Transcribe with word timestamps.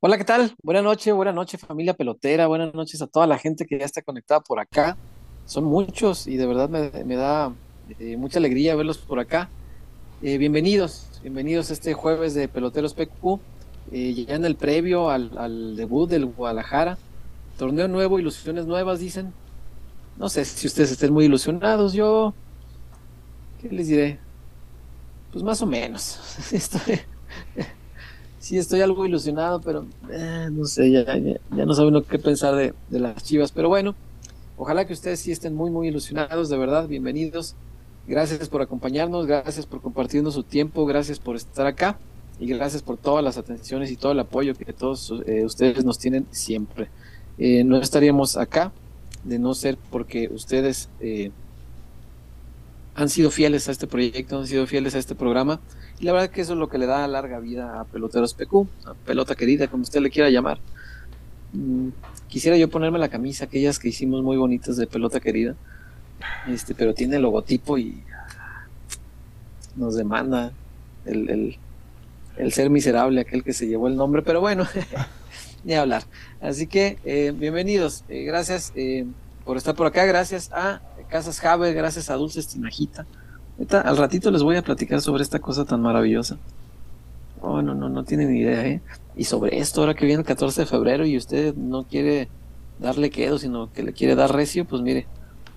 Hola, 0.00 0.18
¿qué 0.18 0.24
tal? 0.24 0.54
Buenas 0.62 0.84
noches, 0.84 1.14
buenas 1.14 1.34
noches 1.34 1.60
familia 1.60 1.94
pelotera, 1.94 2.46
buenas 2.46 2.74
noches 2.74 3.00
a 3.00 3.06
toda 3.06 3.26
la 3.26 3.38
gente 3.38 3.64
que 3.64 3.78
ya 3.78 3.86
está 3.86 4.02
conectada 4.02 4.40
por 4.40 4.60
acá. 4.60 4.98
Son 5.46 5.64
muchos 5.64 6.26
y 6.26 6.36
de 6.36 6.46
verdad 6.46 6.68
me, 6.68 7.16
da 7.16 7.54
eh, 7.98 8.16
mucha 8.16 8.38
alegría 8.38 8.76
verlos 8.76 8.98
por 8.98 9.18
acá. 9.18 9.48
Eh, 10.22 10.36
bienvenidos, 10.36 11.06
bienvenidos 11.22 11.70
este 11.70 11.94
jueves 11.94 12.34
de 12.34 12.48
Peloteros 12.48 12.92
PQ, 12.92 13.40
eh, 13.92 14.24
ya 14.26 14.34
en 14.34 14.44
el 14.44 14.56
previo 14.56 15.08
al, 15.08 15.36
al 15.38 15.74
debut 15.76 16.10
del 16.10 16.26
Guadalajara. 16.26 16.98
Torneo 17.58 17.88
nuevo, 17.88 18.18
ilusiones 18.18 18.66
nuevas, 18.66 19.00
dicen. 19.00 19.32
No 20.18 20.28
sé 20.28 20.44
si 20.44 20.66
ustedes 20.66 20.92
estén 20.92 21.12
muy 21.12 21.24
ilusionados, 21.24 21.92
yo... 21.92 22.34
¿Qué 23.60 23.68
les 23.68 23.88
diré? 23.88 24.18
Pues 25.32 25.42
más 25.42 25.62
o 25.62 25.66
menos. 25.66 26.20
Estoy 26.52 27.00
sí 28.44 28.58
estoy 28.58 28.82
algo 28.82 29.06
ilusionado, 29.06 29.62
pero 29.62 29.86
eh, 30.10 30.50
no 30.52 30.66
sé, 30.66 30.90
ya, 30.90 31.16
ya, 31.16 31.64
no 31.64 31.72
saben 31.72 32.02
qué 32.02 32.18
pensar 32.18 32.54
de, 32.54 32.74
las 32.90 33.24
chivas. 33.24 33.50
Pero 33.50 33.70
bueno, 33.70 33.94
ojalá 34.58 34.86
que 34.86 34.92
ustedes 34.92 35.20
sí 35.20 35.32
estén 35.32 35.54
muy, 35.54 35.70
muy 35.70 35.88
ilusionados, 35.88 36.50
de 36.50 36.58
verdad, 36.58 36.86
bienvenidos. 36.86 37.54
Gracias 38.06 38.50
por 38.50 38.60
acompañarnos, 38.60 39.26
gracias 39.26 39.64
por 39.64 39.80
compartirnos 39.80 40.34
su 40.34 40.42
tiempo, 40.42 40.84
gracias 40.84 41.18
por 41.18 41.36
estar 41.36 41.66
acá 41.66 41.98
y 42.38 42.46
gracias 42.46 42.82
por 42.82 42.98
todas 42.98 43.24
las 43.24 43.38
atenciones 43.38 43.90
y 43.90 43.96
todo 43.96 44.12
el 44.12 44.20
apoyo 44.20 44.54
que 44.54 44.74
todos 44.74 45.14
eh, 45.24 45.42
ustedes 45.46 45.82
nos 45.82 45.98
tienen 45.98 46.26
siempre. 46.30 46.90
Eh, 47.38 47.64
no 47.64 47.78
estaríamos 47.78 48.36
acá 48.36 48.72
de 49.24 49.38
no 49.38 49.54
ser 49.54 49.78
porque 49.90 50.28
ustedes 50.30 50.90
han 52.94 53.08
sido 53.08 53.30
fieles 53.30 53.70
a 53.70 53.72
este 53.72 53.86
proyecto, 53.86 54.38
han 54.38 54.46
sido 54.46 54.66
fieles 54.66 54.94
a 54.94 54.98
este 54.98 55.14
programa 55.14 55.60
la 56.00 56.12
verdad 56.12 56.30
que 56.30 56.40
eso 56.40 56.54
es 56.54 56.58
lo 56.58 56.68
que 56.68 56.78
le 56.78 56.86
da 56.86 57.06
larga 57.06 57.38
vida 57.38 57.80
a 57.80 57.84
Peloteros 57.84 58.34
PQ, 58.34 58.66
a 58.86 58.94
pelota 58.94 59.34
querida, 59.34 59.68
como 59.68 59.84
usted 59.84 60.00
le 60.00 60.10
quiera 60.10 60.28
llamar. 60.30 60.58
Mm, 61.52 61.88
quisiera 62.28 62.56
yo 62.56 62.68
ponerme 62.68 62.98
la 62.98 63.08
camisa, 63.08 63.44
aquellas 63.44 63.78
que 63.78 63.88
hicimos 63.88 64.22
muy 64.22 64.36
bonitas 64.36 64.76
de 64.76 64.86
pelota 64.86 65.20
querida, 65.20 65.54
este, 66.48 66.74
pero 66.74 66.94
tiene 66.94 67.16
el 67.16 67.22
logotipo 67.22 67.78
y 67.78 68.02
nos 69.76 69.94
demanda 69.94 70.52
el, 71.04 71.56
ser 72.50 72.70
miserable, 72.70 73.20
aquel 73.20 73.44
que 73.44 73.52
se 73.52 73.66
llevó 73.66 73.86
el 73.86 73.96
nombre, 73.96 74.22
pero 74.22 74.40
bueno, 74.40 74.66
ni 75.64 75.74
hablar. 75.74 76.02
Así 76.40 76.66
que 76.66 76.98
eh, 77.04 77.32
bienvenidos, 77.34 78.04
eh, 78.08 78.24
gracias 78.24 78.72
eh, 78.74 79.06
por 79.44 79.56
estar 79.56 79.76
por 79.76 79.86
acá, 79.86 80.04
gracias 80.04 80.50
a 80.52 80.82
Casas 81.08 81.38
Jave, 81.38 81.72
gracias 81.72 82.10
a 82.10 82.14
Dulces 82.14 82.48
Tinajita 82.48 83.06
al 83.70 83.96
ratito 83.96 84.30
les 84.30 84.42
voy 84.42 84.56
a 84.56 84.62
platicar 84.62 85.00
sobre 85.00 85.22
esta 85.22 85.38
cosa 85.38 85.64
tan 85.64 85.80
maravillosa. 85.80 86.38
Oh, 87.40 87.62
no, 87.62 87.74
no, 87.74 87.88
no 87.88 88.04
tienen 88.04 88.32
ni 88.32 88.40
idea, 88.40 88.66
¿eh? 88.66 88.80
Y 89.16 89.24
sobre 89.24 89.58
esto, 89.58 89.80
ahora 89.80 89.94
que 89.94 90.06
viene 90.06 90.20
el 90.20 90.26
14 90.26 90.62
de 90.62 90.66
febrero 90.66 91.04
y 91.04 91.16
usted 91.16 91.54
no 91.54 91.84
quiere 91.84 92.28
darle 92.78 93.10
quedo, 93.10 93.38
sino 93.38 93.72
que 93.72 93.82
le 93.82 93.92
quiere 93.92 94.14
dar 94.14 94.34
recio, 94.34 94.64
pues 94.64 94.82
mire, 94.82 95.06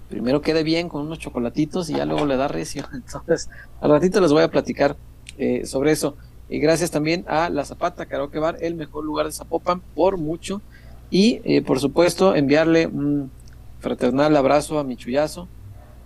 primero 0.09 0.41
quede 0.41 0.63
bien 0.63 0.89
con 0.89 1.05
unos 1.05 1.19
chocolatitos 1.19 1.89
y 1.89 1.93
ya 1.93 2.05
luego 2.05 2.25
le 2.25 2.37
da 2.37 2.47
recio. 2.47 2.85
Entonces, 2.93 3.49
al 3.81 3.89
ratito 3.89 4.21
les 4.21 4.31
voy 4.31 4.43
a 4.43 4.51
platicar 4.51 4.97
eh, 5.37 5.65
sobre 5.65 5.91
eso. 5.91 6.15
Y 6.49 6.59
gracias 6.59 6.91
también 6.91 7.25
a 7.27 7.49
La 7.49 7.65
Zapata 7.65 8.05
Karaoke 8.05 8.39
Bar, 8.39 8.57
el 8.61 8.75
mejor 8.75 9.03
lugar 9.03 9.25
de 9.25 9.31
Zapopan, 9.31 9.81
por 9.95 10.17
mucho. 10.17 10.61
Y, 11.09 11.41
eh, 11.43 11.61
por 11.61 11.79
supuesto, 11.79 12.35
enviarle 12.35 12.87
un 12.87 13.31
fraternal 13.79 14.35
abrazo 14.35 14.79
a 14.79 14.83
mi 14.83 14.95
chullazo. 14.95 15.47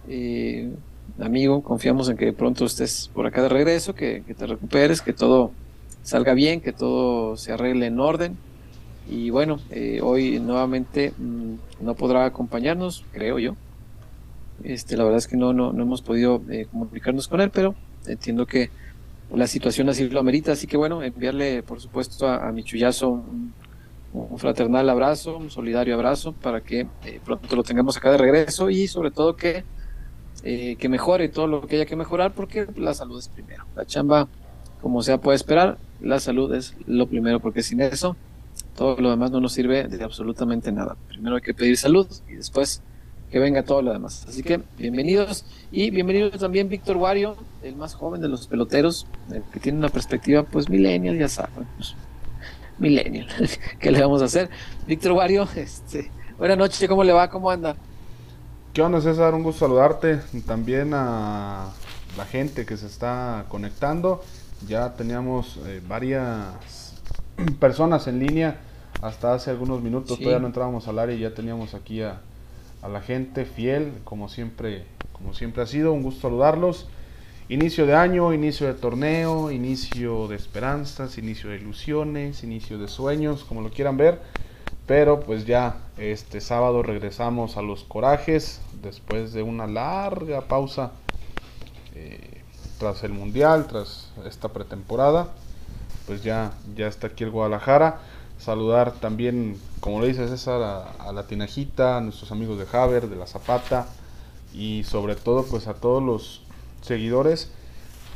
Eh, 0.08 0.73
amigo, 1.19 1.61
confiamos 1.63 2.09
en 2.09 2.17
que 2.17 2.33
pronto 2.33 2.66
estés 2.66 3.09
por 3.13 3.25
acá 3.25 3.41
de 3.41 3.49
regreso, 3.49 3.94
que, 3.94 4.23
te 4.38 4.47
recuperes, 4.47 5.01
que 5.01 5.13
todo 5.13 5.51
salga 6.03 6.33
bien, 6.33 6.61
que 6.61 6.73
todo 6.73 7.38
se 7.38 7.51
arregle 7.51 7.88
en 7.88 7.99
orden. 7.99 8.38
Y 9.09 9.29
bueno, 9.29 9.59
eh, 9.72 9.99
hoy 10.01 10.39
nuevamente 10.39 11.13
mm, 11.17 11.55
no 11.81 11.95
podrá 11.95 12.25
acompañarnos, 12.25 13.03
creo 13.11 13.39
yo. 13.39 13.55
Este, 14.63 14.95
la 14.95 15.03
verdad 15.03 15.17
es 15.17 15.27
que 15.27 15.38
no, 15.38 15.53
no, 15.53 15.72
hemos 15.72 16.01
podido 16.01 16.41
eh, 16.49 16.67
comunicarnos 16.72 17.28
con 17.28 17.41
él, 17.41 17.49
pero 17.49 17.75
entiendo 18.05 18.45
que 18.45 18.69
la 19.33 19.47
situación 19.47 19.89
así 19.89 20.07
lo 20.09 20.19
amerita. 20.19 20.51
Así 20.51 20.67
que 20.67 20.78
bueno, 20.78 21.03
enviarle 21.03 21.63
por 21.63 21.79
supuesto 21.79 22.28
a, 22.28 22.51
mi 22.51 22.63
chullazo 22.63 23.09
un, 23.09 23.53
fraternal 24.38 24.89
abrazo, 24.89 25.38
un 25.38 25.49
solidario 25.49 25.95
abrazo 25.95 26.33
para 26.33 26.61
que 26.61 26.81
eh, 27.05 27.19
pronto 27.23 27.55
lo 27.55 27.63
tengamos 27.63 27.95
acá 27.97 28.11
de 28.11 28.17
regreso 28.17 28.69
y 28.69 28.88
sobre 28.88 29.09
todo 29.09 29.35
que 29.35 29.63
eh, 30.44 30.75
que 30.78 30.90
mejore 30.90 31.29
todo 31.29 31.47
lo 31.47 31.68
que 31.68 31.75
haya 31.75 31.85
que 31.85 31.96
mejorar, 31.96 32.34
porque 32.34 32.68
la 32.75 32.94
salud 32.94 33.19
es 33.19 33.28
primero. 33.28 33.66
La 33.75 33.85
chamba, 33.85 34.28
como 34.81 35.03
sea 35.03 35.19
puede 35.19 35.35
esperar, 35.35 35.78
la 36.02 36.19
salud 36.19 36.53
es 36.56 36.75
lo 36.88 37.07
primero, 37.07 37.40
porque 37.40 37.62
sin 37.62 37.81
eso, 37.81 38.16
todo 38.75 39.00
lo 39.00 39.09
demás 39.12 39.31
no 39.31 39.40
nos 39.40 39.53
sirve 39.53 39.88
de 39.88 40.03
absolutamente 40.03 40.72
nada. 40.72 40.97
Primero 41.07 41.35
hay 41.35 41.41
que 41.41 41.53
pedir 41.53 41.78
salud 41.78 42.07
y 42.28 42.34
después 42.34 42.81
que 43.31 43.40
venga 43.40 43.63
todo 43.63 43.81
lo 43.81 43.94
demás. 43.94 44.25
Así 44.28 44.44
que 44.44 44.59
bienvenidos 44.78 45.46
y 45.72 45.90
bienvenido 45.90 46.31
también 46.31 46.68
Víctor 46.68 46.97
Wario, 46.97 47.38
el 47.63 47.75
más 47.75 47.94
joven 47.94 48.19
de 48.19 48.28
los 48.28 48.47
peloteros, 48.47 49.08
que 49.53 49.59
tiene 49.59 49.78
una 49.78 49.90
perspectiva 49.90 50.44
pues 50.44 50.69
millennial, 50.69 51.18
ya 51.18 51.29
saben, 51.29 51.66
pues, 51.78 51.96
millennial. 52.78 53.28
¿Qué 53.79 53.91
le 53.91 54.02
vamos 54.02 54.22
a 54.22 54.25
hacer? 54.25 54.50
Víctor 54.85 55.13
Wario, 55.13 55.47
este, 55.56 56.12
buenas 56.38 56.58
noches, 56.58 56.90
¿cómo 56.90 57.03
le 57.03 57.13
va? 57.13 57.29
¿Cómo 57.29 57.50
anda? 57.50 57.78
¿Qué 58.73 58.81
onda 58.81 59.01
César? 59.01 59.33
Un 59.33 59.43
gusto 59.43 59.65
saludarte. 59.65 60.21
También 60.45 60.93
a 60.93 61.73
la 62.15 62.25
gente 62.25 62.65
que 62.65 62.77
se 62.77 62.87
está 62.87 63.43
conectando. 63.49 64.23
Ya 64.65 64.93
teníamos 64.93 65.59
eh, 65.65 65.81
varias 65.85 66.95
personas 67.59 68.07
en 68.07 68.19
línea 68.19 68.61
hasta 69.01 69.33
hace 69.33 69.49
algunos 69.49 69.81
minutos. 69.81 70.17
Todavía 70.17 70.39
no 70.39 70.47
entrábamos 70.47 70.87
al 70.87 70.99
área 70.99 71.13
y 71.13 71.19
ya 71.19 71.33
teníamos 71.33 71.73
aquí 71.73 72.01
a, 72.01 72.21
la 72.89 73.01
gente 73.01 73.43
fiel, 73.43 73.91
como 74.05 74.29
siempre, 74.29 74.85
como 75.11 75.33
siempre 75.33 75.63
ha 75.63 75.67
sido. 75.67 75.91
Un 75.91 76.03
gusto 76.03 76.21
saludarlos. 76.21 76.87
Inicio 77.49 77.85
de 77.85 77.95
año, 77.95 78.33
inicio 78.33 78.67
de 78.67 78.75
torneo, 78.75 79.51
inicio 79.51 80.29
de 80.29 80.37
esperanzas, 80.37 81.17
inicio 81.17 81.49
de 81.49 81.57
ilusiones, 81.57 82.41
inicio 82.45 82.77
de 82.77 82.87
sueños, 82.87 83.43
como 83.43 83.61
lo 83.61 83.69
quieran 83.69 83.97
ver. 83.97 84.21
Pero 84.87 85.21
pues 85.21 85.45
ya 85.45 85.77
este 85.97 86.41
sábado 86.41 86.83
regresamos 86.83 87.57
a 87.57 87.61
los 87.61 87.83
corajes 87.83 88.61
después 88.81 89.33
de 89.33 89.43
una 89.43 89.67
larga 89.67 90.41
pausa 90.41 90.91
eh, 91.95 92.41
tras 92.79 93.03
el 93.03 93.13
mundial, 93.13 93.67
tras 93.67 94.11
esta 94.25 94.49
pretemporada. 94.49 95.29
Pues 96.07 96.23
ya, 96.23 96.53
ya 96.75 96.87
está 96.87 97.07
aquí 97.07 97.23
el 97.23 97.31
Guadalajara. 97.31 97.99
Saludar 98.39 98.93
también, 98.93 99.57
como 99.79 100.01
le 100.01 100.07
dice 100.07 100.28
César, 100.28 100.85
a, 100.97 101.11
la 101.11 101.27
Tinajita, 101.27 101.97
a 101.97 102.01
nuestros 102.01 102.31
amigos 102.31 102.57
de 102.57 102.66
Haber, 102.75 103.07
de 103.07 103.16
la 103.16 103.27
Zapata 103.27 103.87
y 104.53 104.84
sobre 104.84 105.16
todo 105.16 105.45
pues 105.45 105.67
a 105.67 105.75
todos 105.75 106.01
los 106.01 106.41
seguidores 106.81 107.51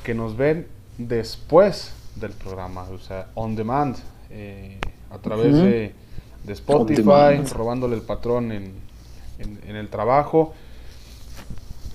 que 0.04 0.14
nos 0.14 0.36
ven 0.36 0.68
después 0.98 1.94
del 2.16 2.32
programa, 2.32 2.84
o 2.84 3.00
sea, 3.00 3.28
on 3.36 3.56
demand, 3.56 3.98
eh, 4.30 4.80
a 5.12 5.18
través 5.20 5.54
de 5.54 5.94
de 6.46 6.54
Spotify, 6.54 7.42
robándole 7.52 7.96
el 7.96 8.02
patrón 8.02 8.52
en, 8.52 8.74
en, 9.40 9.76
el 9.76 9.90
trabajo. 9.90 10.54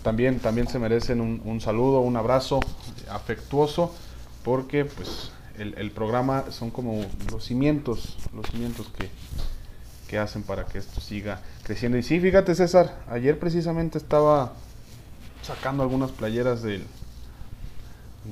También, 0.02 0.38
también 0.40 0.66
se 0.66 0.78
merecen 0.78 1.20
un, 1.20 1.60
saludo, 1.60 2.00
un 2.00 2.16
abrazo 2.16 2.60
afectuoso, 3.10 3.94
porque 4.44 4.84
pues 4.84 5.30
el, 5.58 5.90
programa 5.90 6.44
son 6.50 6.70
como 6.70 7.04
los 7.30 7.44
cimientos, 7.44 8.16
los 8.34 8.46
cimientos 8.46 8.88
que, 8.98 9.10
que 10.08 10.18
hacen 10.18 10.42
para 10.42 10.64
que 10.64 10.78
esto 10.78 11.00
siga 11.00 11.40
creciendo. 11.64 11.98
Y 11.98 12.02
sí, 12.02 12.18
fíjate 12.18 12.54
César, 12.54 12.96
ayer 13.10 13.38
precisamente 13.38 13.98
estaba 13.98 14.54
sacando 15.42 15.82
algunas 15.82 16.10
playeras 16.10 16.62
del 16.62 16.84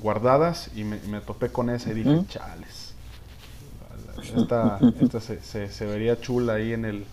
guardadas 0.02 0.70
y 0.74 0.84
me, 0.84 1.20
topé 1.20 1.50
con 1.50 1.70
esa 1.70 1.90
y 1.90 1.94
dije, 1.94 2.24
chales 2.28 2.87
esta, 4.22 4.78
esta 5.00 5.20
se, 5.20 5.40
se, 5.40 5.86
vería 5.86 6.20
chula 6.20 6.54
ahí 6.54 6.72
en 6.72 6.84
el 6.84 7.04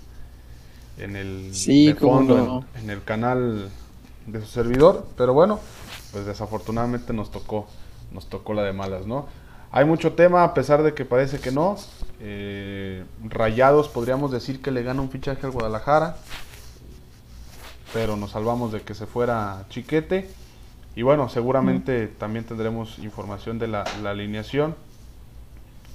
en 0.98 1.16
el 1.16 1.54
fondo, 2.00 2.64
en, 2.82 2.90
el 2.90 3.04
canal 3.04 3.70
de 4.28 4.40
su 4.42 4.48
servidor, 4.48 5.06
pero 5.18 5.34
bueno, 5.34 5.60
pues 6.12 6.26
desafortunadamente 6.26 7.12
nos 7.12 7.32
tocó, 7.32 7.68
nos 8.12 8.28
tocó 8.28 8.54
la 8.54 8.64
de 8.64 8.74
malas, 8.74 9.06
¿no? 9.06 9.28
Hay 9.72 9.84
mucho 9.84 10.14
tema, 10.14 10.44
a 10.44 10.54
pesar 10.54 10.84
de 10.84 10.94
que 10.94 11.04
parece 11.04 11.40
que 11.40 11.52
no. 11.52 11.76
Eh, 12.22 13.04
rayados 13.26 13.90
podríamos 13.90 14.32
decir 14.32 14.62
que 14.62 14.72
le 14.72 14.84
gana 14.84 15.02
un 15.02 15.10
fichaje 15.10 15.46
al 15.46 15.52
Guadalajara, 15.52 16.16
pero 17.94 18.16
nos 18.16 18.32
salvamos 18.32 18.72
de 18.72 18.82
que 18.82 18.94
se 18.94 19.06
fuera 19.06 19.66
Chiquete. 19.70 20.30
Y 20.96 21.02
bueno, 21.02 21.28
seguramente 21.28 22.08
también 22.08 22.46
tendremos 22.46 23.00
información 23.00 23.60
de 23.60 23.68
la, 23.68 23.84
la 24.02 24.12
alineación 24.12 24.76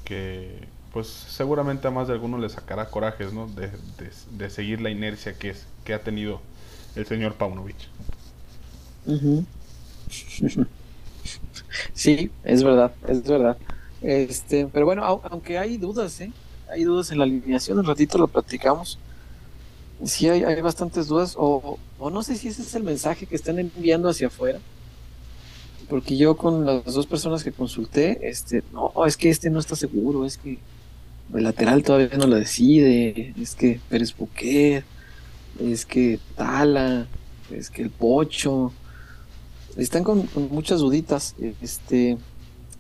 que, 0.05 0.69
pues 0.93 1.07
seguramente 1.07 1.89
a 1.89 1.91
más 1.91 2.09
de 2.09 2.15
alguno 2.15 2.39
le 2.39 2.49
sacará 2.49 2.87
corajes, 2.87 3.33
¿no? 3.33 3.49
De, 3.49 4.51
seguir 4.51 4.81
la 4.81 4.91
inercia 4.91 5.35
que, 5.35 5.51
es, 5.51 5.67
que 5.85 5.95
ha 5.95 6.03
tenido 6.03 6.41
el 6.97 7.07
señor 7.07 7.35
Paunovic. 7.35 7.77
Sí, 11.95 12.31
es 12.45 12.65
verdad, 12.65 12.93
es 13.07 13.23
verdad. 13.23 13.57
Este, 14.03 14.67
pero 14.67 14.87
bueno, 14.87 15.05
aunque 15.05 15.59
hay 15.59 15.77
dudas, 15.77 16.21
¿eh? 16.21 16.33
hay 16.69 16.85
dudas 16.85 17.13
en 17.13 17.19
la 17.19 17.25
alineación, 17.25 17.79
un 17.79 17.87
ratito 17.87 18.19
lo 18.19 18.27
platicamos. 18.27 18.99
Sí, 20.05 20.29
hay, 20.29 20.43
hay 20.43 20.61
bastantes 20.63 21.07
dudas, 21.09 21.35
o, 21.39 21.79
o 21.99 22.11
no 22.11 22.23
sé 22.23 22.37
si 22.37 22.49
ese 22.49 22.63
es 22.63 22.75
el 22.75 22.83
mensaje 22.83 23.27
que 23.27 23.37
están 23.37 23.59
enviando 23.59 24.09
hacia 24.09 24.29
afuera 24.29 24.59
porque 25.91 26.17
yo 26.17 26.37
con 26.37 26.65
las 26.65 26.85
dos 26.85 27.07
personas 27.07 27.43
que 27.43 27.51
consulté, 27.51 28.31
este, 28.31 28.63
no, 28.73 28.93
es 29.05 29.17
que 29.17 29.29
este 29.29 29.51
no 29.51 29.59
está 29.59 29.75
seguro, 29.75 30.25
es 30.25 30.39
que 30.39 30.59
el 31.35 31.45
lateral 31.45 31.83
todavía 31.83 32.17
no 32.17 32.27
lo 32.27 32.37
decide, 32.37 33.35
es 33.41 33.55
que 33.55 33.81
Pérez 33.89 34.17
Buquet, 34.17 34.85
es 35.61 35.87
que 35.87 36.19
Tala, 36.37 37.07
es 37.51 37.71
que 37.71 37.83
el 37.83 37.91
Pocho, 37.91 38.73
están 39.77 40.05
con, 40.05 40.29
muchas 40.51 40.81
duditas, 40.81 41.35
este, 41.63 42.19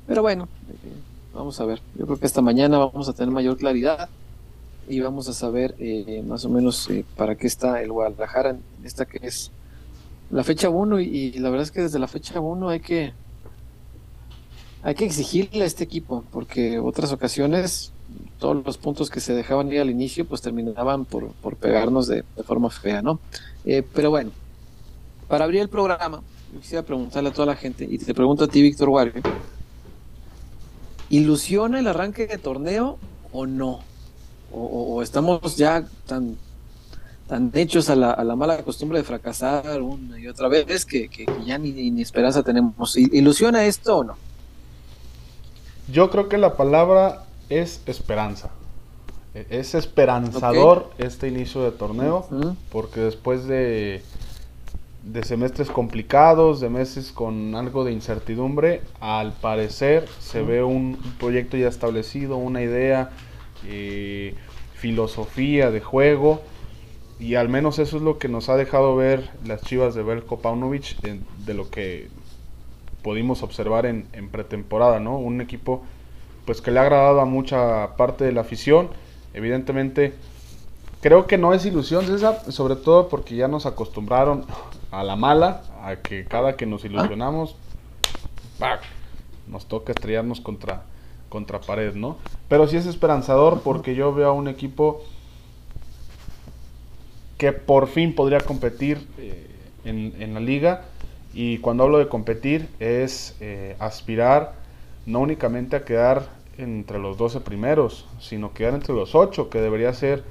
pero 0.06 0.23
bueno, 0.23 0.49
eh, 0.69 0.75
vamos 1.35 1.61
a 1.61 1.64
ver, 1.64 1.81
yo 1.97 2.06
creo 2.06 2.19
que 2.19 2.26
esta 2.26 2.43
mañana 2.43 2.79
vamos 2.79 3.08
a 3.08 3.12
tener 3.12 3.32
mayor 3.32 3.56
claridad 3.56 4.08
y 4.88 5.00
vamos 5.00 5.29
a 5.29 5.32
saber 5.32 5.75
eh, 5.79 6.23
más 6.26 6.44
o 6.44 6.49
menos 6.49 6.91
eh, 6.91 7.05
para 7.17 7.37
qué 7.37 7.46
está 7.46 7.81
el 7.81 7.93
Guadalajara 7.93 8.50
en 8.50 8.61
esta 8.82 9.05
que 9.05 9.20
es 9.23 9.53
la 10.31 10.43
fecha 10.43 10.69
1 10.69 11.00
y, 11.00 11.32
la 11.35 11.50
verdad 11.50 11.64
es 11.64 11.70
que 11.70 11.82
desde 11.82 11.99
la 11.99 12.08
fecha 12.08 12.41
1 12.41 12.69
hay 12.69 12.81
que 12.81 13.12
hay 14.82 14.94
que 14.94 15.05
exigirle 15.05 15.62
a 15.62 15.67
este 15.67 15.85
equipo 15.85 16.25
porque 16.32 16.79
otras 16.79 17.12
ocasiones 17.12 17.93
todos 18.39 18.65
los 18.65 18.79
puntos 18.79 19.11
que 19.11 19.21
se 19.21 19.35
dejaban 19.35 19.71
ir 19.73 19.81
al 19.81 19.91
inicio 19.91 20.25
pues 20.25 20.41
terminaban 20.41 21.05
por, 21.05 21.29
por 21.35 21.57
pegarnos 21.57 22.07
de, 22.07 22.25
forma 22.45 22.71
fea, 22.71 23.03
¿no? 23.03 23.21
Eh, 23.65 23.83
pero 23.95 24.11
bueno, 24.11 24.31
para 25.29 25.45
abrir 25.45 25.61
el 25.61 25.69
programa, 25.69 26.23
quisiera 26.61 26.83
preguntarle 26.83 27.29
a 27.31 27.33
toda 27.33 27.47
la 27.47 27.57
gente 27.57 27.87
y 27.89 27.99
te 27.99 28.15
pregunto 28.15 28.45
a 28.45 28.49
ti, 28.49 28.62
Víctor 28.62 28.89
Guardia, 28.89 29.23
¿ilusiona 31.11 31.79
el 31.79 31.87
arranque 31.87 32.27
de 32.27 32.39
torneo 32.39 32.99
o 33.33 33.47
no? 33.47 33.81
o 34.53 35.01
estamos 35.01 35.56
ya 35.56 35.87
tan 36.06 36.37
tan 37.31 37.53
hechos 37.55 37.89
a 37.89 37.95
la, 37.95 38.11
a 38.11 38.25
la, 38.25 38.35
mala 38.35 38.61
costumbre 38.65 38.99
de 38.99 39.05
fracasar 39.05 39.81
una 39.81 40.19
y 40.19 40.27
otra 40.27 40.49
vez 40.49 40.85
que, 40.85 41.09
que, 41.09 41.25
ya 41.47 41.59
ni, 41.59 41.71
ni, 41.71 42.03
esperanza 42.03 42.43
tenemos. 42.43 42.97
¿Ilusiona 42.97 43.67
esto 43.67 43.99
o 43.99 44.05
no? 44.05 44.17
Yo 45.93 46.11
creo 46.11 46.29
que 46.29 46.39
la 46.39 46.56
palabra 46.56 47.27
es 47.50 47.82
esperanza. 47.87 48.50
E, 49.35 49.47
es 49.50 49.75
esperanzador 49.75 50.91
este 50.99 51.29
inicio 51.29 51.62
de 51.62 51.73
torneo, 51.73 52.26
porque 52.73 53.00
después 53.00 53.44
de, 53.47 54.02
de 55.02 55.23
semestres 55.23 55.70
complicados, 55.70 56.61
de 56.61 56.70
meses 56.70 57.12
con 57.12 57.55
algo 57.55 57.85
de 57.85 57.93
incertidumbre, 57.93 58.82
al 59.00 59.32
parecer 59.32 60.08
se 60.19 60.43
ve 60.43 60.62
un, 60.62 60.99
proyecto 61.19 61.56
ya 61.56 61.69
establecido, 61.69 62.37
una 62.37 62.62
idea, 62.62 63.11
eh, 63.67 64.35
filosofía 64.75 65.70
de 65.70 65.81
juego 65.81 66.41
y 67.19 67.35
al 67.35 67.50
menos 67.50 67.79
eso 67.79 67.99
es 67.99 68.03
lo 68.03 68.19
que 68.19 68.29
nos 68.29 68.49
ha 68.49 68.56
dejado 68.56 68.96
ver 68.96 69.29
las 69.44 69.61
chivas 69.61 69.94
de 69.94 70.03
Belko 70.03 70.41
Paunovic 70.41 70.96
de, 71.03 71.55
lo 71.55 71.70
que 71.70 72.08
pudimos 73.03 73.43
observar 73.43 73.85
en, 73.85 74.06
pretemporada, 74.31 75.00
¿no? 75.00 75.19
Un 75.19 75.43
equipo 75.43 75.82
pues 76.45 76.61
que 76.61 76.71
le 76.71 76.81
ha 76.81 76.83
agradado 76.83 77.21
a 77.21 77.25
mucha 77.25 77.97
parte 77.97 78.25
de 78.25 78.33
la 78.33 78.43
afición. 78.43 78.89
Evidentemente, 79.35 80.15
creo 81.01 81.27
que 81.27 81.39
no 81.39 81.55
es 81.55 81.65
ilusión, 81.65 82.07
César, 82.07 82.41
sobre 82.49 82.77
todo 82.77 83.09
porque 83.09 83.37
ya 83.37 83.49
nos 83.49 83.67
acostumbraron 83.67 84.45
a 84.91 85.03
la 85.03 85.17
mala, 85.17 85.63
a 85.83 85.97
que 85.97 86.25
cada 86.25 86.57
que 86.57 86.67
nos 86.67 86.85
ilusionamos, 86.85 87.57
nos 89.47 89.67
toca 89.67 89.93
estrellarnos 89.93 90.41
contra, 90.41 90.83
contra 91.29 91.61
pared, 91.61 91.95
¿no? 91.95 92.19
Pero 92.49 92.67
sí 92.67 92.77
es 92.77 92.87
esperanzador 92.87 93.61
porque 93.63 93.95
yo 93.95 94.13
veo 94.13 94.31
a 94.31 94.33
un 94.33 94.49
equipo 94.49 95.03
que 97.39 97.53
por 97.53 97.89
fin 97.89 98.15
podría 98.15 98.41
competir 98.41 99.07
eh, 99.19 99.47
en, 99.85 100.35
la 100.35 100.41
liga. 100.41 100.83
Y 101.33 101.59
cuando 101.59 101.85
hablo 101.85 101.99
de 101.99 102.09
competir 102.09 102.69
es 102.81 103.37
eh, 103.41 103.77
aspirar 103.79 104.60
no 105.06 105.20
únicamente 105.20 105.76
a 105.76 105.85
quedar 105.85 106.29
entre 106.58 106.99
los 106.99 107.17
12 107.17 107.41
primeros, 107.41 108.06
sino 108.20 108.52
quedar 108.52 108.75
entre 108.75 108.94
los 108.94 109.14
8, 109.14 109.49
que 109.49 109.61
debería 109.61 109.93
ser 109.93 110.25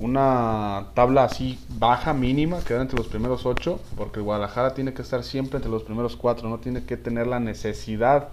una 0.00 0.88
tabla 0.94 1.24
así 1.24 1.58
baja, 1.68 2.14
mínima, 2.14 2.60
quedar 2.64 2.82
entre 2.82 2.98
los 2.98 3.08
primeros 3.08 3.46
8, 3.46 3.80
porque 3.96 4.20
Guadalajara 4.20 4.74
tiene 4.74 4.94
que 4.94 5.02
estar 5.02 5.24
siempre 5.24 5.56
entre 5.56 5.70
los 5.70 5.82
primeros 5.82 6.16
4, 6.16 6.48
no 6.48 6.58
tiene 6.58 6.84
que 6.84 6.96
tener 6.96 7.26
la 7.26 7.40
necesidad 7.40 8.28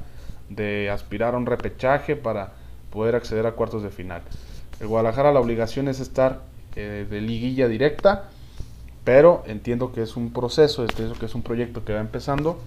de 0.50 0.90
aspirar 0.92 1.34
a 1.34 1.38
un 1.38 1.46
repechaje 1.46 2.16
para 2.16 2.54
poder 2.92 3.16
acceder 3.16 3.48
a 3.48 3.54
cuartos 3.54 3.82
de 3.84 3.90
final. 3.90 4.22
El 4.80 4.88
Guadalajara 4.88 5.32
la 5.32 5.40
obligación 5.40 5.88
es 5.88 6.00
estar 6.00 6.42
eh, 6.76 7.08
de 7.10 7.22
liguilla 7.22 7.68
directa, 7.68 8.30
pero 9.04 9.44
entiendo 9.48 9.92
que 9.92 10.02
es 10.02 10.16
un 10.16 10.34
proceso, 10.34 10.84
entiendo 10.84 11.16
que 11.16 11.26
es 11.26 11.36
un 11.36 11.42
proyecto 11.42 11.84
que 11.84 11.94
va 11.94 12.00
empezando 12.00 12.60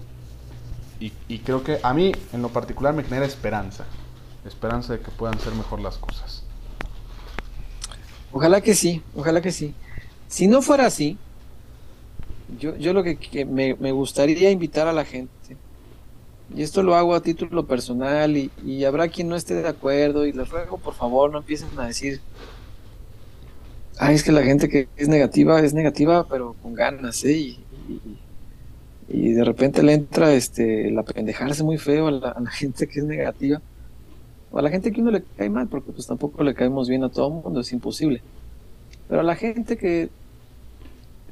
y, 0.99 1.39
creo 1.39 1.63
que 1.63 1.79
a 1.81 1.93
mí 1.93 2.11
en 2.33 2.41
lo 2.41 2.49
particular 2.49 2.93
me 2.93 3.03
genera 3.03 3.25
esperanza, 3.25 3.85
esperanza 4.45 4.93
de 4.93 4.99
que 4.99 5.11
puedan 5.11 5.39
ser 5.39 5.53
mejor 5.53 5.79
las 5.79 5.97
cosas. 5.97 6.43
Ojalá 8.31 8.61
que 8.61 8.75
sí, 8.75 9.01
ojalá 9.15 9.41
que 9.41 9.51
sí. 9.51 9.73
Si 10.27 10.47
no 10.47 10.61
fuera 10.61 10.85
así, 10.85 11.17
yo, 12.59 12.75
yo 12.75 12.93
lo 12.93 13.03
que, 13.03 13.45
me, 13.45 13.75
me, 13.75 13.91
gustaría 13.91 14.51
invitar 14.51 14.87
a 14.87 14.93
la 14.93 15.05
gente, 15.05 15.31
y 16.53 16.63
esto 16.63 16.83
lo 16.83 16.95
hago 16.95 17.15
a 17.15 17.21
título 17.21 17.65
personal, 17.65 18.35
y, 18.35 18.51
y, 18.65 18.83
habrá 18.83 19.07
quien 19.07 19.29
no 19.29 19.35
esté 19.35 19.55
de 19.55 19.67
acuerdo, 19.67 20.25
y 20.25 20.33
les 20.33 20.49
ruego 20.49 20.77
por 20.77 20.93
favor 20.93 21.31
no 21.31 21.39
empiecen 21.39 21.69
a 21.79 21.87
decir 21.87 22.21
Ah, 23.99 24.13
es 24.13 24.23
que 24.23 24.31
la 24.31 24.43
gente 24.43 24.69
que 24.69 24.87
es 24.95 25.09
negativa 25.09 25.59
es 25.59 25.73
negativa, 25.73 26.25
pero 26.25 26.55
con 26.63 26.73
ganas, 26.73 27.25
¿eh? 27.25 27.33
Y, 27.33 27.49
y, 27.89 28.17
de 29.09 29.43
repente 29.43 29.81
le 29.83 29.93
entra 29.93 30.33
este, 30.33 30.91
la 30.91 31.03
pendejarse 31.03 31.63
muy 31.63 31.77
feo 31.77 32.07
a 32.07 32.11
la, 32.11 32.35
gente 32.51 32.87
que 32.87 32.99
es 32.99 33.05
negativa. 33.05 33.61
O 34.51 34.57
a 34.57 34.61
la 34.61 34.69
gente 34.69 34.91
que 34.91 35.01
uno 35.01 35.11
le 35.11 35.23
cae 35.23 35.49
mal, 35.49 35.67
porque 35.67 35.91
pues 35.91 36.07
tampoco 36.07 36.43
le 36.43 36.55
caemos 36.55 36.89
bien 36.89 37.03
a 37.03 37.09
todo 37.09 37.27
el 37.27 37.33
mundo, 37.43 37.59
es 37.59 37.71
imposible. 37.71 38.21
Pero 39.07 39.21
a 39.21 39.23
la 39.23 39.35
gente 39.35 39.77
que 39.77 40.09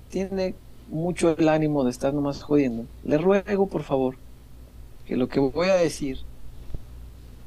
tiene 0.09 0.55
mucho 0.89 1.35
el 1.37 1.49
ánimo 1.49 1.83
de 1.83 1.91
estar 1.91 2.13
nomás 2.13 2.41
jodiendo, 2.43 2.85
le 3.03 3.17
ruego 3.17 3.67
por 3.67 3.83
favor 3.83 4.15
que 5.05 5.15
lo 5.15 5.27
que 5.27 5.39
voy 5.39 5.69
a 5.69 5.75
decir 5.75 6.19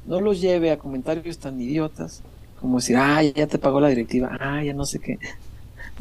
no 0.05 0.19
los 0.19 0.41
lleve 0.41 0.71
a 0.71 0.77
comentarios 0.77 1.37
tan 1.37 1.59
idiotas 1.59 2.21
como 2.61 2.77
decir, 2.77 2.95
ah, 2.97 3.23
ya 3.23 3.47
te 3.47 3.57
pagó 3.57 3.81
la 3.81 3.89
directiva, 3.89 4.37
ah, 4.39 4.63
ya 4.63 4.73
no 4.73 4.85
sé 4.85 4.99
qué. 4.99 5.17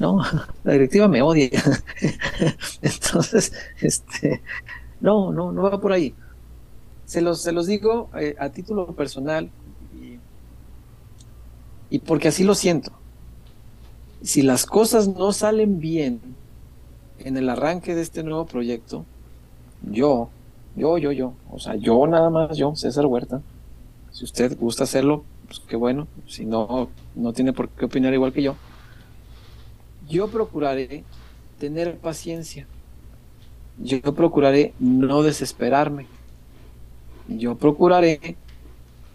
No, 0.01 0.23
la 0.65 0.73
directiva 0.73 1.07
me 1.07 1.23
odia. 1.23 1.51
Entonces, 2.83 3.53
este, 3.81 4.43
no, 5.01 5.31
no, 5.33 5.53
no 5.53 5.63
va 5.63 5.81
por 5.81 5.93
ahí. 5.93 6.15
Se 7.05 7.21
los, 7.21 7.43
se 7.43 7.53
los 7.53 7.67
digo 7.67 8.09
eh, 8.19 8.35
a 8.39 8.49
título 8.51 8.95
personal 8.97 9.51
y, 9.93 10.19
y 11.91 11.99
porque 12.01 12.29
así 12.29 12.45
lo 12.45 12.55
siento. 12.55 12.93
Si 14.23 14.43
las 14.43 14.65
cosas 14.67 15.09
no 15.09 15.33
salen 15.33 15.81
bien 15.81 16.21
en 17.19 17.37
el 17.37 17.49
arranque 17.51 17.95
de 17.95 18.03
este 18.03 18.23
nuevo 18.23 18.47
proyecto, 18.47 19.05
yo, 19.83 20.31
yo, 20.77 20.99
yo, 20.99 21.13
yo, 21.13 21.35
o 21.51 21.59
sea, 21.59 21.75
yo 21.77 22.07
nada 22.07 22.31
más, 22.31 22.57
yo, 22.57 22.75
César 22.75 23.07
Huerta, 23.07 23.43
si 24.13 24.25
usted 24.25 24.57
gusta 24.59 24.85
hacerlo, 24.85 25.25
pues 25.47 25.61
qué 25.61 25.77
bueno, 25.77 26.07
si 26.27 26.47
no, 26.47 26.89
no 27.15 27.33
tiene 27.33 27.53
por 27.53 27.69
qué 27.71 27.87
opinar 27.87 28.15
igual 28.15 28.33
que 28.33 28.43
yo. 28.43 28.57
Yo 30.11 30.29
procuraré 30.29 31.05
tener 31.59 31.97
paciencia. 31.99 32.67
Yo 33.79 34.01
procuraré 34.15 34.75
no 34.79 35.23
desesperarme. 35.23 36.07
Yo 37.29 37.57
procuraré 37.57 38.37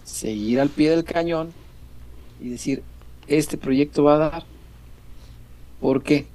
seguir 0.05 0.59
al 0.59 0.69
pie 0.69 0.89
del 0.89 1.03
cañón 1.03 1.51
y 2.39 2.49
decir, 2.49 2.81
este 3.27 3.57
proyecto 3.57 4.03
va 4.05 4.15
a 4.15 4.29
dar. 4.29 4.43
¿Por 5.81 6.01
qué? 6.01 6.25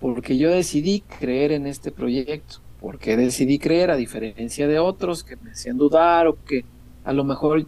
Porque 0.00 0.36
yo 0.36 0.50
decidí 0.50 1.00
creer 1.00 1.52
en 1.52 1.66
este 1.66 1.90
proyecto. 1.90 2.58
Porque 2.80 3.16
decidí 3.16 3.58
creer, 3.58 3.90
a 3.90 3.96
diferencia 3.96 4.68
de 4.68 4.78
otros 4.78 5.24
que 5.24 5.36
me 5.36 5.52
hacían 5.52 5.78
dudar 5.78 6.26
o 6.26 6.36
que 6.44 6.66
a 7.04 7.14
lo 7.14 7.24
mejor 7.24 7.66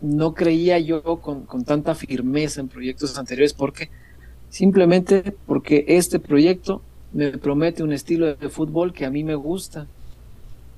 no 0.00 0.34
creía 0.34 0.78
yo 0.78 1.02
con, 1.20 1.46
tanta 1.64 1.94
firmeza 1.94 2.60
en 2.60 2.68
proyectos 2.68 3.18
anteriores 3.18 3.52
porque 3.52 3.90
simplemente 4.50 5.34
porque 5.46 5.84
este 5.88 6.18
proyecto 6.18 6.82
me 7.12 7.38
promete 7.38 7.82
un 7.82 7.92
estilo 7.92 8.34
de 8.34 8.48
fútbol 8.50 8.92
que 8.92 9.06
a 9.06 9.10
mí 9.10 9.24
me 9.24 9.34
gusta. 9.34 9.86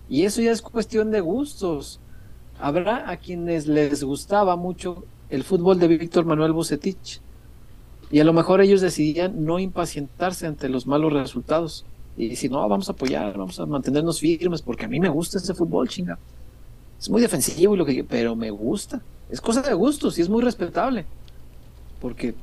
Y 0.09 0.23
eso 0.25 0.41
ya 0.41 0.53
es 0.53 0.63
cuestión 0.63 1.11
de 1.11 1.21
gustos. 1.21 1.99
Habrá 2.61 3.11
a 3.11 3.17
quienes 3.17 3.67
les 3.67 4.05
gustaba 4.05 4.57
mucho 4.57 5.05
el 5.31 5.43
fútbol 5.43 5.79
de 5.79 5.89
Víctor 5.89 6.25
Manuel 6.25 6.53
Bucetich. 6.53 7.21
Y 8.11 8.21
a 8.21 8.25
lo 8.25 8.35
mejor 8.35 8.61
ellos 8.61 8.83
decidían 8.83 9.45
no 9.45 9.59
impacientarse 9.59 10.47
ante 10.47 10.69
los 10.69 10.87
malos 10.87 11.13
resultados. 11.13 11.87
Y 12.17 12.37
si 12.37 12.51
no, 12.51 12.69
vamos 12.69 12.89
a 12.91 12.93
apoyar, 12.93 13.39
vamos 13.39 13.59
a 13.59 13.65
mantenernos 13.65 14.21
firmes, 14.21 14.61
porque 14.61 14.85
a 14.85 14.89
mí 14.89 15.01
me 15.01 15.09
gusta 15.09 15.39
ese 15.39 15.55
fútbol, 15.55 15.89
chinga. 15.89 16.19
Es 17.01 17.09
muy 17.09 17.23
defensivo 17.23 17.75
y 17.75 17.79
lo 17.79 17.85
que 17.85 18.05
pero 18.05 18.37
me 18.37 18.51
gusta 18.51 19.03
Es 19.29 19.41
cosa 19.41 19.61
de 19.61 19.75
gustos 19.75 20.19
y 20.19 20.23
es 20.23 20.29
muy 20.29 20.43
respetable. 20.43 21.07
Porque 22.01 22.35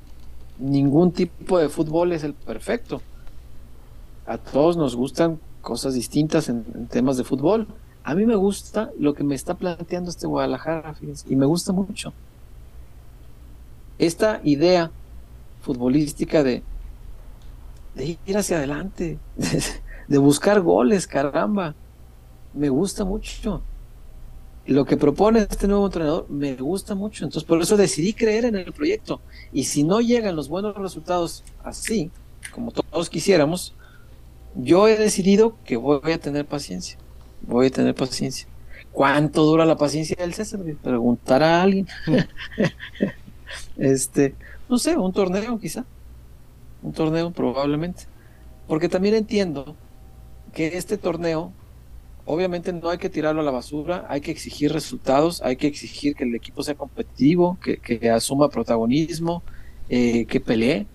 ningún 0.60 1.12
tipo 1.12 1.58
de 1.58 1.70
fútbol 1.70 2.12
es 2.12 2.24
el 2.24 2.34
perfecto. 2.34 3.01
A 4.25 4.38
todos 4.38 4.78
nos 4.78 4.96
gustan 4.96 5.39
cosas 5.62 5.94
distintas 5.94 6.50
en, 6.50 6.88
temas 6.88 7.18
de 7.18 7.24
fútbol. 7.24 7.68
A 8.04 8.16
mí 8.16 8.25
me 8.25 8.36
gusta 8.36 8.92
lo 9.00 9.13
que 9.13 9.24
me 9.24 9.36
está 9.36 9.56
planteando 9.56 10.10
este 10.10 10.28
Guadalajara, 10.28 10.96
y 11.28 11.36
me 11.36 11.46
gusta 11.46 11.74
mucho. 11.74 12.13
Esta 13.98 14.39
idea 14.44 14.92
futbolística 15.62 16.44
de 16.44 16.63
ir 17.96 18.38
hacia 18.38 18.58
adelante, 18.58 19.20
de 20.08 20.18
buscar 20.18 20.62
goles, 20.62 21.08
caramba, 21.08 21.75
me 22.54 22.70
gusta 22.70 23.04
mucho 23.04 23.62
lo 24.70 24.86
que 24.86 24.98
propone 24.98 25.40
este 25.40 25.68
nuevo 25.68 25.88
entrenador 25.88 26.30
me 26.30 26.56
gusta 26.56 26.94
mucho. 26.94 27.26
Entonces, 27.26 27.48
por 27.48 27.60
eso 27.60 27.76
decidí 27.76 28.14
creer 28.14 28.46
en 28.46 28.56
el 28.56 28.72
proyecto. 28.72 29.20
Y 29.52 29.64
si 29.64 29.84
no 29.84 30.00
llegan 30.00 30.36
los 30.36 30.48
buenos 30.48 30.76
resultados 30.76 31.44
así, 31.64 32.12
como 32.54 32.72
todos 32.72 33.10
quisiéramos, 33.10 33.74
yo 34.54 34.88
he 34.88 34.96
decidido 34.96 35.58
que 35.66 35.76
voy 35.76 36.12
a 36.12 36.20
tener 36.20 36.46
paciencia. 36.46 37.00
Voy 37.42 37.68
a 37.68 37.72
tener 37.72 37.96
paciencia. 37.96 38.48
¿Cuánto 38.92 39.44
dura 39.44 39.66
la 39.66 39.76
paciencia 39.76 40.16
del 40.20 40.36
César? 40.36 40.60
Preguntar 40.84 41.42
a 41.42 41.64
alguien. 41.64 41.88
este, 43.78 44.36
no 44.70 44.78
sé, 44.78 44.96
un 44.98 45.14
torneo 45.14 45.60
quizá. 45.60 45.84
Un 46.84 46.94
torneo 46.94 47.32
probablemente. 47.32 48.04
Porque 48.68 48.88
también 48.88 49.16
entiendo 49.16 49.76
que 50.54 50.78
este 50.78 51.00
torneo 51.00 51.54
obviamente 52.30 52.72
no 52.72 52.92
hay 52.92 53.00
que 53.00 53.10
tirarlo 53.10 53.42
a 53.42 53.44
la 53.44 53.50
basura, 53.50 54.06
hay 54.08 54.22
que 54.22 54.30
exigir 54.30 54.72
resultados, 54.72 55.42
hay 55.42 55.56
que 55.56 55.66
exigir 55.66 56.16
que 56.16 56.26
el 56.26 56.36
equipo 56.36 56.62
sea 56.62 56.76
competitivo, 56.76 57.58
que, 57.60 58.12
asuma 58.12 58.50
protagonismo, 58.50 59.42
eh, 59.90 60.26
que 60.26 60.40
pelee, 60.40 60.86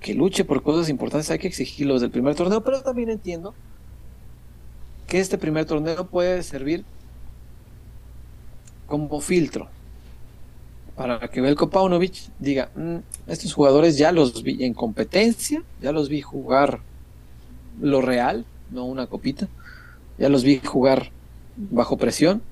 que 0.00 0.14
luche 0.14 0.44
por 0.44 0.62
cosas 0.62 0.88
importantes, 0.88 1.32
hay 1.32 1.40
que 1.40 1.48
exigirlo 1.48 1.94
desde 1.94 2.06
el 2.06 2.12
primer 2.12 2.36
torneo, 2.36 2.62
pero 2.62 2.80
también 2.80 3.10
entiendo 3.10 3.54
que 5.08 5.18
este 5.18 5.36
primer 5.36 5.64
torneo 5.64 6.06
puede 6.06 6.44
servir 6.44 6.84
como 8.86 9.20
filtro 9.20 9.68
para 10.94 11.26
que 11.26 11.40
Belko 11.40 11.70
Paunovic 11.70 12.30
diga, 12.38 12.70
mm, 12.76 12.98
estos 13.26 13.52
jugadores 13.52 13.98
ya 13.98 14.12
los 14.12 14.44
vi 14.44 14.62
en 14.62 14.74
competencia, 14.74 15.60
ya 15.82 15.90
los 15.90 16.08
vi 16.08 16.20
jugar 16.20 16.78
lo 17.80 18.00
real, 18.00 18.44
no 18.70 18.84
una 18.84 19.08
copita 19.08 19.48
ya 20.18 20.28
los 20.28 20.42
vi 20.44 20.58
jugar 20.58 21.10
bajo 21.56 21.96
presión. 21.96 22.42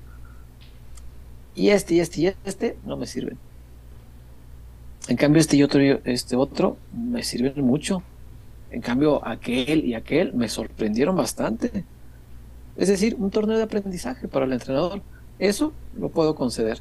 Y 1.55 1.69
este, 1.69 1.95
y 1.95 1.99
este, 1.99 2.21
y 2.21 2.33
este 2.45 2.77
no 2.85 2.97
me 2.97 3.07
sirven. 3.07 3.37
En 5.07 5.17
cambio, 5.17 5.39
este 5.39 5.57
y 5.57 5.63
otro, 5.63 5.81
este 5.81 6.35
otro 6.35 6.77
me 6.93 7.23
sirven 7.23 7.63
mucho. 7.65 8.03
En 8.71 8.81
cambio, 8.81 9.25
aquel 9.25 9.85
y 9.85 9.93
aquel 9.93 10.33
me 10.33 10.49
sorprendieron 10.49 11.15
bastante. 11.15 11.83
Es 12.75 12.89
decir, 12.89 13.15
un 13.17 13.31
torneo 13.31 13.57
de 13.57 13.63
aprendizaje 13.63 14.27
para 14.27 14.45
el 14.45 14.53
entrenador. 14.53 15.01
Eso 15.39 15.73
lo 15.97 16.09
puedo 16.09 16.35
conceder. 16.35 16.79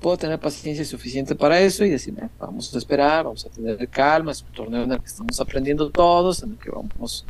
Puedo 0.00 0.16
tener 0.16 0.38
paciencia 0.38 0.84
suficiente 0.84 1.34
para 1.34 1.60
eso 1.60 1.84
y 1.84 1.90
decir, 1.90 2.14
vamos 2.38 2.72
a 2.74 2.78
esperar, 2.78 3.24
vamos 3.24 3.44
a 3.44 3.48
tener 3.50 3.88
calma. 3.88 4.32
Es 4.32 4.42
un 4.42 4.52
torneo 4.52 4.84
en 4.84 4.92
el 4.92 5.00
que 5.00 5.06
estamos 5.06 5.40
aprendiendo 5.40 5.90
todos, 5.90 6.42
en 6.42 6.52
el 6.52 6.58
que 6.58 6.70
vamos, 6.70 7.26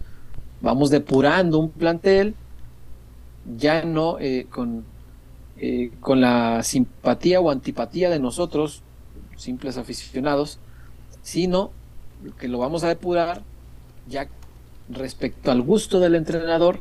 vamos 0.60 0.90
depurando 0.90 1.58
un 1.58 1.70
plantel 1.70 2.34
ya 3.56 3.84
no 3.84 4.18
eh, 4.18 4.46
con, 4.50 4.84
eh, 5.58 5.92
con 6.00 6.20
la 6.20 6.62
simpatía 6.62 7.40
o 7.40 7.50
antipatía 7.50 8.10
de 8.10 8.18
nosotros, 8.18 8.82
simples 9.36 9.76
aficionados, 9.76 10.58
sino 11.22 11.70
que 12.38 12.48
lo 12.48 12.58
vamos 12.58 12.82
a 12.84 12.88
depurar 12.88 13.42
ya 14.08 14.28
respecto 14.88 15.50
al 15.50 15.62
gusto 15.62 16.00
del 16.00 16.14
entrenador 16.14 16.80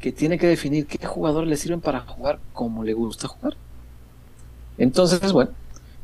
que 0.00 0.12
tiene 0.12 0.38
que 0.38 0.46
definir 0.46 0.86
qué 0.86 1.04
jugadores 1.06 1.48
le 1.48 1.56
sirven 1.56 1.80
para 1.80 2.00
jugar 2.00 2.38
como 2.52 2.84
le 2.84 2.92
gusta 2.92 3.26
jugar. 3.26 3.56
Entonces, 4.76 5.32
bueno, 5.32 5.50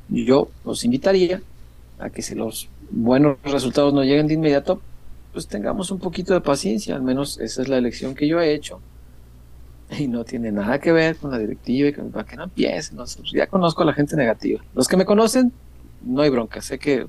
yo 0.08 0.48
los 0.64 0.84
invitaría 0.84 1.42
a 1.98 2.10
que 2.10 2.22
si 2.22 2.34
los 2.34 2.68
buenos 2.90 3.38
resultados 3.44 3.94
no 3.94 4.02
lleguen 4.02 4.26
de 4.26 4.34
inmediato, 4.34 4.80
pues 5.32 5.46
tengamos 5.46 5.90
un 5.90 5.98
poquito 5.98 6.34
de 6.34 6.40
paciencia, 6.40 6.96
al 6.96 7.02
menos 7.02 7.38
esa 7.38 7.62
es 7.62 7.68
la 7.68 7.78
elección 7.78 8.14
que 8.14 8.26
yo 8.26 8.40
he 8.40 8.52
hecho 8.52 8.80
y 9.98 10.08
no 10.08 10.24
tiene 10.24 10.52
nada 10.52 10.78
que 10.78 10.92
ver 10.92 11.16
con 11.16 11.30
la 11.30 11.38
directiva 11.38 11.88
y 11.88 11.92
con, 11.92 12.10
para 12.10 12.24
que 12.24 12.36
no 12.36 12.44
empiecen. 12.44 12.98
ya 13.32 13.46
conozco 13.46 13.82
a 13.82 13.86
la 13.86 13.92
gente 13.92 14.16
negativa. 14.16 14.62
Los 14.74 14.88
que 14.88 14.96
me 14.96 15.04
conocen, 15.04 15.52
no 16.02 16.22
hay 16.22 16.30
bronca. 16.30 16.60
Sé 16.60 16.78
que 16.78 17.06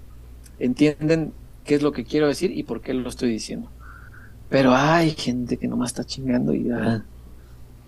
entienden 0.59 1.33
qué 1.63 1.75
es 1.75 1.81
lo 1.81 1.91
que 1.91 2.05
quiero 2.05 2.27
decir 2.27 2.51
y 2.51 2.63
por 2.63 2.81
qué 2.81 2.93
lo 2.93 3.09
estoy 3.09 3.29
diciendo. 3.29 3.69
Pero 4.49 4.73
hay 4.75 5.11
gente 5.11 5.57
que 5.57 5.67
nomás 5.67 5.91
está 5.91 6.03
chingando 6.03 6.53
y 6.53 6.65
ya. 6.65 7.03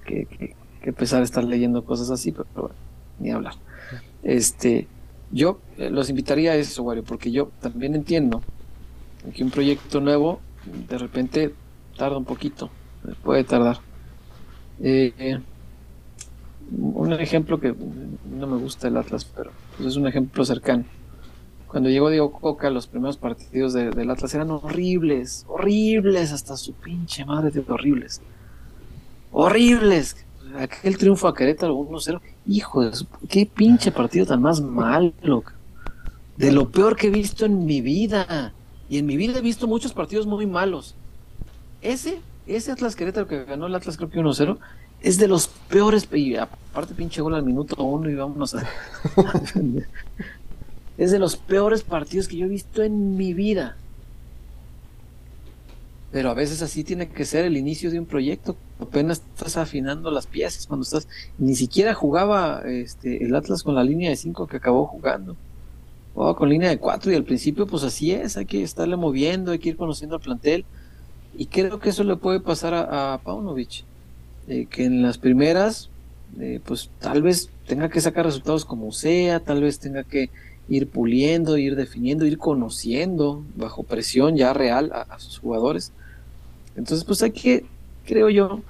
Que, 0.06 0.26
que, 0.26 0.56
que 0.82 0.94
pesar 0.94 1.22
estar 1.22 1.44
leyendo 1.44 1.84
cosas 1.84 2.10
así, 2.10 2.32
pero, 2.32 2.48
bueno, 2.56 2.76
ni 3.20 3.32
hablar. 3.32 3.56
Este, 4.24 4.88
yo 5.32 5.60
eh, 5.78 5.90
los 5.90 6.10
invitaría 6.10 6.52
a 6.52 6.56
eso, 6.56 6.84
Wario, 6.84 7.04
porque 7.04 7.32
yo 7.32 7.52
también 7.62 7.96
entiendo 7.96 8.42
que 9.36 9.44
un 9.44 9.52
proyecto 9.52 10.00
nuevo 10.00 10.40
de 10.90 10.98
repente 10.98 11.54
tarda 11.98 12.18
un 12.18 12.26
poquito, 12.26 12.70
puede 13.24 13.44
tardar. 13.44 13.80
Eh, 14.82 15.40
un 16.72 17.14
ejemplo 17.14 17.60
que 17.60 17.74
no 18.38 18.48
me 18.48 18.58
gusta 18.58 18.88
el 18.88 18.98
Atlas, 18.98 19.26
pero 19.26 19.52
pues, 19.78 19.90
es 19.90 19.96
un 19.96 20.08
ejemplo 20.08 20.44
cercano. 20.46 20.86
Cuando 21.68 21.90
llegó 21.90 22.10
Diego 22.10 22.32
Coca, 22.32 22.70
los 22.70 22.88
primeros 22.88 23.18
partidos 23.18 23.74
del 23.74 24.10
Atlas 24.10 24.34
eran 24.34 24.52
horribles, 24.52 25.46
horribles, 25.48 26.32
hasta 26.32 26.56
su 26.56 26.74
pinche 26.74 27.26
madre 27.26 27.52
de 27.52 27.64
horribles. 27.68 28.22
Horribles. 29.32 30.16
Aquel 30.58 30.98
triunfo 30.98 31.28
a 31.28 31.36
Querétaro 31.36 31.76
1-0, 31.76 32.22
hijo 32.48 32.86
de 32.86 32.96
su, 32.96 33.06
qué 33.28 33.46
pinche 33.46 33.92
partido 33.92 34.26
tan 34.26 34.42
más 34.42 34.62
malo. 34.62 35.44
De 36.38 36.52
lo 36.54 36.70
peor 36.70 36.96
que 36.96 37.08
he 37.08 37.12
visto 37.12 37.46
en 37.46 37.66
mi 37.66 37.82
vida. 37.82 38.54
Y 38.90 39.00
en 39.00 39.06
mi 39.06 39.18
vida 39.18 39.40
he 39.40 39.42
visto 39.42 39.68
muchos 39.68 39.92
partidos 39.92 40.26
muy 40.26 40.46
malos. 40.46 40.96
Ese 41.82 42.22
ese 42.56 42.72
Atlas 42.72 42.96
Querétaro 42.96 43.28
que 43.28 43.46
ganó 43.46 43.68
el 43.68 43.76
Atlas 43.76 43.98
creo 43.98 44.10
que 44.10 44.20
1-0 44.20 44.58
es 45.02 45.18
de 45.18 45.28
los 45.28 45.48
peores, 45.48 46.08
y 46.14 46.36
aparte 46.36 46.94
pinche 46.96 47.22
gol 47.22 47.36
al 47.36 47.44
minuto 47.44 47.84
uno 47.84 48.10
y 48.10 48.16
vámonos 48.16 48.56
a... 48.56 48.68
es 50.98 51.12
de 51.12 51.20
los 51.20 51.36
peores 51.36 51.84
partidos 51.84 52.28
que 52.28 52.38
yo 52.38 52.46
he 52.46 52.50
visto 52.50 52.82
en 52.82 53.16
mi 53.16 53.34
vida. 53.34 53.78
Pero 56.12 56.30
a 56.32 56.34
veces 56.34 56.62
así 56.62 56.84
tiene 56.84 57.10
que 57.10 57.26
ser 57.26 57.46
el 57.46 57.58
inicio 57.58 57.92
de 57.92 58.00
un 58.00 58.06
proyecto. 58.06 58.56
Apenas 58.80 59.22
estás 59.36 59.58
afinando 59.58 60.10
las 60.10 60.26
piezas 60.26 60.66
cuando 60.66 60.84
estás. 60.84 61.08
Ni 61.38 61.56
siquiera 61.56 61.94
jugaba 61.94 62.64
este, 62.66 63.24
el 63.26 63.36
Atlas 63.36 63.62
con 63.62 63.76
la 63.76 63.84
línea 63.84 64.10
de 64.10 64.16
5 64.16 64.48
que 64.48 64.58
acabó 64.58 64.86
jugando. 64.88 65.36
Jugaba 66.16 66.36
con 66.36 66.50
línea 66.50 66.70
de 66.70 66.80
4 66.80 67.12
y 67.12 67.16
al 67.16 67.26
principio, 67.26 67.68
pues 67.68 67.84
así 67.84 68.14
es. 68.14 68.38
Hay 68.38 68.46
que 68.46 68.64
estarle 68.64 68.96
moviendo, 68.96 69.52
hay 69.52 69.60
que 69.60 69.70
ir 69.70 69.78
conociendo 69.78 70.16
al 70.16 70.22
plantel. 70.22 70.66
Y 71.38 71.46
creo 71.46 71.80
que 71.80 71.90
eso 71.90 72.04
le 72.04 72.16
puede 72.16 72.40
pasar 72.40 72.74
a, 72.74 73.14
a 73.14 73.18
Paunovic, 73.20 73.84
eh, 74.48 74.66
que 74.70 74.86
en 74.86 75.04
las 75.04 75.20
primeras, 75.20 75.90
eh, 76.40 76.60
pues 76.66 76.90
tal 77.00 77.22
vez 77.22 77.52
tenga 77.68 77.90
que 77.90 78.02
sacar 78.02 78.26
resultados 78.26 78.66
como 78.66 78.92
sea, 78.92 79.40
tal 79.40 79.62
vez 79.62 79.78
tenga 79.78 80.04
que 80.04 80.32
ir 80.68 80.90
puliendo, 80.90 81.58
ir 81.58 81.76
definiendo, 81.76 82.26
ir 82.26 82.40
conociendo 82.40 83.44
bajo 83.56 83.84
presión 83.84 84.36
ya 84.36 84.52
real 84.54 84.92
a, 84.92 85.20
sus 85.20 85.38
jugadores. 85.38 85.92
Entonces, 86.76 87.06
pues 87.06 87.22
hay 87.22 87.32
que, 87.32 87.66
creo 88.06 88.30
yo, 88.30 88.62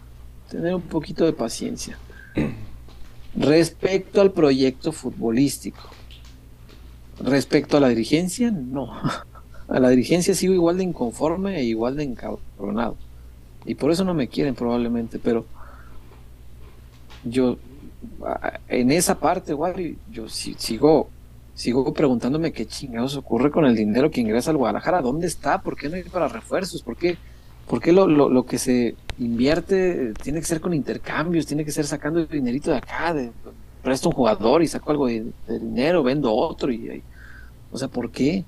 tener 0.50 0.76
un 0.76 0.82
poquito 0.82 1.24
de 1.24 1.34
paciencia. 1.34 1.98
Respecto 3.36 4.20
al 4.20 4.32
proyecto 4.32 4.92
futbolístico, 4.92 5.90
respecto 7.20 7.78
a 7.78 7.80
la 7.80 7.90
dirigencia, 7.90 8.52
no. 8.52 8.92
a 9.68 9.80
la 9.80 9.90
dirigencia 9.90 10.34
sigo 10.34 10.54
igual 10.54 10.78
de 10.78 10.84
inconforme 10.84 11.60
e 11.60 11.64
igual 11.64 11.96
de 11.96 12.04
encabronado. 12.04 12.96
Y 13.66 13.76
por 13.76 13.92
eso 13.92 14.04
no 14.04 14.14
me 14.14 14.28
quieren 14.28 14.56
probablemente, 14.56 15.20
pero 15.20 15.46
yo 17.24 17.58
en 18.70 18.92
esa 18.92 19.20
parte, 19.20 19.52
igual, 19.52 19.96
yo 20.12 20.30
sigo 20.30 21.10
sigo 21.58 21.92
preguntándome 21.92 22.52
qué 22.54 22.68
chingados 22.68 23.18
ocurre 23.18 23.50
con 23.50 23.66
el 23.66 23.76
dinero 23.76 24.12
que 24.12 24.22
ingresa 24.22 24.52
al 24.52 24.58
Guadalajara, 24.58 25.02
¿dónde 25.02 25.26
está? 25.26 25.60
¿Por 25.60 25.76
qué 25.76 25.90
no 25.90 25.96
hay 25.96 26.04
para 26.04 26.28
refuerzos? 26.28 26.84
¿Por 26.84 26.96
qué, 26.96 27.18
por 27.68 27.82
qué 27.82 27.92
lo, 27.92 28.06
lo, 28.06 28.46
que 28.46 28.60
se 28.60 28.96
invierte 29.18 30.14
tiene 30.22 30.40
que 30.40 30.46
ser 30.46 30.62
con 30.62 30.76
intercambios, 30.76 31.48
tiene 31.48 31.66
que 31.66 31.72
ser 31.72 31.88
sacando 31.88 32.20
el 32.20 32.28
dinerito 32.28 32.70
de 32.70 32.78
acá, 32.78 33.12
de, 33.12 33.32
presto 33.82 34.10
un 34.10 34.16
jugador 34.16 34.62
y 34.62 34.68
saco 34.68 34.92
algo 34.92 35.08
de, 35.08 35.32
dinero, 35.48 36.04
vendo 36.04 36.32
otro 36.32 36.72
y, 36.72 37.02
o 37.72 37.78
sea, 37.78 37.88
¿por 37.88 38.12
qué? 38.12 38.46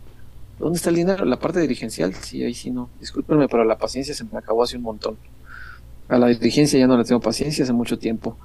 ¿Dónde 0.60 0.78
está 0.78 0.90
el 0.90 0.98
dinero? 0.98 1.24
La 1.26 1.40
parte 1.40 1.62
dirigencial, 1.62 2.14
sí, 2.14 2.44
ahí 2.44 2.54
sí 2.54 2.70
no. 2.70 2.90
Discúlpenme, 3.00 3.48
pero 3.48 3.64
la 3.64 3.78
paciencia 3.78 4.14
se 4.14 4.26
me 4.26 4.38
acabó 4.38 4.64
hace 4.64 4.78
un 4.78 4.84
montón. 4.84 5.18
A 6.10 6.18
la 6.18 6.28
dirigencia 6.28 6.78
ya 6.78 6.88
no 6.88 6.98
le 6.98 7.06
tengo 7.06 7.22
paciencia 7.22 7.64
hace 7.64 7.74
mucho 7.74 7.98
tiempo. 7.98 8.38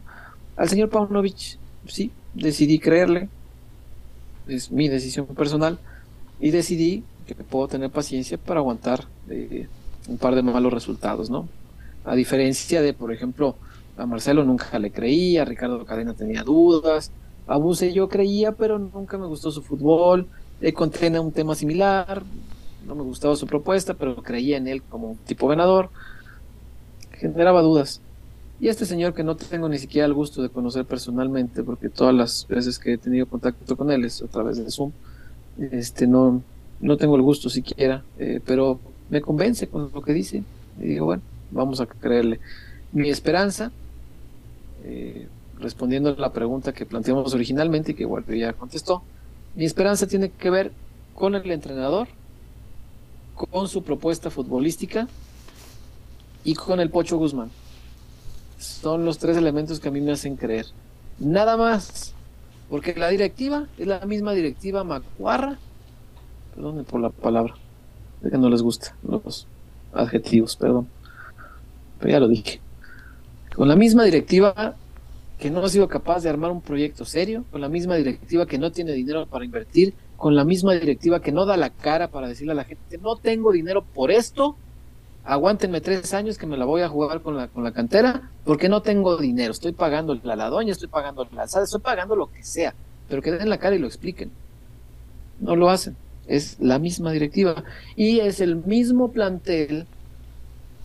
Al 0.57 0.69
señor 0.69 0.91
Paunovic, 0.91 1.59
sí, 1.87 2.13
decidí 2.35 2.79
creerle. 2.79 3.29
es 4.47 4.71
mi 4.71 4.89
decisión 4.89 5.27
personal 5.27 5.79
y 6.39 6.51
decidí 6.51 7.03
que 7.27 7.35
puedo 7.35 7.69
tener 7.69 7.91
paciencia 7.91 8.39
para 8.39 8.61
aguantar 8.61 9.07
eh, 9.29 9.67
un 10.09 10.19
par 10.19 10.35
de 10.35 10.43
malos 10.43 10.73
resultados, 10.73 11.31
¿no? 11.31 11.49
A 12.05 12.15
diferencia 12.15 12.83
de, 12.83 12.93
por 12.93 13.13
ejemplo, 13.13 13.57
a 13.97 14.07
Marcelo 14.07 14.45
nunca 14.45 14.79
le 14.79 14.91
creía, 14.91 15.43
a 15.43 15.45
Ricardo 15.45 15.85
Cadena 15.85 16.15
tenía 16.15 16.43
dudas, 16.43 17.11
a 17.47 17.57
Buse 17.57 17.93
yo 17.93 18.09
creía, 18.09 18.53
pero 18.53 18.79
nunca 18.79 19.19
me 19.19 19.27
gustó 19.27 19.51
su 19.51 19.63
fútbol, 19.63 20.29
eh, 20.65 20.73
con 20.73 20.91
un 21.21 21.33
tema 21.33 21.55
similar, 21.55 22.23
no 22.87 22.95
me 22.95 23.03
gustaba 23.03 23.37
su 23.37 23.47
propuesta, 23.47 23.93
pero 23.93 24.23
creía 24.23 24.57
en 24.57 24.67
él 24.67 24.83
como 24.83 25.11
un 25.11 25.17
tipo 25.19 25.47
ganador, 25.47 25.91
generaba 27.13 27.61
dudas. 27.61 28.01
Y 28.61 28.69
este 28.69 28.87
señor 28.87 29.13
que 29.13 29.25
no 29.25 29.37
tengo 29.37 29.69
ni 29.69 29.77
siquiera 29.77 30.07
el 30.07 30.15
gusto 30.15 30.41
de 30.43 30.49
conocer 30.49 30.87
personalmente, 30.87 31.63
porque 31.63 31.91
todas 31.91 32.15
las 32.15 32.47
veces 32.49 32.79
que 32.79 32.95
he 32.95 32.99
tenido 32.99 33.27
contacto 33.27 33.77
con 33.77 33.91
él 33.91 34.07
es 34.07 34.23
a 34.23 34.27
través 34.27 34.57
de 34.57 34.71
Zoom, 34.71 34.93
este 35.71 36.07
no, 36.07 36.43
no 36.81 36.97
tengo 36.97 37.17
el 37.17 37.23
gusto 37.23 37.51
siquiera, 37.51 38.03
eh, 38.19 38.41
pero 38.47 38.81
me 39.11 39.21
convence 39.21 39.69
con 39.69 39.91
lo 39.93 40.01
que 40.01 40.15
dice. 40.15 40.45
Y 40.81 40.87
digo, 40.87 41.05
bueno, 41.05 41.23
vamos 41.51 41.83
a 41.83 41.87
creerle. 41.87 42.41
Mi 42.91 43.11
esperanza, 43.11 43.71
eh, 44.85 45.29
respondiendo 45.61 46.09
a 46.09 46.21
la 46.21 46.33
pregunta 46.33 46.73
que 46.73 46.87
planteamos 46.87 47.35
originalmente 47.35 47.93
y 47.93 47.95
que 47.95 48.05
igual 48.05 48.25
ya 48.27 48.55
contestó, 48.55 49.03
mi 49.57 49.65
esperanza 49.65 50.07
tiene 50.07 50.31
que 50.31 50.51
ver 50.51 50.73
con 51.15 51.35
el 51.35 51.51
entrenador, 51.51 52.09
con 53.35 53.69
su 53.69 53.83
propuesta 53.83 54.31
futbolística 54.31 55.09
y 56.45 56.55
con 56.55 56.81
el 56.81 56.91
Pocho 56.91 57.17
Guzmán. 57.17 57.51
Son 58.59 59.05
los 59.05 59.19
tres 59.19 59.37
elementos 59.37 59.81
que 59.81 59.89
a 59.89 59.93
mí 59.93 60.01
me 60.01 60.13
hacen 60.13 60.37
creer. 60.37 60.67
Nada 61.19 61.57
más. 61.57 62.15
Porque 62.69 62.95
la 62.95 63.09
directiva 63.09 63.67
es 63.79 63.87
la 63.87 64.01
misma 64.07 64.33
directiva 64.33 64.85
macuarra. 64.85 65.59
Perdón 66.55 66.85
por 66.85 67.01
la 67.01 67.11
palabra. 67.11 67.55
Es 68.23 68.31
que 68.31 68.39
no 68.39 68.49
les 68.49 68.63
gusta 68.63 68.97
los 69.07 69.47
adjetivos, 69.93 70.57
perdón. 70.57 70.89
Pero 71.99 72.11
ya 72.11 72.21
lo 72.21 72.29
dije. 72.29 72.61
Con 73.55 73.69
la 73.69 73.77
misma 73.77 74.05
directiva 74.05 74.77
que 75.39 75.51
no 75.51 75.65
ha 75.65 75.69
sido 75.69 75.89
capaz 75.89 76.23
de 76.23 76.31
armar 76.31 76.51
un 76.51 76.61
proyecto 76.61 77.05
serio, 77.05 77.45
con 77.51 77.61
la 77.61 77.69
misma 77.69 77.97
directiva 77.97 78.47
que 78.47 78.59
no 78.59 78.71
tiene 78.73 78.93
dinero 78.93 79.27
para 79.27 79.45
invertir, 79.45 79.95
con 80.17 80.35
la 80.35 80.45
misma 80.45 80.75
directiva 80.75 81.21
que 81.21 81.33
no 81.33 81.45
da 81.45 81.57
la 81.57 81.71
cara 81.71 82.09
para 82.09 82.29
decirle 82.29 82.53
a 82.53 82.57
la 82.57 82.65
gente, 82.65 82.99
no 82.99 83.17
tengo 83.17 83.53
dinero 83.53 83.83
por 83.83 84.11
esto, 84.11 84.57
aguántenme 85.25 85.81
tres 85.81 86.15
años 86.15 86.39
que 86.39 86.47
me 86.47 86.57
la 86.57 86.65
voy 86.65 86.83
a 86.83 86.89
jugar 86.89 87.21
con 87.21 87.37
la, 87.37 87.49
con 87.49 87.65
la 87.65 87.73
cantera, 87.73 88.31
porque 88.45 88.69
no 88.69 88.83
tengo 88.83 89.17
dinero, 89.17 89.53
estoy 89.53 89.73
pagando 89.73 90.19
la 90.23 90.37
ladoña, 90.37 90.73
estoy 90.73 90.89
pagando 90.89 91.27
la 91.33 91.43
alzada, 91.43 91.65
estoy 91.65 91.81
pagando 91.81 92.15
lo 92.15 92.31
que 92.31 92.43
sea, 92.43 92.75
pero 93.09 93.23
que 93.23 93.33
den 93.33 93.51
la 93.51 93.59
cara 93.59 93.77
y 93.77 93.81
lo 93.81 93.87
expliquen. 93.87 94.31
No 95.41 95.57
lo 95.57 95.69
hacen, 95.69 95.97
es 96.27 96.59
la 96.61 96.79
misma 96.79 97.11
directiva 97.11 97.65
y 97.97 98.21
es 98.21 98.41
el 98.41 98.57
mismo 98.57 99.11
plantel 99.11 99.87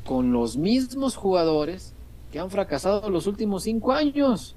con 0.06 0.32
los 0.32 0.58
mismos 0.58 1.16
jugadores 1.16 1.94
que 2.32 2.40
han 2.40 2.50
fracasado 2.50 3.10
los 3.10 3.28
últimos 3.28 3.64
cinco 3.64 3.92
años. 3.92 4.56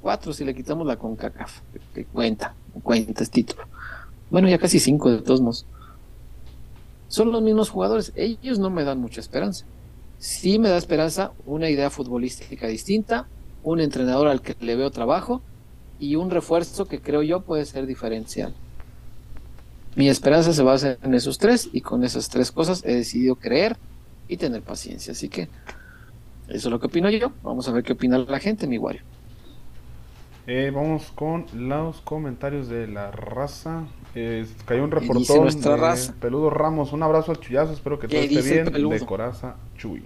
Cuatro 0.00 0.32
si 0.32 0.44
le 0.44 0.54
quitamos 0.54 0.86
la 0.86 0.96
CONCACAF, 0.96 1.60
que 1.94 2.04
cuenta, 2.06 2.54
cuenta 2.82 3.22
este 3.22 3.42
título. 3.42 3.62
Bueno, 4.30 4.48
ya 4.48 4.58
casi 4.58 4.80
cinco 4.80 5.10
de 5.10 5.22
todos 5.22 5.40
modos 5.40 5.66
son 7.12 7.30
los 7.30 7.42
mismos 7.42 7.68
jugadores. 7.68 8.10
Ellos 8.16 8.58
no 8.58 8.70
me 8.70 8.84
dan 8.84 8.98
mucha 8.98 9.20
esperanza. 9.20 9.66
Sí 10.18 10.58
me 10.58 10.70
da 10.70 10.78
esperanza 10.78 11.32
una 11.44 11.68
idea 11.68 11.90
futbolística 11.90 12.66
distinta, 12.66 13.26
un 13.62 13.80
entrenador 13.80 14.28
al 14.28 14.40
que 14.40 14.56
le 14.60 14.76
veo 14.76 14.90
trabajo 14.90 15.42
y 16.00 16.16
un 16.16 16.30
refuerzo 16.30 16.86
que 16.86 17.02
creo 17.02 17.22
yo 17.22 17.42
puede 17.42 17.66
ser 17.66 17.86
diferencial. 17.86 18.54
Mi 19.94 20.08
esperanza 20.08 20.54
se 20.54 20.62
basa 20.62 20.96
en 21.02 21.12
esos 21.12 21.36
tres 21.36 21.68
y 21.70 21.82
con 21.82 22.02
esas 22.02 22.30
tres 22.30 22.50
cosas 22.50 22.82
he 22.82 22.94
decidido 22.94 23.34
creer 23.36 23.76
y 24.26 24.38
tener 24.38 24.62
paciencia. 24.62 25.12
Así 25.12 25.28
que 25.28 25.50
eso 26.52 26.68
es 26.68 26.72
lo 26.72 26.80
que 26.80 26.86
opino 26.86 27.10
yo. 27.10 27.32
Vamos 27.42 27.68
a 27.68 27.72
ver 27.72 27.82
qué 27.82 27.94
opina 27.94 28.18
la 28.18 28.38
gente, 28.38 28.66
mi 28.66 28.78
Wario. 28.78 29.02
Eh, 30.46 30.72
vamos 30.74 31.12
con 31.14 31.46
los 31.54 32.00
comentarios 32.00 32.68
de 32.68 32.88
la 32.88 33.10
raza. 33.10 33.84
Eh, 34.14 34.44
cayó 34.66 34.84
un 34.84 34.90
reportón 34.90 35.48
de 35.48 36.12
Peludo 36.20 36.50
Ramos. 36.50 36.92
Un 36.92 37.02
abrazo 37.02 37.30
al 37.30 37.40
Chuyazo, 37.40 37.72
espero 37.72 37.98
que 37.98 38.08
todo 38.08 38.20
esté 38.20 38.62
bien. 38.62 38.90
De 38.90 39.00
Coraza 39.00 39.56
Chuy. 39.78 40.02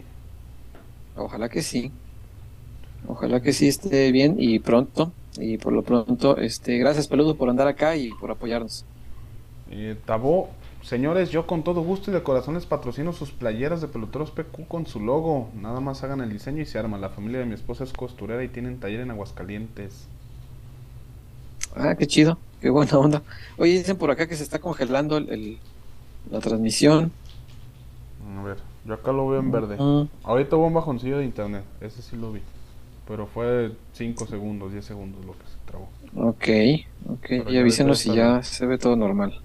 Ojalá 1.16 1.48
que 1.48 1.62
sí. 1.62 1.90
Ojalá 3.08 3.40
que 3.40 3.52
sí 3.52 3.68
esté 3.68 4.12
bien 4.12 4.36
y 4.38 4.58
pronto. 4.58 5.12
Y 5.38 5.58
por 5.58 5.72
lo 5.72 5.82
pronto, 5.82 6.36
este, 6.36 6.78
gracias 6.78 7.08
Peludo 7.08 7.34
por 7.36 7.48
andar 7.48 7.68
acá 7.68 7.96
y 7.96 8.10
por 8.10 8.30
apoyarnos. 8.30 8.84
Eh, 9.70 9.96
Tabó, 10.04 10.50
señores, 10.86 11.30
yo 11.30 11.46
con 11.46 11.64
todo 11.64 11.82
gusto 11.82 12.10
y 12.10 12.14
de 12.14 12.22
corazón 12.22 12.54
les 12.54 12.64
patrocino 12.64 13.12
sus 13.12 13.30
playeras 13.30 13.80
de 13.80 13.88
peloteros 13.88 14.30
PQ 14.30 14.68
con 14.68 14.86
su 14.86 15.00
logo. 15.00 15.50
Nada 15.54 15.80
más 15.80 16.02
hagan 16.04 16.20
el 16.20 16.30
diseño 16.30 16.62
y 16.62 16.66
se 16.66 16.78
arma. 16.78 16.96
La 16.98 17.10
familia 17.10 17.40
de 17.40 17.46
mi 17.46 17.54
esposa 17.54 17.84
es 17.84 17.92
costurera 17.92 18.42
y 18.44 18.48
tienen 18.48 18.78
taller 18.78 19.00
en 19.00 19.10
Aguascalientes. 19.10 20.06
Ah, 21.74 21.94
qué 21.94 22.06
chido, 22.06 22.38
qué 22.60 22.70
buena 22.70 22.98
onda. 22.98 23.22
Oye, 23.58 23.72
dicen 23.72 23.96
por 23.96 24.10
acá 24.10 24.26
que 24.26 24.36
se 24.36 24.42
está 24.42 24.60
congelando 24.60 25.16
el, 25.18 25.58
la 26.30 26.40
transmisión. 26.40 27.12
A 28.38 28.42
ver, 28.42 28.58
yo 28.84 28.94
acá 28.94 29.12
lo 29.12 29.28
veo 29.28 29.40
en 29.40 29.50
verde. 29.50 29.76
Ahorita 30.22 30.56
hubo 30.56 30.66
un 30.66 30.74
bajoncillo 30.74 31.18
de 31.18 31.24
internet, 31.24 31.64
ese 31.80 32.00
sí 32.02 32.16
lo 32.16 32.32
vi. 32.32 32.40
Pero 33.06 33.26
fue 33.26 33.72
5 33.92 34.26
segundos, 34.26 34.72
10 34.72 34.84
segundos 34.84 35.24
lo 35.24 35.32
que 35.32 35.44
se 35.46 35.56
trabó. 35.66 35.88
Ok, 36.28 36.48
ok. 37.08 37.50
y 37.50 37.58
avísenos 37.58 37.98
si 37.98 38.14
ya 38.14 38.42
se 38.42 38.66
ve 38.66 38.78
todo 38.78 38.96
normal. 38.96 39.40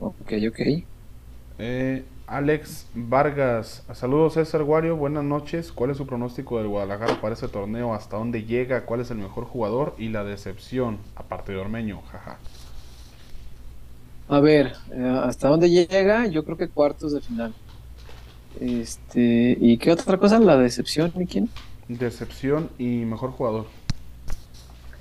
Ok, 0.00 0.32
ok. 0.48 0.60
Eh, 1.58 2.04
Alex 2.26 2.86
Vargas, 2.94 3.84
saludos 3.92 4.34
César 4.34 4.64
Guario, 4.64 4.96
buenas 4.96 5.24
noches. 5.24 5.72
¿Cuál 5.72 5.90
es 5.90 5.98
su 5.98 6.06
pronóstico 6.06 6.56
del 6.58 6.68
Guadalajara 6.68 7.20
para 7.20 7.34
ese 7.34 7.48
torneo? 7.48 7.92
¿Hasta 7.92 8.16
dónde 8.16 8.44
llega? 8.44 8.86
¿Cuál 8.86 9.00
es 9.00 9.10
el 9.10 9.18
mejor 9.18 9.44
jugador? 9.44 9.94
Y 9.98 10.08
la 10.08 10.24
decepción, 10.24 10.98
aparte 11.16 11.52
de 11.52 11.58
Ormeño, 11.58 12.00
jaja. 12.10 12.38
A 14.28 14.40
ver, 14.40 14.72
eh, 14.92 15.20
¿hasta 15.24 15.48
dónde 15.48 15.68
llega? 15.68 16.26
Yo 16.28 16.44
creo 16.44 16.56
que 16.56 16.68
cuartos 16.68 17.12
de 17.12 17.20
final. 17.20 17.54
Este, 18.60 19.56
¿y 19.60 19.76
qué 19.78 19.92
otra 19.92 20.16
cosa? 20.18 20.38
¿La 20.38 20.56
decepción 20.56 21.12
y 21.16 21.26
quién? 21.26 21.50
Decepción 21.88 22.70
y 22.78 23.04
mejor 23.04 23.32
jugador. 23.32 23.66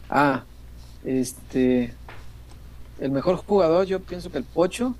Ah, 0.09 0.43
este, 1.03 1.98
el 2.99 3.11
mejor 3.11 3.37
jugador 3.37 3.85
yo 3.85 3.99
pienso 3.99 4.31
que 4.31 4.37
el 4.37 4.43
Pocho 4.43 4.95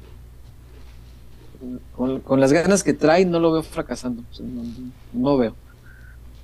con, 1.95 2.39
las 2.39 2.53
ganas 2.53 2.83
que 2.83 2.93
trae, 2.93 3.25
no 3.25 3.39
lo 3.39 3.51
veo 3.51 3.63
fracasando. 3.63 4.23
no, 5.13 5.38
veo. 5.38 5.55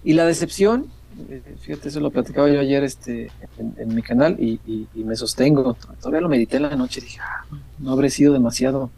Y 0.04 0.14
la 0.14 0.26
decepción, 0.26 0.88
eh, 1.30 1.42
fíjate, 1.62 1.90
eso 1.90 2.00
lo 2.00 2.12
platicaba 2.12 2.50
yo 2.50 2.60
ayer 2.60 2.84
este, 2.84 3.32
en, 3.58 3.96
mi 3.96 4.02
canal 4.02 4.38
y, 4.40 4.60
me 4.96 5.16
sostengo. 5.16 5.78
Todavía 6.00 6.22
lo 6.22 6.30
medité 6.30 6.58
en 6.58 6.64
la 6.64 6.76
noche. 6.76 7.02
Dije, 7.02 7.20
ah, 7.22 7.46
no 7.80 7.92
habré 7.92 8.10
sido 8.10 8.34
demasiado 8.34 8.90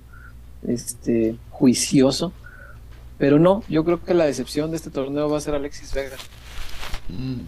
este, 0.67 1.35
juicioso. 1.51 2.33
Pero 3.17 3.39
no, 3.39 3.63
yo 3.67 3.83
creo 3.83 4.03
que 4.03 4.13
la 4.13 4.25
decepción 4.25 4.69
de 4.71 4.77
este 4.77 4.89
torneo 4.89 5.29
va 5.29 5.37
a 5.37 5.41
ser 5.41 5.55
Alexis 5.55 5.93
Vega. 5.93 6.17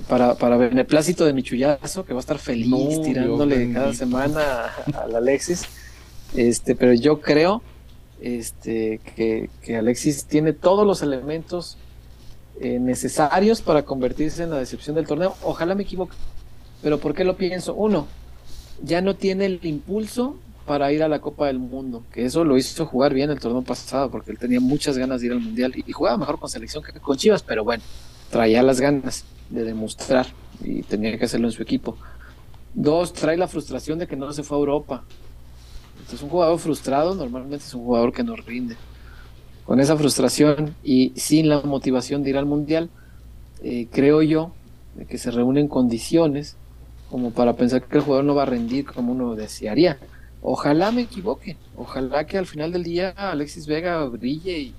Para, 0.07 0.35
para 0.35 0.55
beneplácito 0.55 1.25
de 1.25 1.33
Michuyazo, 1.33 2.05
que 2.05 2.13
va 2.13 2.19
a 2.19 2.21
estar 2.21 2.39
feliz 2.39 3.01
tirándole 3.03 3.71
cada 3.73 3.93
semana 3.93 4.71
al 4.93 5.15
Alexis. 5.15 5.63
Este, 6.35 6.75
pero 6.75 6.93
yo 6.93 7.19
creo 7.19 7.61
este, 8.21 8.99
que, 9.15 9.49
Alexis 9.75 10.25
tiene 10.25 10.53
todos 10.53 10.85
los 10.85 11.01
elementos 11.01 11.77
eh, 12.61 12.79
necesarios 12.79 13.61
para 13.61 13.83
convertirse 13.83 14.43
en 14.43 14.51
la 14.51 14.57
decepción 14.57 14.95
del 14.95 15.07
torneo. 15.07 15.35
Ojalá 15.43 15.75
me 15.75 15.83
equivoque. 15.83 16.15
Pero 16.81 16.99
¿por 16.99 17.13
qué 17.13 17.23
lo 17.23 17.35
pienso? 17.35 17.73
Uno, 17.73 18.07
ya 18.81 19.01
no 19.01 19.15
tiene 19.15 19.45
el 19.45 19.59
impulso 19.63 20.37
para 20.65 20.91
ir 20.91 21.01
a 21.03 21.07
la 21.07 21.19
Copa 21.19 21.47
del 21.47 21.57
Mundo, 21.57 22.03
que 22.13 22.25
eso 22.25 22.43
lo 22.43 22.55
hizo 22.55 22.85
jugar 22.85 23.13
bien 23.13 23.31
el 23.31 23.39
torneo 23.39 23.63
pasado, 23.63 24.11
porque 24.11 24.31
él 24.31 24.37
tenía 24.37 24.59
muchas 24.59 24.97
ganas 24.97 25.19
de 25.19 25.27
ir 25.27 25.33
al 25.33 25.39
Mundial 25.39 25.73
y, 25.75 25.91
jugaba 25.91 26.17
mejor 26.17 26.39
con 26.39 26.47
selección 26.47 26.83
que 26.83 26.93
con 26.99 27.17
Chivas, 27.17 27.41
pero 27.41 27.63
bueno, 27.63 27.83
traía 28.29 28.61
las 28.61 28.79
ganas 28.79 29.25
de 29.49 29.63
demostrar 29.63 30.27
y 30.63 30.83
tenía 30.83 31.17
que 31.17 31.25
hacerlo 31.25 31.47
en 31.47 31.53
su 31.53 31.61
equipo. 31.61 31.97
Dos, 32.73 33.13
trae 33.13 33.37
la 33.37 33.47
frustración 33.47 33.99
de 33.99 34.07
que 34.07 34.15
no 34.15 34.31
se 34.31 34.43
fue 34.43 34.57
a 34.57 34.59
Europa 34.59 35.03
es 36.15 36.23
un 36.23 36.29
jugador 36.29 36.59
frustrado, 36.59 37.15
normalmente 37.15 37.65
es 37.65 37.73
un 37.73 37.83
jugador 37.83 38.11
que 38.11 38.23
no 38.23 38.35
rinde. 38.35 38.75
Con 39.65 39.79
esa 39.79 39.95
frustración 39.97 40.75
y 40.83 41.13
sin 41.15 41.49
la 41.49 41.61
motivación 41.61 42.23
de 42.23 42.31
ir 42.31 42.37
al 42.37 42.45
mundial, 42.45 42.89
eh, 43.61 43.87
creo 43.91 44.21
yo 44.21 44.53
que 45.07 45.17
se 45.17 45.31
reúnen 45.31 45.67
condiciones 45.67 46.57
como 47.09 47.31
para 47.31 47.55
pensar 47.55 47.83
que 47.83 47.97
el 47.97 48.03
jugador 48.03 48.25
no 48.25 48.35
va 48.35 48.43
a 48.43 48.47
rendir 48.47 48.85
como 48.85 49.11
uno 49.11 49.35
desearía. 49.35 49.99
Ojalá 50.41 50.91
me 50.91 51.01
equivoque, 51.01 51.57
ojalá 51.75 52.25
que 52.25 52.37
al 52.37 52.45
final 52.45 52.71
del 52.71 52.83
día 52.83 53.09
Alexis 53.09 53.67
Vega 53.67 54.03
brille 54.05 54.59
y, 54.59 54.75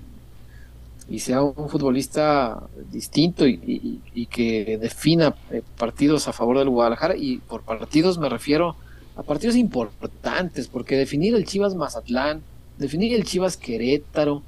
sea 1.18 1.42
un 1.42 1.68
futbolista 1.68 2.62
distinto 2.90 3.46
y, 3.46 4.28
que 4.30 4.78
defina 4.80 5.34
eh, 5.50 5.62
partidos 5.76 6.28
a 6.28 6.32
favor 6.32 6.58
del 6.58 6.68
Guadalajara 6.68 7.16
y 7.16 7.38
por 7.38 7.62
partidos 7.62 8.16
me 8.18 8.28
refiero 8.28 8.76
a 9.16 9.24
partidos 9.24 9.56
importantes, 9.56 10.68
porque 10.68 10.96
definir 10.96 11.34
el 11.34 11.44
Chivas 11.44 11.74
Mazatlán, 11.74 12.42
definir 12.78 13.12
el 13.12 13.24
Chivas 13.24 13.56
Querétaro, 13.56 14.42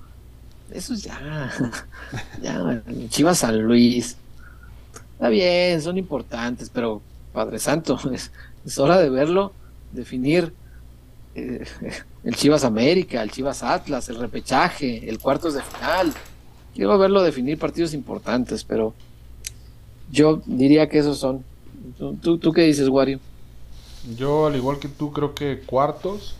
eso 0.70 0.94
es 0.94 1.02
ya, 1.02 1.52
ya, 2.42 2.82
Chivas 3.08 3.38
San 3.38 3.60
Luis, 3.60 4.16
está 5.14 5.28
bien, 5.28 5.82
son 5.82 5.98
importantes, 5.98 6.70
pero 6.72 7.02
Padre 7.32 7.58
Santo, 7.58 7.98
es, 8.64 8.78
hora 8.78 8.98
de 8.98 9.10
verlo, 9.10 9.52
definir 9.90 10.54
eh, 11.34 11.64
el 12.24 12.36
Chivas 12.36 12.62
América, 12.62 13.20
el 13.20 13.32
Chivas 13.32 13.64
Atlas, 13.64 14.08
el 14.08 14.16
repechaje, 14.16 15.08
el 15.08 15.18
cuartos 15.18 15.54
de 15.54 15.62
final. 15.62 16.14
Quiero 16.74 16.98
verlo 16.98 17.22
definir 17.22 17.58
partidos 17.58 17.94
importantes, 17.94 18.64
pero 18.64 18.94
yo 20.10 20.42
diría 20.46 20.88
que 20.88 20.98
esos 20.98 21.18
son. 21.18 21.44
¿Tú, 21.98 22.38
tú 22.38 22.52
qué 22.52 22.62
dices, 22.62 22.88
Wario? 22.88 23.20
Yo, 24.16 24.46
al 24.46 24.56
igual 24.56 24.78
que 24.78 24.88
tú, 24.88 25.12
creo 25.12 25.34
que 25.34 25.60
cuartos, 25.60 26.34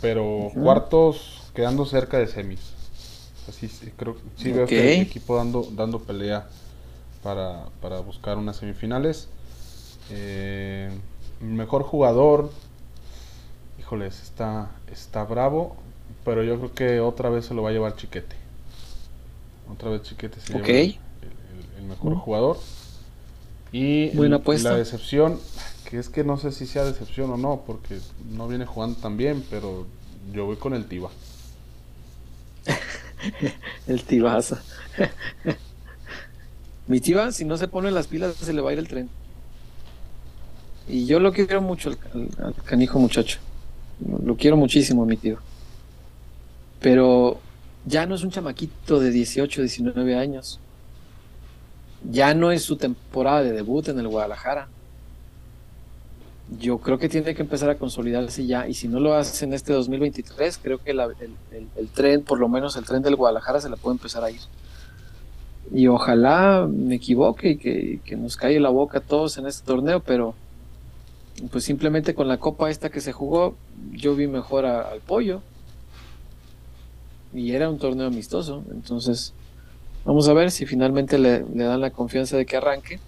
pero 0.00 0.50
cuartos 0.54 1.50
quedando 1.54 1.84
cerca 1.84 2.18
de 2.18 2.26
semis. 2.26 2.60
Así 3.48 3.68
creo 3.96 4.16
sí 4.36 4.52
veo 4.52 4.66
que 4.66 4.94
el 4.94 5.02
equipo 5.02 5.36
dando, 5.36 5.66
dando 5.72 5.98
pelea 6.00 6.46
para, 7.22 8.00
buscar 8.00 8.38
unas 8.38 8.56
semifinales. 8.56 9.28
Eh, 10.10 10.90
mejor 11.40 11.82
jugador, 11.82 12.50
híjoles, 13.78 14.22
está, 14.22 14.70
está 14.90 15.24
bravo, 15.24 15.76
pero 16.24 16.42
yo 16.42 16.58
creo 16.58 16.74
que 16.74 17.00
otra 17.00 17.30
vez 17.30 17.46
se 17.46 17.54
lo 17.54 17.62
va 17.62 17.70
a 17.70 17.72
llevar 17.72 17.96
Chiquete. 17.96 18.39
Otra 19.72 19.90
vez 19.90 20.02
Chiquete 20.02 20.40
se 20.40 20.52
lleva 20.52 20.66
el, 20.66 21.84
mejor 21.88 22.14
jugador. 22.16 22.58
Y 23.72 24.10
Buena 24.10 24.40
la 24.44 24.76
decepción, 24.76 25.38
que 25.88 25.98
es 25.98 26.08
que 26.08 26.24
no 26.24 26.36
sé 26.36 26.50
si 26.52 26.66
sea 26.66 26.84
decepción 26.84 27.30
o 27.30 27.36
no, 27.36 27.62
porque 27.66 27.98
no 28.30 28.48
viene 28.48 28.66
jugando 28.66 28.98
tan 28.98 29.16
bien, 29.16 29.44
pero 29.48 29.86
yo 30.32 30.46
voy 30.46 30.56
con 30.56 30.74
el 30.74 30.86
Tiba. 30.86 31.10
el 33.86 34.02
Tibaza. 34.04 34.62
Mi 36.86 37.00
Tiba, 37.00 37.30
si 37.30 37.44
no 37.44 37.56
se 37.56 37.68
pone 37.68 37.90
las 37.90 38.08
pilas, 38.08 38.34
se 38.34 38.52
le 38.52 38.60
va 38.60 38.70
a 38.70 38.72
ir 38.72 38.78
el 38.80 38.88
tren. 38.88 39.08
Y 40.88 41.06
yo 41.06 41.20
lo 41.20 41.32
quiero 41.32 41.62
mucho 41.62 41.90
al, 41.90 42.54
canijo 42.64 42.98
muchacho. 42.98 43.38
Lo 44.24 44.36
quiero 44.36 44.56
muchísimo, 44.56 45.06
mi 45.06 45.16
tío. 45.16 45.38
Pero 46.80 47.39
ya 47.86 48.06
no 48.06 48.14
es 48.14 48.22
un 48.22 48.30
chamaquito 48.30 49.00
de 49.00 49.10
18, 49.10 49.62
19 49.62 50.16
años. 50.16 50.60
Ya 52.10 52.34
no 52.34 52.50
es 52.50 52.62
su 52.62 52.76
temporada 52.76 53.42
de 53.42 53.52
debut 53.52 53.88
en 53.88 53.98
el 53.98 54.08
Guadalajara. 54.08 54.68
Yo 56.58 56.78
creo 56.78 56.98
que 56.98 57.08
tiene 57.08 57.34
que 57.34 57.42
empezar 57.42 57.70
a 57.70 57.76
consolidarse 57.76 58.44
ya 58.44 58.66
y 58.66 58.74
si 58.74 58.88
no 58.88 58.98
lo 58.98 59.14
hace 59.14 59.44
en 59.44 59.52
este 59.52 59.72
2023 59.72 60.58
creo 60.60 60.78
que 60.78 60.90
el, 60.90 61.88
tren 61.94 62.22
por 62.22 62.40
lo 62.40 62.48
menos 62.48 62.76
el 62.76 62.84
tren 62.84 63.02
del 63.02 63.14
Guadalajara 63.14 63.60
se 63.60 63.68
la 63.68 63.76
puede 63.76 63.96
empezar 63.96 64.24
a 64.24 64.30
ir. 64.30 64.40
Y 65.72 65.86
ojalá 65.86 66.66
me 66.68 66.96
equivoque 66.96 67.50
y 67.50 67.98
que, 67.98 68.16
nos 68.16 68.36
calle 68.36 68.58
la 68.58 68.70
boca 68.70 68.98
a 68.98 69.00
todos 69.00 69.38
en 69.38 69.46
este 69.46 69.64
torneo 69.64 70.00
pero 70.00 70.34
pues 71.52 71.62
simplemente 71.64 72.14
con 72.14 72.26
la 72.26 72.38
copa 72.38 72.68
esta 72.68 72.90
que 72.90 73.00
se 73.00 73.12
jugó 73.12 73.54
yo 73.92 74.16
vi 74.16 74.26
mejor 74.26 74.66
al 74.66 74.98
pollo 75.00 75.42
y 77.32 77.52
era 77.52 77.70
un 77.70 77.78
torneo 77.78 78.06
amistoso 78.06 78.64
entonces 78.70 79.32
vamos 80.04 80.28
a 80.28 80.32
ver 80.32 80.50
si 80.50 80.66
finalmente 80.66 81.18
le 81.18 81.42
dan 81.54 81.80
la 81.80 81.90
confianza 81.90 82.36
de 82.36 82.46
que 82.46 82.56
arranque 82.56 83.00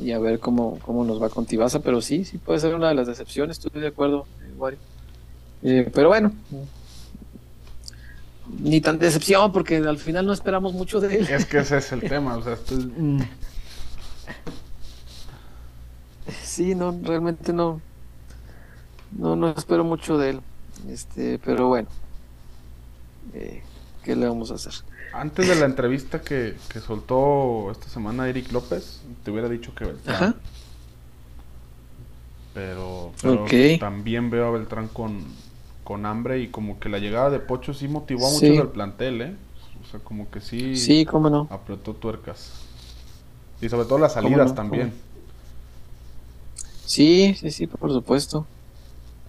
y 0.00 0.12
a 0.12 0.18
ver 0.18 0.38
cómo, 0.38 0.78
cómo 0.80 1.04
nos 1.04 1.20
va 1.22 1.28
con 1.28 1.44
Tibasa, 1.46 1.80
pero 1.80 2.00
sí, 2.00 2.24
sí 2.24 2.38
puede 2.38 2.60
ser 2.60 2.74
una 2.74 2.88
de 2.88 2.94
las 2.94 3.06
decepciones, 3.06 3.58
estoy 3.58 3.80
de 3.80 3.88
acuerdo, 3.88 4.26
eh, 4.40 4.76
eh, 5.62 5.90
pero 5.92 6.08
bueno, 6.08 6.32
ni 8.60 8.80
tan 8.80 8.98
decepción 8.98 9.52
porque 9.52 9.76
al 9.76 9.98
final 9.98 10.26
no 10.26 10.32
esperamos 10.32 10.72
mucho 10.72 11.00
de 11.00 11.16
él. 11.16 11.28
Es 11.28 11.46
que 11.46 11.58
ese 11.58 11.78
es 11.78 11.92
el 11.92 12.00
tema, 12.00 12.36
o 12.36 12.42
sea, 12.42 12.56
mm. 12.96 13.20
Sí, 16.42 16.74
no, 16.74 16.98
realmente 17.02 17.52
no, 17.52 17.80
no, 19.12 19.36
no 19.36 19.50
espero 19.50 19.84
mucho 19.84 20.16
de 20.16 20.30
él, 20.30 20.40
este, 20.88 21.38
pero 21.38 21.68
bueno, 21.68 21.88
eh, 23.34 23.62
¿qué 24.04 24.16
le 24.16 24.26
vamos 24.26 24.50
a 24.50 24.54
hacer? 24.54 24.72
Antes 25.12 25.46
de 25.46 25.54
la 25.56 25.66
entrevista 25.66 26.22
que, 26.22 26.54
soltó 26.86 27.70
esta 27.70 27.88
semana 27.88 28.28
Eric 28.28 28.50
López, 28.52 29.02
te 29.24 29.30
hubiera 29.30 29.48
dicho 29.48 29.74
que 29.74 29.84
Beltrán. 29.84 30.36
Pero, 32.54 33.12
también 33.80 34.30
veo 34.30 34.46
a 34.46 34.50
Beltrán 34.50 34.88
con, 34.88 35.22
con 35.84 36.06
hambre 36.06 36.40
y 36.40 36.48
como 36.48 36.78
que 36.78 36.88
la 36.88 36.98
llegada 36.98 37.30
de 37.30 37.40
Pocho 37.40 37.74
sí 37.74 37.88
motivó 37.88 38.26
a 38.26 38.30
muchos 38.30 38.56
del 38.56 38.68
plantel, 38.68 39.22
¿eh? 39.22 39.36
O 39.82 39.90
sea, 39.90 40.00
como 40.00 40.30
que 40.30 40.40
sí, 40.40 40.76
sí 40.76 41.04
cómo 41.04 41.28
no. 41.28 41.48
apretó 41.50 41.94
tuercas. 41.94 42.52
Y 43.60 43.68
sobre 43.68 43.86
todo 43.86 43.98
las 43.98 44.14
salidas 44.14 44.54
también. 44.54 44.92
Sí, 46.84 47.34
sí, 47.38 47.50
sí, 47.50 47.66
por 47.66 47.90
supuesto. 47.92 48.46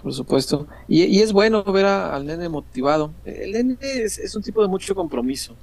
Por 0.04 0.14
supuesto. 0.14 0.68
Y, 0.88 1.22
es 1.22 1.32
bueno 1.32 1.64
ver 1.64 1.86
al 1.86 2.26
nene 2.26 2.50
motivado. 2.50 3.12
El 3.24 3.54
nene 3.54 3.78
es, 3.82 4.36
un 4.36 4.44
tipo 4.44 4.62
de 4.62 4.68
mucho 4.68 4.94
compromiso. 4.94 5.56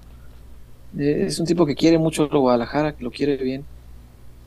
Eh, 0.99 1.25
es 1.27 1.39
un 1.39 1.47
tipo 1.47 1.67
que 1.67 1.75
quiere 1.75 1.99
mucho 1.99 2.27
lo 2.33 2.41
Guadalajara, 2.41 2.97
que 2.97 3.05
lo 3.05 3.11
quiere 3.11 3.37
bien, 3.37 3.65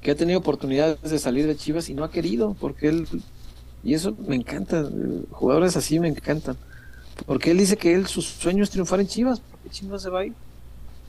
que 0.02 0.12
ha 0.12 0.16
tenido 0.16 0.40
oportunidades 0.40 1.00
de 1.10 1.20
salir 1.20 1.46
de 1.46 1.56
Chivas 1.56 1.90
y 1.90 1.94
no 1.94 2.04
ha 2.04 2.12
querido, 2.12 2.56
porque 2.60 2.90
él, 2.90 3.08
y 3.84 3.94
eso 3.94 4.18
me 4.28 4.36
encanta, 4.36 4.82
eh, 4.82 5.24
jugadores 5.30 5.78
así 5.78 6.00
me 6.00 6.10
encantan, 6.10 6.58
porque 7.26 7.52
él 7.52 7.60
dice 7.60 7.78
que 7.78 7.94
él, 7.94 8.08
su 8.08 8.22
sueño 8.22 8.64
es 8.64 8.72
triunfar 8.72 9.00
en 9.00 9.08
Chivas, 9.08 9.40
porque 9.40 9.70
Chivas 9.70 10.02
se 10.02 10.10
va 10.10 10.20
a 10.20 10.26
ir, 10.26 10.34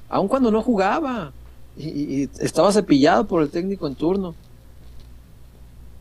aun 0.08 0.28
cuando 0.28 0.52
no 0.52 0.62
jugaba, 0.62 1.32
y, 1.76 2.28
estaba 2.38 2.70
cepillado 2.70 3.26
por 3.26 3.42
el 3.42 3.50
técnico 3.50 3.88
en 3.88 3.96
turno. 3.96 4.34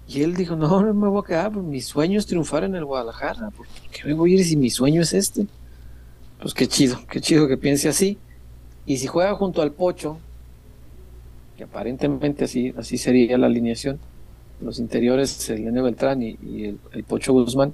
Y 0.08 0.22
él 0.22 0.36
dijo, 0.36 0.56
no, 0.56 0.82
no 0.82 0.94
me 0.94 1.08
voy 1.08 1.22
a 1.24 1.28
quedar, 1.28 1.52
pues 1.52 1.66
mi 1.66 1.82
sueño 1.82 2.20
es 2.20 2.26
triunfar 2.26 2.64
en 2.64 2.76
el 2.76 2.86
Guadalajara, 2.86 3.50
¿por 3.52 3.66
qué 3.92 4.06
me 4.06 4.14
voy 4.14 4.34
a 4.34 4.40
ir 4.40 4.46
si 4.46 4.58
mi 4.58 4.70
sueño 4.70 5.02
es 5.02 5.14
este? 5.14 5.48
Pues 6.42 6.54
qué 6.54 6.68
chido, 6.68 7.00
qué 7.10 7.22
chido 7.22 7.48
que 7.48 7.58
piense 7.58 7.88
así. 7.88 8.18
Y 8.86 8.98
si 8.98 9.08
juega 9.08 9.34
junto 9.36 9.62
al 9.62 9.72
Pocho, 9.72 10.18
que 11.58 11.64
aparentemente 11.64 12.44
así, 12.44 12.74
así 12.78 12.98
sería 12.98 13.38
la 13.38 13.48
alineación, 13.48 14.00
los 14.60 14.80
interiores, 14.80 15.50
el 15.50 15.64
Nene 15.64 15.82
Beltrán 15.82 16.22
y, 16.22 16.38
el, 16.66 17.04
Pocho 17.08 17.32
Guzmán, 17.32 17.74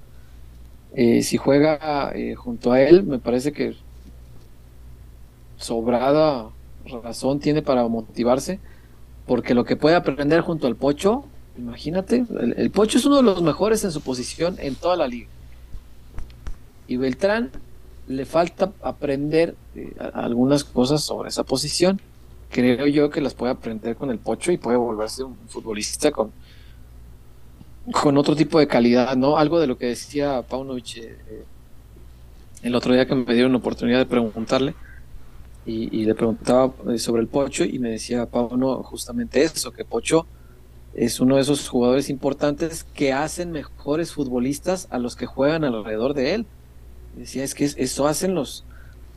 eh, 0.93 1.23
si 1.23 1.37
juega 1.37 2.11
eh, 2.13 2.35
junto 2.35 2.71
a 2.71 2.81
él, 2.81 3.03
me 3.03 3.19
parece 3.19 3.51
que 3.51 3.75
sobrada 5.57 6.49
razón 7.03 7.39
tiene 7.39 7.61
para 7.61 7.87
motivarse, 7.87 8.59
porque 9.25 9.53
lo 9.53 9.65
que 9.65 9.75
puede 9.75 9.95
aprender 9.95 10.41
junto 10.41 10.67
al 10.67 10.75
Pocho, 10.75 11.25
imagínate, 11.59 12.25
el, 12.57 12.71
Pocho 12.71 12.97
es 12.97 13.05
uno 13.05 13.17
de 13.17 13.23
los 13.23 13.41
mejores 13.41 13.83
en 13.83 13.91
su 13.91 14.01
posición 14.01 14.55
en 14.59 14.75
toda 14.75 14.95
la 14.95 15.07
liga. 15.07 15.27
Y 16.87 16.97
Beltrán 16.97 17.51
le 18.07 18.25
falta 18.25 18.71
aprender 18.81 19.55
eh, 19.75 19.93
algunas 20.13 20.63
cosas 20.63 21.03
sobre 21.03 21.29
esa 21.29 21.43
posición. 21.43 22.01
Creo 22.49 22.87
yo 22.87 23.09
que 23.09 23.21
las 23.21 23.35
puede 23.35 23.51
aprender 23.51 23.95
con 23.95 24.09
el 24.09 24.17
pocho 24.17 24.51
y 24.51 24.57
puede 24.57 24.77
volverse 24.77 25.23
un 25.23 25.37
futbolista 25.47 26.11
con, 26.11 26.31
con 27.91 28.17
otro 28.17 28.35
tipo 28.35 28.57
de 28.59 28.67
calidad, 28.67 29.15
¿no? 29.15 29.37
Algo 29.37 29.59
de 29.59 29.67
lo 29.67 29.77
que 29.77 29.87
decía 29.87 30.41
Paunovic 30.41 30.97
eh, 30.97 31.17
eh, 31.29 31.43
el 32.63 32.75
otro 32.75 32.93
día 32.93 33.05
que 33.05 33.15
me 33.15 33.33
dieron 33.33 33.51
la 33.51 33.59
oportunidad 33.59 33.99
de 33.99 34.05
preguntarle 34.05 34.73
y, 35.65 36.03
le 36.03 36.15
preguntaba 36.15 36.73
sobre 36.97 37.21
el 37.21 37.27
Pocho 37.27 37.63
y 37.63 37.77
me 37.77 37.91
decía 37.91 38.25
Pauno 38.25 38.81
justamente 38.81 39.43
eso, 39.43 39.71
que 39.71 39.85
Pocho 39.85 40.25
es 41.05 41.19
uno 41.19 41.35
de 41.35 41.41
esos 41.41 41.69
jugadores 41.69 42.09
importantes 42.09 42.83
que 42.83 43.13
hacen 43.13 43.51
mejores 43.51 44.13
futbolistas 44.13 44.87
a 44.91 44.99
los 44.99 45.15
que 45.15 45.25
juegan 45.25 45.63
alrededor 45.63 46.13
de 46.13 46.33
él 46.33 46.45
Decía, 47.15 47.43
es 47.43 47.53
que 47.53 47.65
eso 47.65 48.07
hacen 48.07 48.35
los, 48.35 48.63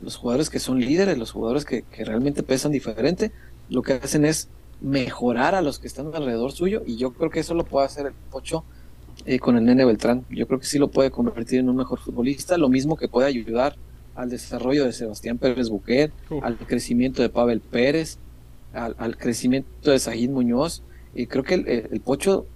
los 0.00 0.16
jugadores 0.16 0.50
que 0.50 0.58
son 0.58 0.80
líderes, 0.80 1.18
los 1.18 1.30
jugadores 1.30 1.64
que, 1.64 1.84
realmente 1.98 2.42
pesan 2.42 2.72
diferente. 2.72 3.32
Lo 3.68 3.82
que 3.82 3.94
hacen 3.94 4.24
es 4.24 4.48
mejorar 4.80 5.54
a 5.54 5.62
los 5.62 5.78
que 5.78 5.86
están 5.86 6.12
alrededor 6.14 6.50
suyo 6.52 6.82
y 6.84 6.96
yo 6.96 7.12
creo 7.12 7.30
que 7.30 7.40
eso 7.40 7.54
lo 7.54 7.64
puede 7.64 7.86
hacer 7.86 8.06
el 8.06 8.12
Pocho 8.30 8.64
eh, 9.24 9.38
con 9.38 9.56
el 9.56 9.64
Nene 9.64 9.84
Beltrán. 9.84 10.24
Yo 10.30 10.46
creo 10.48 10.58
que 10.58 10.66
sí 10.66 10.78
lo 10.78 10.88
puede 10.88 11.10
convertir 11.10 11.60
en 11.60 11.68
un 11.68 11.76
mejor 11.76 12.00
futbolista, 12.00 12.58
lo 12.58 12.68
mismo 12.68 12.96
que 12.96 13.08
puede 13.08 13.28
ayudar 13.28 13.76
al 14.14 14.28
desarrollo 14.28 14.84
de 14.84 14.92
Sebastián 14.92 15.38
Pérez 15.38 15.68
Buquet, 15.68 16.12
al 16.42 16.58
crecimiento 16.58 17.22
de 17.22 17.28
Pavel 17.28 17.60
Pérez, 17.60 18.18
al, 18.74 19.16
crecimiento 19.16 19.90
de 19.90 19.98
Sajid 19.98 20.30
Muñoz. 20.30 20.82
Y 21.14 21.26
creo 21.26 21.44
que 21.44 21.54
el, 21.54 22.00
Pocho 22.00 22.46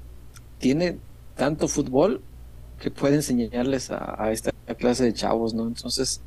tiene 0.59 0.99
tanto 1.37 1.69
fútbol 1.69 2.23
que 2.81 2.91
puede 2.91 3.17
enseñarles 3.17 3.91
a, 3.91 4.31
esta 4.31 4.53
clase 4.79 5.05
de 5.05 5.13
chavos, 5.13 5.55
¿no? 5.55 5.67
Entonces, 5.67 6.23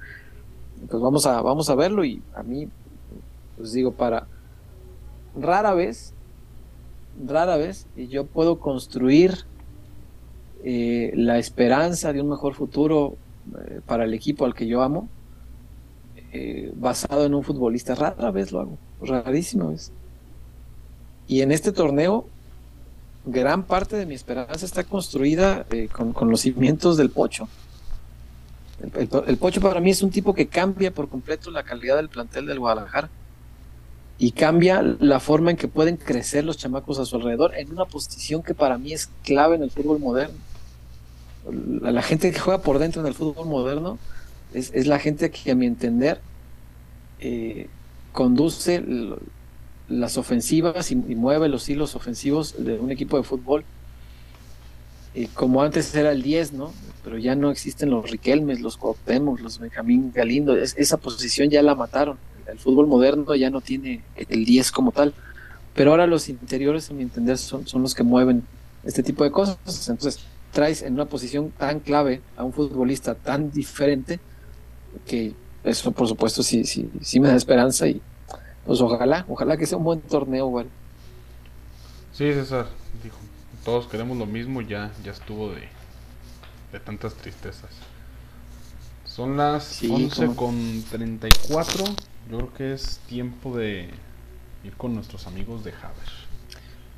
pues 0.89 1.01
vamos 1.01 1.25
a, 1.25 1.41
vamos 1.41 1.69
a 1.69 1.75
verlo 1.75 2.05
y 2.05 2.21
a 2.35 2.43
mí, 2.43 2.67
pues 3.57 3.73
digo, 3.73 3.91
para 3.91 4.27
rara 5.35 5.73
vez, 5.73 6.13
rara 7.25 7.57
vez, 7.57 7.87
y 7.95 8.07
yo 8.07 8.25
puedo 8.25 8.59
construir 8.59 9.45
eh, 10.63 11.11
la 11.15 11.37
esperanza 11.37 12.13
de 12.13 12.21
un 12.21 12.29
mejor 12.29 12.53
futuro 12.53 13.17
eh, 13.65 13.81
para 13.85 14.05
el 14.05 14.13
equipo 14.13 14.45
al 14.45 14.53
que 14.53 14.67
yo 14.67 14.81
amo, 14.81 15.07
eh, 16.31 16.71
basado 16.75 17.25
en 17.25 17.33
un 17.33 17.43
futbolista. 17.43 17.95
Rara 17.95 18.31
vez 18.31 18.51
lo 18.51 18.61
hago, 18.61 18.77
rarísima 19.01 19.67
vez. 19.67 19.91
Y 21.29 21.43
en 21.43 21.51
este 21.51 21.71
torneo, 21.71 22.27
gran 23.23 23.61
parte 23.61 23.95
de 23.95 24.07
mi 24.07 24.15
esperanza 24.15 24.65
está 24.65 24.83
construida 24.83 25.63
con, 25.91 26.31
los 26.31 26.41
cimientos 26.41 26.97
del 26.97 27.11
Pocho. 27.11 27.47
el, 28.97 29.37
Pocho 29.37 29.61
para 29.61 29.79
mí 29.79 29.91
es 29.91 30.01
un 30.01 30.09
tipo 30.09 30.33
que 30.33 30.47
cambia 30.47 30.91
por 30.91 31.07
completo 31.07 31.51
la 31.51 31.61
calidad 31.61 31.97
del 31.97 32.09
plantel 32.09 32.47
del 32.47 32.57
Guadalajara 32.57 33.11
y 34.17 34.31
cambia 34.31 34.81
la 34.81 35.19
forma 35.19 35.51
en 35.51 35.57
que 35.57 35.67
pueden 35.67 35.97
crecer 35.97 36.43
los 36.45 36.57
chamacos 36.57 36.97
a 36.97 37.05
su 37.05 37.17
alrededor 37.17 37.53
en 37.55 37.71
una 37.71 37.85
posición 37.85 38.41
que 38.41 38.55
para 38.55 38.79
mí 38.79 38.91
es 38.93 39.07
clave 39.23 39.55
en 39.55 39.61
el 39.61 39.69
fútbol 39.69 39.99
moderno. 39.99 40.35
La, 41.79 42.01
gente 42.01 42.31
que 42.31 42.39
juega 42.39 42.63
por 42.63 42.79
dentro 42.79 43.01
en 43.01 43.07
el 43.07 43.13
fútbol 43.13 43.47
moderno 43.47 43.99
es, 44.51 44.87
la 44.87 44.97
gente 44.97 45.29
que 45.29 45.51
a 45.51 45.55
mi 45.55 45.67
entender 45.67 46.21
eh, 47.19 47.69
conduce 48.13 48.83
las 49.89 50.17
ofensivas 50.17 50.91
y, 50.91 50.95
mueve 50.95 51.49
los 51.49 51.67
hilos 51.69 51.95
ofensivos 51.95 52.55
de 52.63 52.79
un 52.79 52.91
equipo 52.91 53.17
de 53.17 53.23
fútbol. 53.23 53.63
y 55.13 55.25
como 55.27 55.61
antes 55.63 55.93
era 55.95 56.11
el 56.11 56.21
10, 56.21 56.53
¿no? 56.53 56.71
Pero 57.03 57.17
ya 57.17 57.35
no 57.35 57.49
existen 57.51 57.89
los 57.89 58.09
Riquelmes, 58.09 58.61
los 58.61 58.77
Cuauhtémoc, 58.77 59.39
los 59.39 59.59
Benjamín 59.59 60.11
Galindo. 60.13 60.55
esa 60.55 60.97
posición 60.97 61.49
ya 61.49 61.61
la 61.63 61.75
mataron 61.75 62.17
el 62.51 62.59
fútbol 62.59 62.87
moderno 62.87 63.35
ya 63.35 63.49
no 63.49 63.61
tiene 63.61 64.01
el 64.15 64.45
10 64.45 64.71
como 64.71 64.91
tal, 64.91 65.13
pero 65.75 65.91
ahora 65.91 66.07
los 66.07 66.29
interiores, 66.29 66.89
a 66.89 66.93
mi 66.93 67.03
entender, 67.03 67.37
son, 67.37 67.67
son 67.67 67.81
los 67.81 67.95
que 67.95 68.03
mueven 68.03 68.43
este 68.83 69.03
tipo 69.03 69.23
de 69.23 69.31
cosas. 69.31 69.57
Entonces, 69.89 70.19
traes 70.51 70.81
en 70.81 70.93
una 70.93 71.05
posición 71.05 71.51
tan 71.51 71.79
clave 71.79 72.21
a 72.35 72.43
un 72.43 72.53
futbolista 72.53 73.15
tan 73.15 73.51
diferente 73.51 74.19
que 75.05 75.33
eso, 75.63 75.91
por 75.91 76.07
supuesto, 76.07 76.41
sí, 76.43 76.63
sí, 76.65 76.89
sí 77.01 77.19
me 77.19 77.27
da 77.27 77.35
esperanza 77.35 77.87
y 77.87 78.01
pues 78.69 78.81
ojalá, 78.81 79.25
ojalá 79.27 79.57
que 79.57 79.65
sea 79.65 79.79
un 79.79 79.83
buen 79.83 79.99
torneo, 79.99 80.45
güey. 80.45 80.67
Sí, 82.13 82.31
César, 82.33 82.67
dijo, 83.03 83.17
todos 83.65 83.87
queremos 83.87 84.15
lo 84.15 84.27
mismo, 84.27 84.61
ya, 84.61 84.91
ya 85.03 85.11
estuvo 85.11 85.49
de, 85.49 85.67
de 86.71 86.79
tantas 86.79 87.15
tristezas. 87.15 87.71
Son 89.05 89.37
las 89.37 89.81
11 89.81 90.35
con 90.35 90.83
34. 90.83 91.83
Yo 92.29 92.37
creo 92.37 92.53
que 92.53 92.73
es 92.73 92.99
tiempo 93.07 93.57
de 93.57 93.89
ir 94.63 94.75
con 94.77 94.93
nuestros 94.93 95.25
amigos 95.25 95.63
de 95.63 95.71
Haber. 95.71 96.09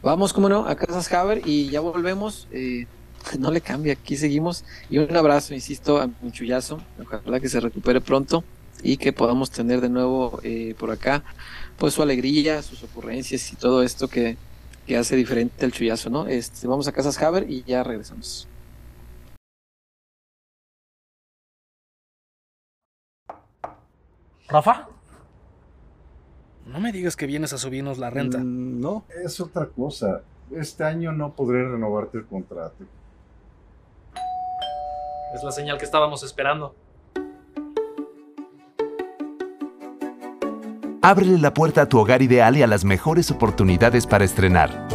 Vamos, 0.04 0.34
como 0.34 0.50
no, 0.50 0.66
a 0.66 0.76
Casas 0.76 1.10
Haber 1.14 1.48
y 1.48 1.70
ya 1.70 1.80
volvemos. 1.80 2.50
Eh, 2.52 2.86
no 3.40 3.50
le 3.50 3.62
cambia, 3.62 3.94
aquí 3.94 4.18
seguimos. 4.18 4.66
Y 4.90 4.98
un 4.98 5.16
abrazo, 5.16 5.54
insisto, 5.54 6.02
a 6.02 6.10
mi 6.22 6.34
chullazo. 6.34 6.82
Ojalá 7.02 7.40
que 7.40 7.48
se 7.48 7.62
recupere 7.62 8.02
pronto 8.02 8.44
y 8.84 8.98
que 8.98 9.14
podamos 9.14 9.52
tener 9.52 9.82
de 9.82 9.90
nuevo 9.90 10.40
eh, 10.44 10.76
por 10.78 10.92
acá 10.92 11.24
pues 11.78 11.94
su 11.94 12.04
alegría, 12.04 12.62
sus 12.62 12.84
ocurrencias 12.84 13.52
y 13.52 13.56
todo 13.56 13.82
esto 13.82 14.08
que, 14.08 14.38
que 14.86 14.98
hace 14.98 15.16
diferente 15.16 15.66
al 15.66 15.72
chullazo, 15.72 16.10
¿no? 16.10 16.28
Este, 16.28 16.68
vamos 16.68 16.88
a 16.88 16.92
Casas 16.92 17.22
Haber 17.22 17.50
y 17.50 17.64
ya 17.64 17.84
regresamos. 17.84 18.48
Rafa. 24.48 24.90
No 26.66 26.80
me 26.80 26.92
digas 26.92 27.16
que 27.16 27.26
vienes 27.26 27.54
a 27.54 27.58
subirnos 27.58 27.98
la 27.98 28.10
renta. 28.10 28.38
Mm, 28.38 28.80
no, 28.80 29.06
es 29.24 29.40
otra 29.40 29.66
cosa. 29.66 30.22
Este 30.52 30.84
año 30.84 31.12
no 31.14 31.34
podré 31.34 31.68
renovarte 31.68 32.18
el 32.18 32.26
contrato. 32.26 32.84
Es 35.34 35.44
la 35.44 35.52
señal 35.52 35.78
que 35.78 35.86
estábamos 35.86 36.24
esperando. 36.24 36.76
Ábrele 41.04 41.40
la 41.40 41.52
puerta 41.52 41.82
a 41.82 41.90
tu 41.90 41.98
hogar 41.98 42.22
ideal 42.22 42.56
y 42.58 42.62
a 42.62 42.68
las 42.68 42.86
mejores 42.86 43.32
oportunidades 43.32 44.06
para 44.06 44.24
estrenar. 44.24 44.88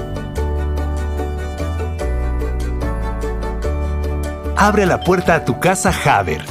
Abre 4.57 4.87
la 4.87 5.01
puerta 5.01 5.35
a 5.35 5.45
tu 5.45 5.59
casa 5.59 5.93
Haber 6.05 6.43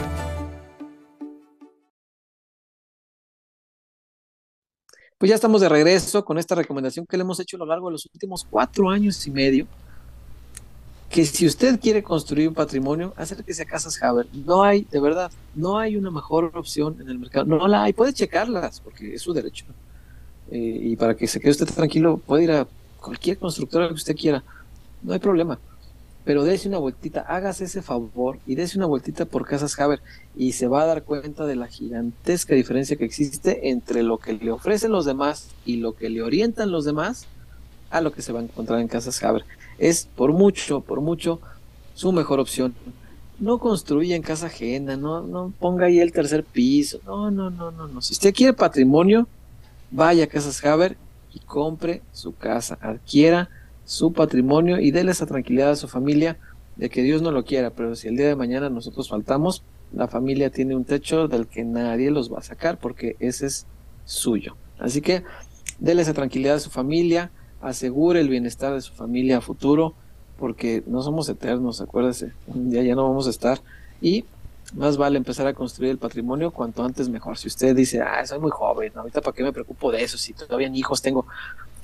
Pues 5.18 5.30
ya 5.30 5.36
estamos 5.36 5.62
de 5.62 5.70
regreso 5.70 6.26
con 6.26 6.38
esta 6.38 6.56
recomendación 6.56 7.06
que 7.08 7.15
le 7.15 7.24
hemos 7.24 7.39
hecho 7.39 7.56
a 7.56 7.60
lo 7.60 7.65
largo 7.65 7.88
de 7.88 7.94
los 7.94 8.10
últimos 8.13 8.46
cuatro 8.48 8.89
años 8.89 9.26
y 9.26 9.32
medio. 9.32 9.68
Que 11.15 11.25
si 11.25 11.45
usted 11.45 11.80
quiere 11.80 12.04
construir 12.04 12.49
un 12.49 12.54
patrimonio, 12.54 13.13
acérquese 13.15 13.62
a 13.62 13.65
Casas 13.65 14.04
Haber. 14.04 14.28
No 14.34 14.63
hay, 14.63 14.86
de 14.91 14.99
verdad, 14.99 15.32
no 15.56 15.80
hay 15.80 15.95
una 15.95 16.12
mejor 16.12 16.51
opción 16.56 16.97
en 16.99 17.08
el 17.08 17.17
mercado. 17.17 17.45
No 17.45 17.69
la 17.69 17.84
hay, 17.84 17.93
puede 17.93 18.12
checarlas, 18.12 18.82
porque 18.82 19.13
es 19.13 19.21
su 19.21 19.32
derecho. 19.32 19.63
Eh, 20.51 20.58
y 20.91 20.95
para 20.97 21.15
que 21.15 21.25
se 21.28 21.39
quede 21.39 21.51
usted 21.51 21.67
tranquilo, 21.67 22.17
puede 22.17 22.43
ir 22.43 22.51
a 22.51 22.67
cualquier 22.99 23.38
constructora 23.38 23.88
que 23.88 23.93
usted 23.93 24.13
quiera. 24.13 24.43
No 25.04 25.13
hay 25.13 25.19
problema 25.19 25.58
pero 26.25 26.43
dése 26.43 26.67
una 26.67 26.80
vueltita, 26.80 27.21
hágase 27.21 27.65
ese 27.65 27.84
favor 27.84 28.39
y 28.47 28.56
dése 28.56 28.80
una 28.80 28.88
vueltita 28.88 29.25
por 29.25 29.45
Casas 29.45 29.80
Haber 29.80 30.01
y 30.36 30.54
se 30.54 30.67
va 30.67 30.82
a 30.82 30.88
dar 30.88 31.04
cuenta 31.04 31.45
de 31.45 31.56
la 31.56 31.67
gigantesca 31.67 32.56
diferencia 32.56 32.97
que 32.97 33.06
existe 33.06 33.69
entre 33.69 34.01
lo 34.01 34.17
que 34.17 34.34
le 34.34 34.49
ofrecen 34.49 34.91
los 34.91 35.06
demás 35.06 35.49
y 35.65 35.78
lo 35.78 35.95
que 35.95 36.10
le 36.10 36.23
orientan 36.23 36.71
los 36.71 36.84
demás 36.84 37.28
a 37.91 38.01
lo 38.01 38.12
que 38.12 38.23
se 38.23 38.34
va 38.34 38.39
a 38.39 38.43
encontrar 38.43 38.80
en 38.80 38.88
Casas 38.88 39.21
Haber. 39.21 39.45
Es 39.77 40.07
por 40.15 40.33
mucho, 40.33 40.81
por 40.81 41.01
mucho 41.01 41.39
su 41.93 42.11
mejor 42.11 42.39
opción. 42.39 42.73
No 43.39 43.57
construya 43.57 44.15
en 44.15 44.21
casa 44.21 44.47
ajena, 44.47 44.95
no, 44.95 45.21
no 45.21 45.53
ponga 45.59 45.88
ahí 45.88 45.99
el 45.99 46.13
tercer 46.13 46.43
piso, 46.43 46.99
no, 47.05 47.31
no, 47.31 47.49
no, 47.49 47.71
no, 47.71 47.88
no. 47.88 48.01
Si 48.01 48.13
usted 48.13 48.33
quiere 48.33 48.53
patrimonio, 48.53 49.27
vaya 49.91 50.23
a 50.23 50.27
Casas 50.27 50.63
Haber 50.63 50.97
y 51.33 51.39
compre 51.39 52.01
su 52.13 52.33
casa, 52.33 52.77
adquiera 52.81 53.49
su 53.83 54.13
patrimonio 54.13 54.79
y 54.79 54.91
déle 54.91 55.11
esa 55.11 55.25
tranquilidad 55.25 55.71
a 55.71 55.75
su 55.75 55.88
familia 55.88 56.38
de 56.75 56.89
que 56.89 57.03
Dios 57.03 57.21
no 57.21 57.31
lo 57.31 57.45
quiera, 57.45 57.69
pero 57.69 57.95
si 57.95 58.07
el 58.07 58.17
día 58.17 58.27
de 58.27 58.35
mañana 58.35 58.69
nosotros 58.69 59.09
faltamos, 59.09 59.63
la 59.93 60.07
familia 60.07 60.49
tiene 60.49 60.75
un 60.75 60.83
techo 60.85 61.27
del 61.27 61.47
que 61.47 61.63
nadie 61.63 62.11
los 62.11 62.31
va 62.31 62.39
a 62.39 62.43
sacar 62.43 62.79
porque 62.79 63.15
ese 63.19 63.47
es 63.47 63.65
suyo. 64.05 64.55
Así 64.79 65.01
que 65.01 65.23
déle 65.79 66.01
esa 66.01 66.13
tranquilidad 66.13 66.55
a 66.55 66.59
su 66.59 66.69
familia, 66.69 67.31
asegure 67.62 68.20
el 68.20 68.30
bienestar 68.30 68.74
de 68.74 68.82
su 68.82 68.94
familia 68.94 69.38
a 69.38 69.41
futuro, 69.41 69.94
porque 70.38 70.84
no 70.86 71.02
somos 71.02 71.30
eternos, 71.30 71.82
acuérdese, 71.82 72.34
un 72.48 72.70
día 72.70 72.84
ya 72.84 72.96
no 72.96 73.08
vamos 73.08 73.28
a 73.28 73.30
estar 73.30 73.62
y 74.02 74.26
más 74.74 74.98
vale 74.98 75.18
empezar 75.18 75.48
a 75.48 75.54
construir 75.54 75.91
el 75.91 75.98
patrimonio 75.98 76.52
cuanto 76.52 76.84
antes 76.84 77.08
mejor. 77.08 77.38
Si 77.38 77.48
usted 77.48 77.76
dice, 77.76 78.02
ah, 78.02 78.26
soy 78.26 78.39
muy 78.39 78.52
joven, 78.52 78.91
ahorita 78.96 79.22
para 79.22 79.36
qué 79.36 79.44
me 79.44 79.54
preocupo 79.54 79.91
de 79.91 80.04
eso, 80.04 80.18
si 80.18 80.34
todavía 80.34 80.70
ni 80.70 80.80
hijos 80.80 81.02
tengo, 81.02 81.26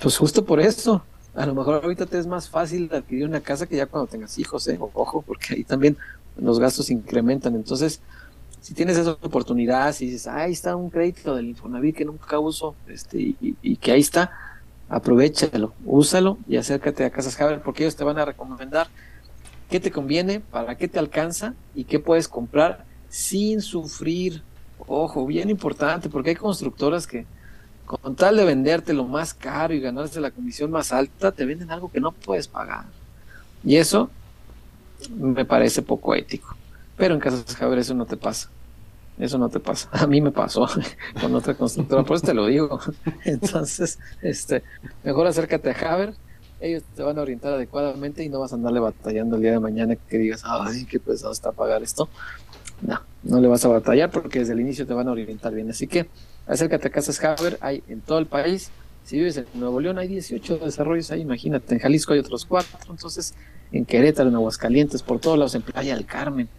pues 0.02 0.18
justo 0.18 0.44
por 0.44 0.60
eso, 0.60 1.04
a 1.36 1.46
lo 1.46 1.56
mejor 1.56 1.84
ahorita 1.84 2.06
te 2.06 2.18
es 2.20 2.28
más 2.28 2.50
fácil 2.50 2.90
adquirir 2.92 3.26
una 3.26 3.40
casa 3.40 3.66
que 3.66 3.78
ya 3.78 3.86
cuando 3.86 4.08
tengas 4.08 4.38
hijos, 4.38 4.68
¿eh? 4.68 4.78
Ojo, 4.80 5.22
porque 5.22 5.54
ahí 5.54 5.64
también 5.64 5.98
los 6.38 6.60
gastos 6.60 6.90
incrementan. 6.90 7.56
Entonces, 7.56 8.02
si 8.60 8.74
tienes 8.74 8.98
esa 8.98 9.12
oportunidad, 9.12 9.94
si 9.94 10.06
dices, 10.06 10.28
ahí 10.28 10.52
está 10.52 10.76
un 10.76 10.90
crédito 10.90 11.36
del 11.36 11.48
Infonavit 11.48 11.96
que 11.96 12.06
nunca 12.06 12.40
uso, 12.40 12.76
este, 12.88 13.36
y, 13.40 13.76
que 13.78 13.92
ahí 13.92 14.02
está, 14.02 14.32
aprovechalo, 14.92 15.74
úsalo 15.86 16.38
y 16.50 16.58
acércate 16.58 17.06
a 17.06 17.10
Casas 17.10 17.40
Haber 17.40 17.62
porque 17.62 17.84
ellos 17.84 17.96
te 17.96 18.04
van 18.04 18.20
a 18.20 18.26
recomendar 18.26 18.88
qué 19.70 19.80
te 19.80 19.90
conviene, 19.90 20.42
para 20.42 20.76
qué 20.76 20.90
te 20.90 21.00
alcanza 21.00 21.54
y 21.74 21.86
qué 21.86 21.98
puedes 22.00 22.28
comprar 22.28 22.84
sin 23.10 23.62
sufrir. 23.62 24.44
Ojo, 24.86 25.26
bien 25.26 25.50
importante, 25.50 26.10
porque 26.10 26.32
hay 26.32 26.36
constructoras 26.36 27.08
que, 27.08 27.26
con 27.86 28.16
tal 28.18 28.36
de 28.36 28.44
venderte 28.44 28.92
lo 28.92 29.06
más 29.06 29.34
caro 29.34 29.74
y 29.74 29.80
ganarse 29.80 30.20
la 30.20 30.32
comisión 30.32 30.70
más 30.72 30.92
alta, 30.92 31.32
te 31.32 31.46
venden 31.46 31.72
algo 31.72 31.90
que 31.90 32.02
no 32.02 32.12
puedes 32.12 32.50
pagar. 32.50 32.86
Y 33.64 33.78
eso 33.78 34.10
me 35.16 35.46
parece 35.46 35.82
poco 35.82 36.14
ético. 36.16 36.58
Pero 36.98 37.14
en 37.14 37.22
Casas 37.22 37.56
Javier 37.56 37.80
eso 37.80 37.94
no 37.94 38.06
te 38.06 38.18
pasa. 38.18 38.50
Eso 39.22 39.38
no 39.38 39.50
te 39.50 39.60
pasa. 39.60 39.88
A 39.92 40.08
mí 40.08 40.20
me 40.20 40.32
pasó 40.32 40.68
con 41.22 41.36
otra 41.36 41.54
constructora, 41.54 42.04
por 42.04 42.18
eso 42.18 42.26
te 42.26 42.34
lo 42.34 42.48
digo. 42.48 42.80
Entonces, 43.24 44.00
este, 44.24 44.64
mejor 45.04 45.28
acércate 45.28 45.70
a 45.70 45.74
Javier. 45.76 46.16
Ellos 46.60 46.82
te 46.96 47.04
van 47.04 47.20
a 47.20 47.22
orientar 47.22 47.54
adecuadamente 47.54 48.24
y 48.24 48.30
no 48.30 48.40
vas 48.40 48.52
a 48.52 48.56
andarle 48.56 48.80
batallando 48.80 49.36
el 49.36 49.44
día 49.44 49.52
de 49.52 49.60
mañana 49.60 49.96
que 49.96 50.18
digas, 50.18 50.42
ay, 50.44 50.86
qué 50.86 51.00
pesado 51.00 51.32
está 51.32 51.52
pagar 51.52 51.84
esto. 51.84 52.10
No, 52.82 53.00
no 53.22 53.40
le 53.40 53.48
vas 53.48 53.64
a 53.64 53.68
batallar 53.68 54.10
porque 54.10 54.40
desde 54.40 54.54
el 54.54 54.60
inicio 54.60 54.88
te 54.88 54.94
van 54.96 55.08
a 55.08 55.12
orientar 55.12 55.54
bien. 55.54 55.70
Así 55.70 55.86
que 55.86 56.08
acércate 56.48 56.88
a 56.88 56.92
Casas 56.92 57.24
Haber, 57.24 57.60
hay 57.62 57.84
en 57.90 58.02
todo 58.02 58.18
el 58.18 58.26
país. 58.26 58.72
Si 59.04 59.18
vives 59.18 59.38
en 59.38 59.46
Nuevo 59.54 59.80
León, 59.80 60.00
hay 60.00 60.08
18 60.08 60.58
desarrollos 60.58 61.12
ahí, 61.12 61.22
imagínate. 61.22 61.76
En 61.76 61.80
Jalisco 61.80 62.14
hay 62.14 62.20
otros 62.20 62.46
cuatro, 62.46 62.76
entonces 62.90 63.36
en 63.72 63.86
Querétaro, 63.86 64.30
en 64.30 64.36
Aguascalientes, 64.36 65.04
por 65.04 65.20
todos 65.20 65.38
lados, 65.38 65.54
en 65.54 65.62
Playa 65.62 65.94
del 65.94 66.08
Carmen, 66.08 66.50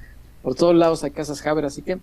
por 0.42 0.54
todos 0.54 0.76
lados 0.76 1.02
hay 1.02 1.10
Casas 1.10 1.44
Haber. 1.44 1.64
Así 1.64 1.82
que 1.82 1.98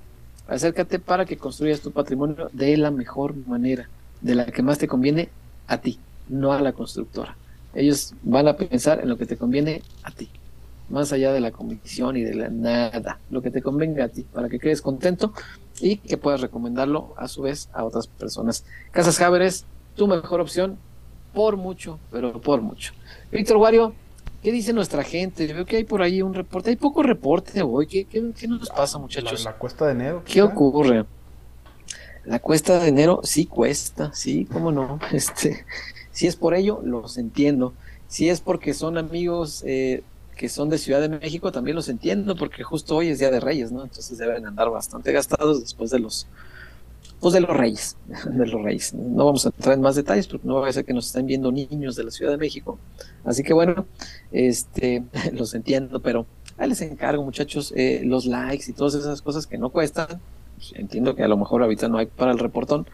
acércate 0.50 1.00
para 1.00 1.26
que 1.26 1.38
construyas 1.38 1.82
tu 1.82 1.92
patrimonio 1.92 2.50
de 2.54 2.76
la 2.78 2.92
mejor 2.92 3.36
manera, 3.48 3.90
de 4.22 4.36
la 4.36 4.46
que 4.46 4.64
más 4.64 4.78
te 4.78 4.88
conviene 4.88 5.30
a 5.68 5.78
ti, 5.78 6.00
no 6.28 6.52
a 6.52 6.62
la 6.62 6.74
constructora. 6.74 7.36
Ellos 7.74 8.14
van 8.24 8.48
a 8.48 8.58
pensar 8.58 9.00
en 9.00 9.10
lo 9.10 9.18
que 9.18 9.26
te 9.26 9.38
conviene 9.38 9.82
a 10.04 10.12
ti. 10.12 10.30
más 10.90 11.14
allá 11.14 11.32
de 11.32 11.40
la 11.40 11.52
comisión 11.52 12.18
y 12.18 12.24
de 12.24 12.36
la 12.36 12.50
nada, 12.50 13.20
lo 13.30 13.42
que 13.42 13.52
te 13.52 13.62
convenga 13.62 14.06
a 14.06 14.10
ti, 14.10 14.24
para 14.24 14.50
que 14.50 14.60
quedes 14.60 14.82
contento 14.82 15.34
y 15.80 15.98
que 15.98 16.18
puedas 16.18 16.42
recomendarlo 16.42 17.14
a 17.18 17.28
su 17.28 17.44
vez 17.44 17.70
a 17.74 17.84
otras 17.84 18.08
personas. 18.08 18.66
Casas 18.92 19.18
Javer 19.18 19.44
es 19.44 19.66
tu 19.96 20.08
mejor 20.08 20.42
opción 20.42 20.78
por 21.34 21.58
mucho, 21.58 22.00
pero 22.12 22.42
por 22.42 22.62
mucho. 22.62 22.94
Víctor 23.32 23.58
Wario, 23.58 23.94
¿qué 24.42 24.52
dice 24.52 24.74
nuestra 24.74 25.04
gente? 25.04 25.48
Veo 25.54 25.66
que 25.66 25.78
hay 25.78 25.84
por 25.84 26.02
ahí 26.02 26.22
un 26.22 26.34
reporte, 26.34 26.70
hay 26.70 26.76
poco 26.76 27.04
reporte 27.04 27.62
hoy, 27.62 27.88
¿qué, 27.88 28.06
qué, 28.06 28.32
qué 28.38 28.48
nos 28.48 28.70
pasa 28.70 28.98
muchachos? 28.98 29.44
La, 29.44 29.52
la 29.52 29.58
cuesta 29.58 29.86
de 29.86 29.92
enero. 29.92 30.24
¿Qué 30.26 30.42
ocurre? 30.42 31.06
La 32.26 32.40
cuesta 32.40 32.80
de 32.80 32.90
enero 32.90 33.22
sí 33.24 33.46
cuesta, 33.46 34.12
sí, 34.14 34.46
cómo 34.46 34.72
no. 34.72 35.00
Este, 35.12 35.66
si 36.12 36.28
es 36.28 36.36
por 36.36 36.54
ello, 36.54 36.82
los 36.84 37.18
entiendo. 37.18 37.74
Si 38.08 38.30
es 38.30 38.42
porque 38.42 38.74
son 38.74 38.98
amigos 38.98 39.64
eh, 39.66 40.04
que 40.36 40.50
son 40.50 40.70
de 40.70 40.78
Ciudad 40.78 41.02
de 41.02 41.10
México, 41.10 41.52
también 41.52 41.76
los 41.76 41.90
entiendo, 41.90 42.36
porque 42.36 42.64
justo 42.64 42.96
hoy 42.96 43.10
es 43.10 43.20
Día 43.20 43.30
de 43.32 43.40
Reyes, 43.40 43.72
¿no? 43.72 43.84
Entonces 43.84 44.18
deben 44.18 44.46
andar 44.46 44.70
bastante 44.70 45.12
gastados 45.12 45.62
después 45.62 45.92
de 45.92 46.00
los, 46.00 46.28
pues 47.20 47.34
de 47.34 47.42
los 47.42 47.56
Reyes, 47.56 47.98
de 48.26 48.46
los 48.46 48.62
Reyes. 48.62 48.94
No 48.94 49.26
vamos 49.26 49.46
a 49.46 49.50
entrar 49.50 49.76
en 49.76 49.82
más 49.82 49.96
detalles, 49.96 50.28
porque 50.28 50.48
no 50.48 50.56
va 50.56 50.68
a 50.68 50.74
ser 50.74 50.86
que 50.86 50.94
nos 50.94 51.08
estén 51.08 51.26
viendo 51.26 51.52
niños 51.52 51.96
de 51.96 52.04
la 52.04 52.12
Ciudad 52.12 52.32
de 52.32 52.38
México. 52.38 52.80
Así 53.26 53.44
que 53.44 53.54
bueno, 53.54 53.86
este, 54.32 55.04
los 55.34 55.54
entiendo, 55.54 56.00
pero 56.00 56.26
ahí 56.58 56.70
les 56.70 56.82
encargo, 56.82 57.24
muchachos, 57.24 57.74
eh, 57.76 58.02
los 58.04 58.26
likes 58.26 58.70
y 58.70 58.74
todas 58.74 58.96
esas 58.96 59.22
cosas 59.22 59.48
que 59.48 59.58
no 59.58 59.70
cuestan. 59.70 60.08
Pues, 60.56 60.74
entiendo 60.76 61.16
que 61.16 61.24
a 61.24 61.28
lo 61.28 61.38
mejor 61.38 61.64
ahorita 61.64 61.88
no 61.88 61.98
hay 61.98 62.06
para 62.06 62.32
el 62.32 62.40
reportón, 62.40 62.88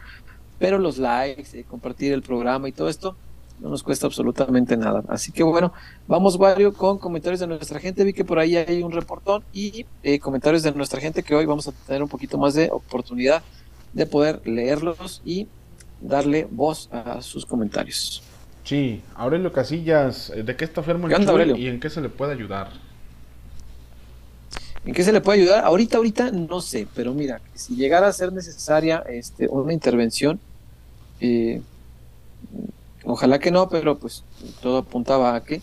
pero 0.58 0.78
los 0.78 0.98
likes, 0.98 1.58
eh, 1.58 1.64
compartir 1.64 2.12
el 2.12 2.22
programa 2.22 2.68
y 2.68 2.72
todo 2.72 2.88
esto, 2.88 3.16
no 3.60 3.70
nos 3.70 3.82
cuesta 3.82 4.06
absolutamente 4.06 4.76
nada. 4.76 5.02
Así 5.08 5.32
que 5.32 5.42
bueno, 5.42 5.72
vamos 6.06 6.36
Wario 6.36 6.72
con 6.74 6.98
comentarios 6.98 7.40
de 7.40 7.46
nuestra 7.46 7.80
gente. 7.80 8.04
Vi 8.04 8.12
que 8.12 8.24
por 8.24 8.38
ahí 8.38 8.56
hay 8.56 8.82
un 8.82 8.92
reportón 8.92 9.44
y 9.52 9.86
eh, 10.02 10.18
comentarios 10.18 10.62
de 10.62 10.72
nuestra 10.72 11.00
gente 11.00 11.22
que 11.22 11.34
hoy 11.34 11.46
vamos 11.46 11.66
a 11.68 11.72
tener 11.72 12.02
un 12.02 12.08
poquito 12.08 12.38
más 12.38 12.54
de 12.54 12.68
oportunidad 12.70 13.42
de 13.96 14.04
poder 14.04 14.46
leerlos 14.46 15.22
y 15.24 15.48
darle 16.02 16.46
voz 16.50 16.90
a 16.92 17.22
sus 17.22 17.46
comentarios. 17.46 18.22
Sí, 18.62 19.00
Aurelio 19.14 19.52
Casillas, 19.52 20.30
eh, 20.30 20.42
¿de 20.42 20.54
qué 20.54 20.66
está 20.66 20.82
enfermo 20.82 21.08
el 21.08 21.58
y 21.58 21.68
en 21.68 21.80
qué 21.80 21.88
se 21.88 22.02
le 22.02 22.10
puede 22.10 22.34
ayudar? 22.34 22.72
¿En 24.84 24.92
qué 24.92 25.02
se 25.02 25.12
le 25.12 25.22
puede 25.22 25.40
ayudar? 25.40 25.64
Ahorita, 25.64 25.96
ahorita 25.96 26.30
no 26.30 26.60
sé, 26.60 26.86
pero 26.94 27.14
mira, 27.14 27.40
si 27.54 27.74
llegara 27.74 28.06
a 28.06 28.12
ser 28.12 28.32
necesaria 28.34 29.02
este, 29.08 29.48
una 29.48 29.72
intervención, 29.72 30.38
eh, 31.20 31.62
ojalá 33.04 33.38
que 33.38 33.50
no, 33.50 33.70
pero 33.70 33.98
pues 33.98 34.24
todo 34.60 34.78
apuntaba 34.78 35.34
a 35.34 35.42
que 35.42 35.62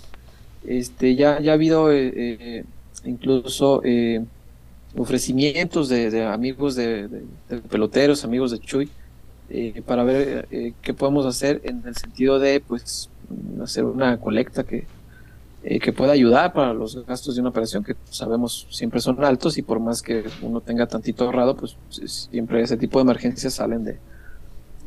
este, 0.65 1.15
ya, 1.15 1.39
ya 1.39 1.51
ha 1.51 1.53
habido 1.53 1.91
eh, 1.91 2.11
eh, 2.15 2.63
incluso 3.05 3.81
eh, 3.83 4.25
ofrecimientos 4.97 5.89
de, 5.89 6.25
amigos 6.25 6.75
de, 6.75 7.23
peloteros, 7.69 8.23
amigos 8.23 8.51
de 8.51 8.59
Chuy, 8.59 8.89
eh, 9.49 9.81
para 9.85 10.03
ver 10.03 10.47
eh, 10.51 10.73
qué 10.81 10.93
podemos 10.93 11.25
hacer 11.25 11.61
en 11.63 11.83
el 11.85 11.95
sentido 11.95 12.39
de 12.39 12.59
pues 12.59 13.09
hacer 13.61 13.85
una 13.85 14.19
colecta 14.19 14.63
que, 14.63 14.85
eh, 15.63 15.79
que 15.79 15.93
pueda 15.93 16.13
ayudar 16.13 16.53
para 16.53 16.73
los 16.73 17.05
gastos 17.05 17.35
de 17.35 17.41
una 17.41 17.49
operación 17.49 17.83
que 17.83 17.95
sabemos 18.09 18.67
siempre 18.69 18.99
son 18.99 19.23
altos 19.23 19.57
y 19.57 19.61
por 19.61 19.79
más 19.79 20.01
que 20.01 20.23
uno 20.41 20.61
tenga 20.61 20.87
tantito 20.87 21.25
ahorrado, 21.25 21.55
pues 21.55 21.75
siempre 22.29 22.61
ese 22.61 22.77
tipo 22.77 22.99
de 22.99 23.03
emergencias 23.03 23.53
salen 23.53 23.83
de 23.83 23.97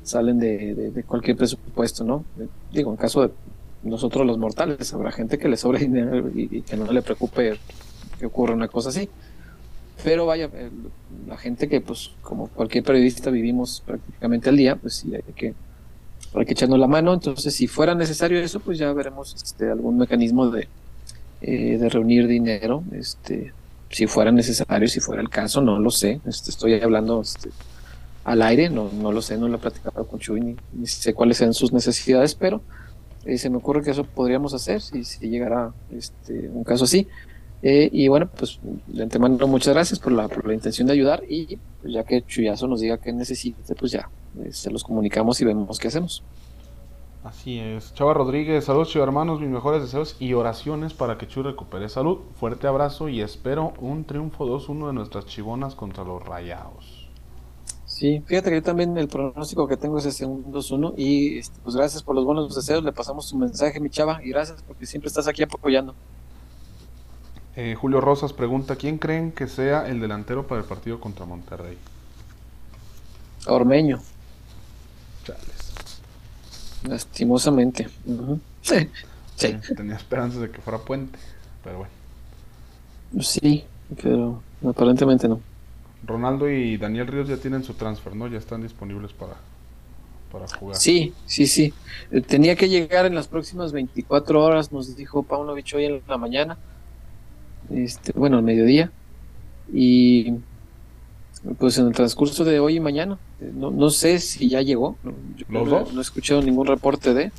salen 0.03 0.39
de, 0.39 1.05
cualquier 1.05 1.37
presupuesto, 1.37 2.05
¿no? 2.05 2.25
Digo, 2.73 2.93
en 2.93 2.97
caso 2.97 3.23
de 3.23 3.31
nosotros 3.83 4.25
los 4.25 4.39
mortales, 4.39 4.95
habrá 4.95 5.11
gente 5.11 5.37
que 5.37 5.49
le 5.49 5.57
sobre 5.57 5.79
dinero 5.81 6.31
y 6.33 6.63
que 6.63 6.77
no 6.77 6.93
le 6.93 7.03
preocupe 7.03 7.59
que 8.19 8.27
ocurra 8.27 8.55
una 8.55 8.69
cosa 8.69 8.91
así. 8.91 9.09
Pero 10.05 10.27
vaya, 10.27 10.51
eh, 10.53 10.71
la 11.27 11.37
gente 11.37 11.69
que 11.69 11.81
pues 11.81 12.11
como 12.23 12.49
cualquier 12.49 12.85
periodista 12.85 13.31
vivimos 13.31 13.83
prácticamente 13.85 14.49
al 14.49 14.57
día, 14.57 14.77
pues 14.77 14.97
sí 14.97 15.15
hay 15.15 15.23
que 15.35 15.55
hay 16.35 16.45
que 16.45 16.53
echarnos 16.53 16.79
la 16.79 16.87
mano. 16.87 17.15
Entonces, 17.15 17.55
si 17.55 17.67
fuera 17.67 17.95
necesario 17.95 18.39
eso, 18.41 18.61
pues 18.61 18.79
ya 18.79 18.93
veremos 18.93 19.35
este, 19.35 19.71
algún 19.71 19.99
mecanismo 19.99 20.51
de, 20.51 20.69
eh, 21.41 21.79
de 21.79 21.89
reunir 21.89 22.27
dinero. 22.27 22.83
Este, 22.93 23.53
si 23.91 24.07
fuera 24.07 24.33
necesario, 24.33 24.89
si 24.89 25.01
fuera 25.01 25.23
el 25.23 25.31
caso, 25.31 25.61
no 25.61 25.79
lo 25.79 25.91
sé. 25.91 26.21
Este, 26.27 26.51
estoy 26.51 26.75
hablando 26.81 27.21
este, 27.21 27.51
al 28.25 28.43
aire, 28.43 28.69
no, 28.69 28.91
no 28.93 29.13
lo 29.13 29.23
sé, 29.23 29.39
no 29.39 29.49
lo 29.49 29.57
he 29.57 29.61
platicado 29.61 30.07
con 30.07 30.19
Chuy 30.19 30.41
ni, 30.41 30.87
sé 30.87 31.15
cuáles 31.15 31.39
sean 31.39 31.55
sus 31.55 31.73
necesidades, 31.73 32.35
pero 32.35 32.61
eh, 33.25 33.39
se 33.39 33.49
me 33.51 33.57
ocurre 33.57 33.83
que 33.83 33.93
eso 33.93 34.05
podríamos 34.05 34.53
hacer 34.53 34.81
si, 34.81 35.05
si 35.05 35.29
llegara 35.29 35.73
este, 35.91 36.49
un 36.49 36.65
caso 36.65 36.85
así. 36.85 37.09
Eh, 37.63 37.89
y 37.91 38.09
bueno, 38.09 38.29
pues 38.29 38.61
de 38.87 39.03
antemano 39.03 39.47
muchas 39.47 39.75
gracias 39.75 39.99
por 39.99 40.13
la, 40.13 40.29
por 40.29 40.47
la 40.47 40.55
intención 40.55 40.87
de 40.87 40.93
ayudar 40.93 41.23
y 41.29 41.57
pues, 41.81 41.95
ya 41.95 42.05
que 42.05 42.23
Chuyazo 42.23 42.69
nos 42.69 42.81
diga 42.81 42.99
que 42.99 43.13
necesite, 43.13 43.75
pues 43.75 43.93
ya 43.93 44.11
eh, 44.43 44.53
se 44.53 44.71
los 44.71 44.85
comunicamos 44.85 45.41
y 45.41 45.45
vemos 45.45 45.79
qué 45.79 45.89
hacemos. 45.89 46.23
Así 47.25 47.59
es. 47.59 47.93
Chava 47.95 48.15
Rodríguez, 48.15 48.65
saludos 48.65 48.91
Chuy 48.91 49.03
hermanos, 49.03 49.41
mis 49.41 49.51
mejores 49.51 49.83
deseos 49.83 50.17
y 50.21 50.35
oraciones 50.35 50.95
para 50.95 51.19
que 51.19 51.27
Chuy 51.27 51.43
recupere 51.43 51.89
salud. 51.89 52.19
Fuerte 52.39 52.69
abrazo 52.69 53.09
y 53.09 53.21
espero 53.21 53.73
un 53.81 54.05
triunfo 54.05 54.47
2-1 54.47 54.87
de 54.87 54.93
nuestras 54.93 55.27
chivonas 55.27 55.75
contra 55.75 56.05
los 56.05 56.25
rayados. 56.25 57.09
Sí, 57.85 58.23
fíjate 58.27 58.51
que 58.51 58.57
yo 58.57 58.63
también 58.63 58.97
el 58.99 59.09
pronóstico 59.09 59.67
que 59.67 59.77
tengo 59.77 59.99
es 59.99 60.07
ese 60.07 60.25
un 60.25 60.53
2-1 60.53 60.95
y 60.97 61.39
este, 61.39 61.59
pues 61.65 61.75
gracias 61.75 62.03
por 62.03 62.15
los 62.15 62.25
buenos 62.25 62.55
deseos, 62.55 62.85
le 62.85 62.93
pasamos 62.93 63.29
tu 63.29 63.37
mensaje 63.37 63.81
mi 63.81 63.91
chava 63.91 64.21
y 64.23 64.29
gracias 64.29 64.63
porque 64.63 64.87
siempre 64.87 65.09
estás 65.09 65.27
aquí 65.27 65.43
apoyando. 65.43 65.97
Eh, 67.57 67.75
Julio 67.75 68.01
Rosas 68.01 68.33
pregunta, 68.33 68.77
¿quién 68.77 68.99
creen 68.99 69.33
que 69.33 69.49
sea 69.49 69.89
el 69.89 69.99
delantero 70.01 70.47
para 70.47 70.61
el 70.61 70.67
partido 70.69 71.01
contra 71.01 71.27
Monterrey? 71.27 71.83
Ormeño, 73.47 73.99
Chales. 75.25 75.75
lastimosamente. 76.83 77.89
Sí, 78.63 78.91
sí, 79.35 79.57
Eh, 79.59 79.75
Tenía 79.75 79.97
esperanzas 79.97 80.41
de 80.43 80.51
que 80.51 80.61
fuera 80.63 80.85
Puente, 80.85 81.19
pero 81.63 81.79
bueno. 81.79 81.95
sí, 83.21 83.65
pero 84.03 84.45
aparentemente 84.63 85.29
no. 85.29 85.45
Ronaldo 86.01 86.49
y 86.49 86.79
Daniel 86.79 87.07
Ríos 87.07 87.29
ya 87.29 87.39
tienen 87.39 87.63
su 87.63 87.75
transfer, 87.77 88.17
¿no? 88.17 88.29
Ya 88.29 88.39
están 88.39 88.63
disponibles 88.63 89.13
para, 89.13 89.45
para 90.31 90.49
jugar. 90.49 90.83
Sí, 90.83 91.15
sí, 91.25 91.47
sí. 91.47 91.75
Eh, 92.11 92.21
Tenía 92.21 92.57
que 92.57 92.69
llegar 92.69 93.07
en 93.07 93.15
las 93.15 93.29
próximas 93.29 93.73
24 93.73 94.43
horas, 94.45 94.71
nos 94.73 94.95
dijo 94.95 95.23
Paunovic 95.27 95.73
hoy 95.75 95.87
en 95.87 96.03
la 96.07 96.19
mañana. 96.19 96.59
Este, 97.71 98.13
bueno, 98.13 98.39
al 98.39 98.43
mediodía. 98.43 98.91
Y 99.73 100.33
pues 101.59 101.79
en 101.79 101.87
el 101.87 101.93
transcurso 101.93 102.45
de 102.45 102.61
hoy 102.61 102.77
y 102.77 102.81
mañana. 102.81 103.19
eh, 103.41 103.51
No, 103.55 103.71
no 103.71 103.91
sé 103.91 104.19
si 104.19 104.49
ya 104.49 104.63
llegó. 104.63 104.97
no, 105.03 105.13
yo 105.37 105.47
¿Los 105.49 105.69
no- 105.69 105.79
dos? 105.81 105.93
No 105.93 106.01
he 106.01 106.03
escuchado 106.03 106.43
ningún 106.43 106.67
reporte 106.67 107.15
de. 107.15 107.33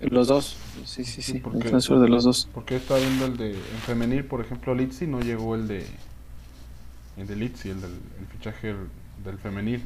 Los 0.00 0.28
dos. 0.28 0.56
Sí, 0.84 1.04
sí, 1.04 1.22
sí. 1.22 1.34
¿por 1.38 1.54
El 1.54 1.60
transfer 1.60 1.98
de 1.98 2.08
los 2.08 2.24
dos. 2.24 2.48
Porque 2.52 2.76
está 2.76 2.96
viendo 2.96 3.26
el 3.26 3.36
de 3.36 3.50
en 3.52 3.78
femenil, 3.86 4.24
por 4.24 4.40
ejemplo, 4.40 4.74
Litsi, 4.74 5.06
no 5.06 5.20
llegó 5.20 5.54
el 5.54 5.68
de 5.68 5.86
el 7.16 7.26
de 7.26 7.36
Litsi, 7.36 7.70
el 7.70 7.80
del 7.80 7.90
el 8.18 8.26
fichaje 8.26 8.74
del, 9.24 9.38
femenil. 9.38 9.84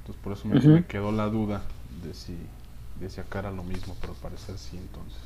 Entonces 0.00 0.22
por 0.22 0.32
eso 0.34 0.46
me 0.46 0.84
quedó 0.84 1.10
la 1.10 1.26
duda 1.26 1.62
de 2.04 2.14
si 2.14 2.36
de 3.00 3.10
si 3.10 3.20
acá 3.20 3.40
era 3.40 3.50
lo 3.50 3.64
mismo, 3.64 3.96
pero 4.00 4.12
al 4.12 4.18
parecer 4.20 4.56
sí 4.58 4.76
entonces. 4.76 5.18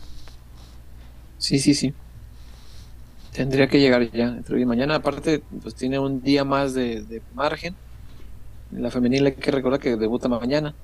Sí, 1.38 1.58
sí, 1.58 1.74
sí. 1.74 1.92
Tendría 3.36 3.68
que 3.68 3.78
llegar 3.78 4.10
ya 4.10 4.28
entre 4.28 4.54
hoy 4.56 4.62
y 4.62 4.64
mañana. 4.64 4.94
Aparte, 4.94 5.42
pues 5.62 5.74
tiene 5.74 5.98
un 5.98 6.22
día 6.22 6.42
más 6.42 6.72
de, 6.72 7.20
margen. 7.34 7.74
En 8.72 8.82
la 8.82 8.90
femenil 8.90 9.26
hay 9.26 9.32
que 9.32 9.50
recordar 9.50 9.78
que 9.78 9.94
debuta 9.96 10.26
mañana. 10.26 10.74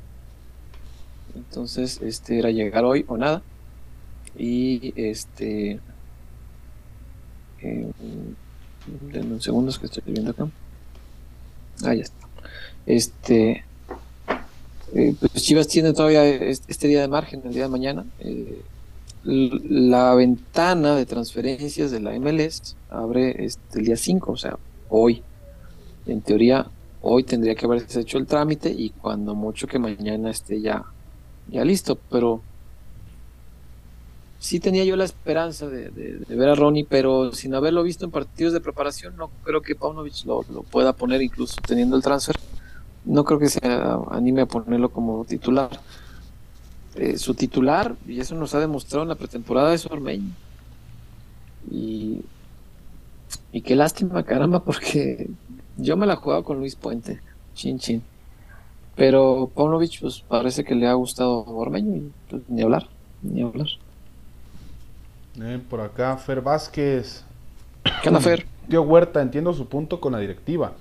Entonces, 1.34 1.98
este 2.02 2.38
era 2.38 2.50
llegar 2.50 2.84
hoy 2.84 3.06
o 3.08 3.16
nada. 3.16 3.40
Y 4.36 4.92
este. 4.96 5.80
Eh, 7.62 7.90
denme 9.12 9.34
un 9.34 9.40
segundo, 9.40 9.72
que 9.78 9.86
estoy 9.86 10.02
viendo 10.06 10.32
acá. 10.32 10.46
Ah, 11.84 11.94
ya 11.94 12.02
está. 12.02 12.26
Este. 12.84 13.64
eh, 14.94 15.14
pues 15.18 15.42
Chivas 15.42 15.68
tiene 15.68 15.94
todavía 15.94 16.22
es- 16.26 16.62
este 16.68 16.88
día 16.88 17.00
de 17.00 17.08
margen, 17.08 17.40
el 17.46 17.54
día 17.54 17.62
de 17.62 17.68
mañana. 17.70 18.04
Eh, 18.20 18.60
la 19.24 20.14
ventana 20.14 20.96
de 20.96 21.06
transferencias 21.06 21.90
de 21.90 22.00
la 22.00 22.12
MLS 22.18 22.76
abre 22.90 23.44
este, 23.44 23.78
el 23.78 23.86
día 23.86 23.96
5, 23.96 24.32
o 24.32 24.36
sea, 24.36 24.58
hoy. 24.88 25.22
En 26.06 26.20
teoría, 26.20 26.66
hoy 27.00 27.22
tendría 27.22 27.54
que 27.54 27.66
haberse 27.66 28.00
hecho 28.00 28.18
el 28.18 28.26
trámite 28.26 28.70
y 28.70 28.90
cuando 28.90 29.34
mucho 29.34 29.68
que 29.68 29.78
mañana 29.78 30.30
esté 30.30 30.60
ya, 30.60 30.84
ya 31.48 31.64
listo, 31.64 31.96
pero 32.10 32.42
sí 34.40 34.58
tenía 34.58 34.84
yo 34.84 34.96
la 34.96 35.04
esperanza 35.04 35.68
de, 35.68 35.90
ver 36.28 36.48
a 36.48 36.56
Ronnie, 36.56 36.84
pero 36.88 37.32
sin 37.32 37.54
haberlo 37.54 37.84
visto 37.84 38.04
en 38.04 38.10
partidos 38.10 38.52
de 38.52 38.60
preparación, 38.60 39.16
no 39.16 39.30
creo 39.44 39.62
que 39.62 39.76
Paunovic 39.76 40.24
lo, 40.24 40.44
lo 40.50 40.64
pueda 40.64 40.92
poner 40.94 41.22
incluso 41.22 41.60
teniendo 41.64 41.96
el 41.96 42.02
transfer. 42.02 42.36
No 43.04 43.24
creo 43.24 43.38
que 43.38 43.48
se 43.48 43.60
anime 44.10 44.42
a 44.42 44.46
ponerlo 44.46 44.88
como 44.90 45.24
titular. 45.24 45.70
Eh, 46.94 47.16
su 47.16 47.34
titular, 47.34 47.94
y 48.06 48.20
eso 48.20 48.34
nos 48.34 48.54
ha 48.54 48.60
demostrado 48.60 49.02
en 49.02 49.08
la 49.08 49.14
pretemporada, 49.14 49.72
es 49.72 49.86
Ormeño. 49.86 50.30
Y, 51.70 52.20
y 53.52 53.62
qué 53.62 53.76
lástima, 53.76 54.22
caramba, 54.24 54.60
porque 54.64 55.30
yo 55.76 55.96
me 55.96 56.06
la 56.06 56.16
jugaba 56.16 56.42
con 56.42 56.58
Luis 56.58 56.76
Puente, 56.76 57.20
chin 57.54 57.78
chin. 57.78 58.02
Pero 58.94 59.50
Paunovic, 59.54 60.00
pues 60.00 60.20
parece 60.20 60.64
que 60.64 60.74
le 60.74 60.86
ha 60.86 60.92
gustado 60.92 61.46
Ormeño 61.46 61.96
y 61.96 62.12
pues, 62.28 62.42
ni 62.48 62.60
hablar, 62.60 62.88
ni 63.22 63.42
hablar. 63.42 63.68
Eh, 65.40 65.60
por 65.70 65.80
acá, 65.80 66.16
Fer 66.18 66.42
Vázquez. 66.42 67.24
¿Qué 68.02 68.08
onda, 68.08 68.20
Fer? 68.20 68.46
Tío 68.68 68.82
Huerta, 68.82 69.22
entiendo 69.22 69.54
su 69.54 69.66
punto 69.66 69.98
con 69.98 70.12
la 70.12 70.18
directiva, 70.18 70.72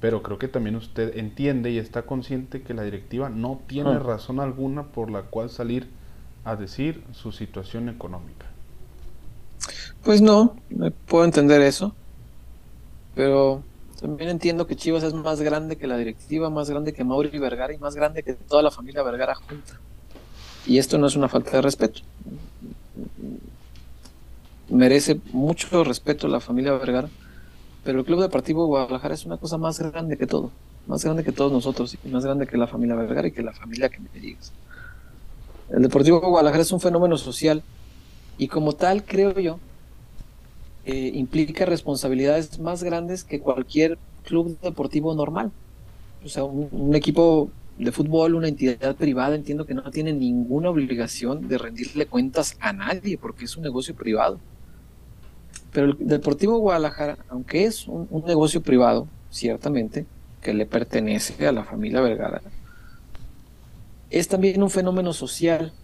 pero 0.00 0.22
creo 0.22 0.38
que 0.38 0.48
también 0.48 0.76
usted 0.76 1.16
entiende 1.18 1.70
y 1.70 1.78
está 1.78 2.02
consciente 2.02 2.62
que 2.62 2.74
la 2.74 2.82
directiva 2.82 3.28
no 3.30 3.60
tiene 3.66 3.90
Ah. 3.90 3.98
razón 3.98 4.40
alguna 4.40 4.84
por 4.84 5.10
la 5.10 5.22
cual 5.22 5.50
salir 5.50 5.88
a 6.44 6.56
decir 6.56 7.02
su 7.12 7.32
situación 7.32 7.88
económica. 7.88 8.46
Pues 10.04 10.20
no, 10.22 10.56
puedo 11.06 11.24
entender 11.24 11.60
eso. 11.62 11.94
Pero 13.14 13.62
también 14.00 14.30
entiendo 14.30 14.66
que 14.66 14.76
Chivas 14.76 15.02
es 15.02 15.14
más 15.14 15.40
grande 15.40 15.76
que 15.76 15.86
la 15.86 15.96
directiva, 15.96 16.50
más 16.50 16.68
grande 16.70 16.92
que 16.92 17.02
Mauri 17.04 17.36
Vergara 17.38 17.72
y 17.74 17.78
más 17.78 17.94
grande 17.96 18.22
que 18.22 18.34
toda 18.34 18.62
la 18.62 18.70
familia 18.70 19.02
Vergara 19.02 19.34
junta. 19.34 19.80
Y 20.66 20.78
esto 20.78 20.98
no 20.98 21.06
es 21.06 21.16
una 21.16 21.28
falta 21.28 21.52
de 21.52 21.62
respeto. 21.62 22.00
Merece 24.68 25.20
mucho 25.32 25.84
respeto 25.84 26.26
la 26.28 26.40
familia 26.40 26.72
Vergara, 26.72 27.08
pero 27.86 28.00
el 28.00 28.04
Club 28.04 28.20
Deportivo 28.20 28.66
Guadalajara 28.66 29.14
es 29.14 29.24
una 29.24 29.36
cosa 29.36 29.58
más 29.58 29.78
grande 29.78 30.18
que 30.18 30.26
todo, 30.26 30.50
más 30.88 31.04
grande 31.04 31.22
que 31.22 31.30
todos 31.30 31.52
nosotros 31.52 31.96
y 32.04 32.08
más 32.08 32.24
grande 32.24 32.48
que 32.48 32.56
la 32.56 32.66
familia 32.66 32.96
Vergara 32.96 33.28
y 33.28 33.30
que 33.30 33.44
la 33.44 33.52
familia 33.52 33.88
que 33.88 34.00
me 34.00 34.20
digas. 34.20 34.52
El 35.70 35.82
Deportivo 35.82 36.20
Guadalajara 36.20 36.62
es 36.62 36.72
un 36.72 36.80
fenómeno 36.80 37.16
social 37.16 37.62
y 38.38 38.48
como 38.48 38.72
tal 38.72 39.04
creo 39.04 39.38
yo 39.38 39.60
eh, 40.84 41.12
implica 41.14 41.64
responsabilidades 41.64 42.58
más 42.58 42.82
grandes 42.82 43.22
que 43.22 43.38
cualquier 43.38 43.98
club 44.24 44.58
deportivo 44.60 45.14
normal. 45.14 45.52
O 46.24 46.28
sea, 46.28 46.42
un, 46.42 46.68
un 46.72 46.96
equipo 46.96 47.50
de 47.78 47.92
fútbol, 47.92 48.34
una 48.34 48.48
entidad 48.48 48.96
privada, 48.96 49.36
entiendo 49.36 49.64
que 49.64 49.74
no 49.74 49.88
tiene 49.92 50.12
ninguna 50.12 50.70
obligación 50.70 51.46
de 51.46 51.56
rendirle 51.56 52.06
cuentas 52.06 52.56
a 52.58 52.72
nadie 52.72 53.16
porque 53.16 53.44
es 53.44 53.56
un 53.56 53.62
negocio 53.62 53.94
privado. 53.94 54.40
Pero 55.76 55.88
el 55.88 55.96
Deportivo 56.00 56.56
Guadalajara, 56.56 57.18
aunque 57.28 57.66
es 57.66 57.86
un, 57.86 58.08
negocio 58.26 58.62
privado, 58.62 59.08
ciertamente, 59.28 60.06
que 60.40 60.54
le 60.54 60.64
pertenece 60.64 61.46
a 61.46 61.52
la 61.52 61.64
familia 61.64 62.00
Vergara, 62.00 62.40
es 64.08 64.26
también 64.26 64.62
un 64.62 64.70
fenómeno 64.70 65.12
social 65.12 65.74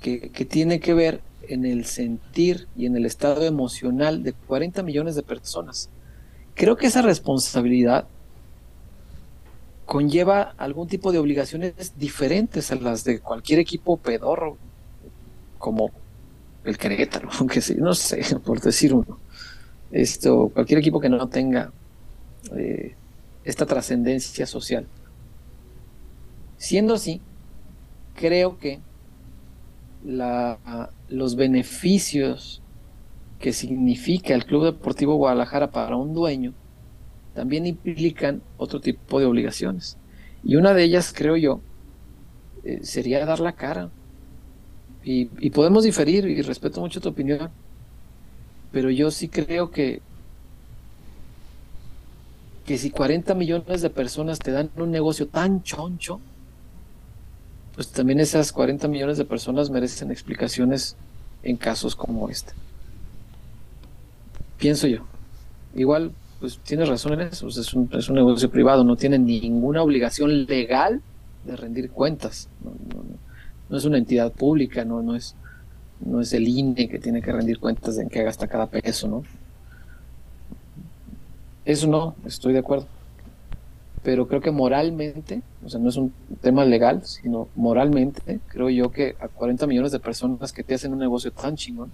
que, 0.00 0.30
que 0.30 0.44
tiene 0.44 0.78
que 0.78 0.94
ver 0.94 1.20
en 1.48 1.64
el 1.64 1.84
sentir 1.84 2.68
y 2.76 2.86
en 2.86 2.94
el 2.94 3.06
estado 3.06 3.42
emocional 3.42 4.22
de 4.22 4.34
40 4.34 4.84
millones 4.84 5.16
de 5.16 5.24
personas. 5.24 5.90
Creo 6.54 6.76
que 6.76 6.86
esa 6.86 7.02
responsabilidad 7.02 8.06
conlleva 9.84 10.54
algún 10.58 10.86
tipo 10.86 11.10
de 11.10 11.18
obligaciones 11.18 11.94
diferentes 11.98 12.70
a 12.70 12.76
las 12.76 13.02
de 13.02 13.18
cualquier 13.18 13.58
equipo 13.58 13.96
pedorro, 13.96 14.58
como 15.58 15.90
el 16.62 16.78
Querétaro, 16.78 17.30
aunque 17.40 17.60
sí, 17.60 17.74
no 17.76 17.94
sé, 17.94 18.22
por 18.44 18.60
decir 18.60 18.94
uno. 18.94 19.23
Esto, 19.90 20.50
cualquier 20.52 20.80
equipo 20.80 21.00
que 21.00 21.08
no 21.08 21.28
tenga 21.28 21.72
eh, 22.56 22.94
esta 23.44 23.66
trascendencia 23.66 24.46
social. 24.46 24.86
Siendo 26.56 26.94
así, 26.94 27.20
creo 28.14 28.58
que 28.58 28.80
la, 30.04 30.90
los 31.08 31.36
beneficios 31.36 32.62
que 33.38 33.52
significa 33.52 34.34
el 34.34 34.46
Club 34.46 34.64
Deportivo 34.64 35.16
Guadalajara 35.16 35.70
para 35.70 35.96
un 35.96 36.14
dueño 36.14 36.54
también 37.34 37.66
implican 37.66 38.42
otro 38.56 38.80
tipo 38.80 39.18
de 39.18 39.26
obligaciones. 39.26 39.98
Y 40.42 40.56
una 40.56 40.72
de 40.72 40.84
ellas, 40.84 41.12
creo 41.14 41.36
yo, 41.36 41.60
eh, 42.64 42.80
sería 42.82 43.24
dar 43.26 43.40
la 43.40 43.52
cara. 43.52 43.90
Y, 45.02 45.30
y 45.38 45.50
podemos 45.50 45.84
diferir, 45.84 46.24
y 46.26 46.40
respeto 46.42 46.80
mucho 46.80 47.00
tu 47.00 47.10
opinión, 47.10 47.50
pero 48.74 48.90
yo 48.90 49.12
sí 49.12 49.28
creo 49.28 49.70
que, 49.70 50.02
que 52.66 52.76
si 52.76 52.90
40 52.90 53.32
millones 53.34 53.82
de 53.82 53.88
personas 53.88 54.40
te 54.40 54.50
dan 54.50 54.68
un 54.76 54.90
negocio 54.90 55.28
tan 55.28 55.62
choncho, 55.62 56.20
pues 57.76 57.88
también 57.90 58.18
esas 58.18 58.50
40 58.50 58.88
millones 58.88 59.16
de 59.16 59.24
personas 59.24 59.70
merecen 59.70 60.10
explicaciones 60.10 60.96
en 61.44 61.56
casos 61.56 61.94
como 61.94 62.28
este. 62.28 62.52
Pienso 64.58 64.88
yo. 64.88 65.04
Igual, 65.76 66.10
pues 66.40 66.58
tienes 66.58 66.88
razón 66.88 67.12
en 67.12 67.28
eso. 67.28 67.46
es, 67.46 67.74
un, 67.74 67.88
es 67.92 68.08
un 68.08 68.16
negocio 68.16 68.50
privado, 68.50 68.82
no 68.82 68.96
tiene 68.96 69.20
ninguna 69.20 69.82
obligación 69.82 70.46
legal 70.46 71.00
de 71.44 71.54
rendir 71.54 71.90
cuentas. 71.92 72.48
No, 72.64 72.70
no, 72.70 73.04
no 73.68 73.76
es 73.76 73.84
una 73.84 73.98
entidad 73.98 74.32
pública, 74.32 74.84
no, 74.84 75.00
no, 75.00 75.14
es, 75.14 75.36
no 76.00 76.20
es 76.20 76.32
el 76.32 76.48
INE 76.48 76.88
que 76.88 76.98
tiene 76.98 77.22
que 77.22 77.32
rendir 77.32 77.58
cuentas 77.58 77.96
de 77.96 78.02
en 78.02 78.08
qué 78.08 78.22
gasta 78.22 78.46
cada 78.46 78.66
peso, 78.66 79.08
¿no? 79.08 79.22
Eso 81.64 81.86
no, 81.86 82.14
estoy 82.26 82.52
de 82.52 82.58
acuerdo. 82.58 82.86
Pero 84.02 84.28
creo 84.28 84.42
que 84.42 84.50
moralmente, 84.50 85.40
o 85.64 85.68
sea, 85.68 85.80
no 85.80 85.88
es 85.88 85.96
un 85.96 86.12
tema 86.42 86.64
legal, 86.64 87.06
sino 87.06 87.48
moralmente, 87.54 88.38
creo 88.48 88.68
yo 88.68 88.90
que 88.90 89.16
a 89.18 89.28
40 89.28 89.66
millones 89.66 89.92
de 89.92 89.98
personas 89.98 90.52
que 90.52 90.62
te 90.62 90.74
hacen 90.74 90.92
un 90.92 90.98
negocio 90.98 91.32
tan 91.32 91.56
chingón, 91.56 91.90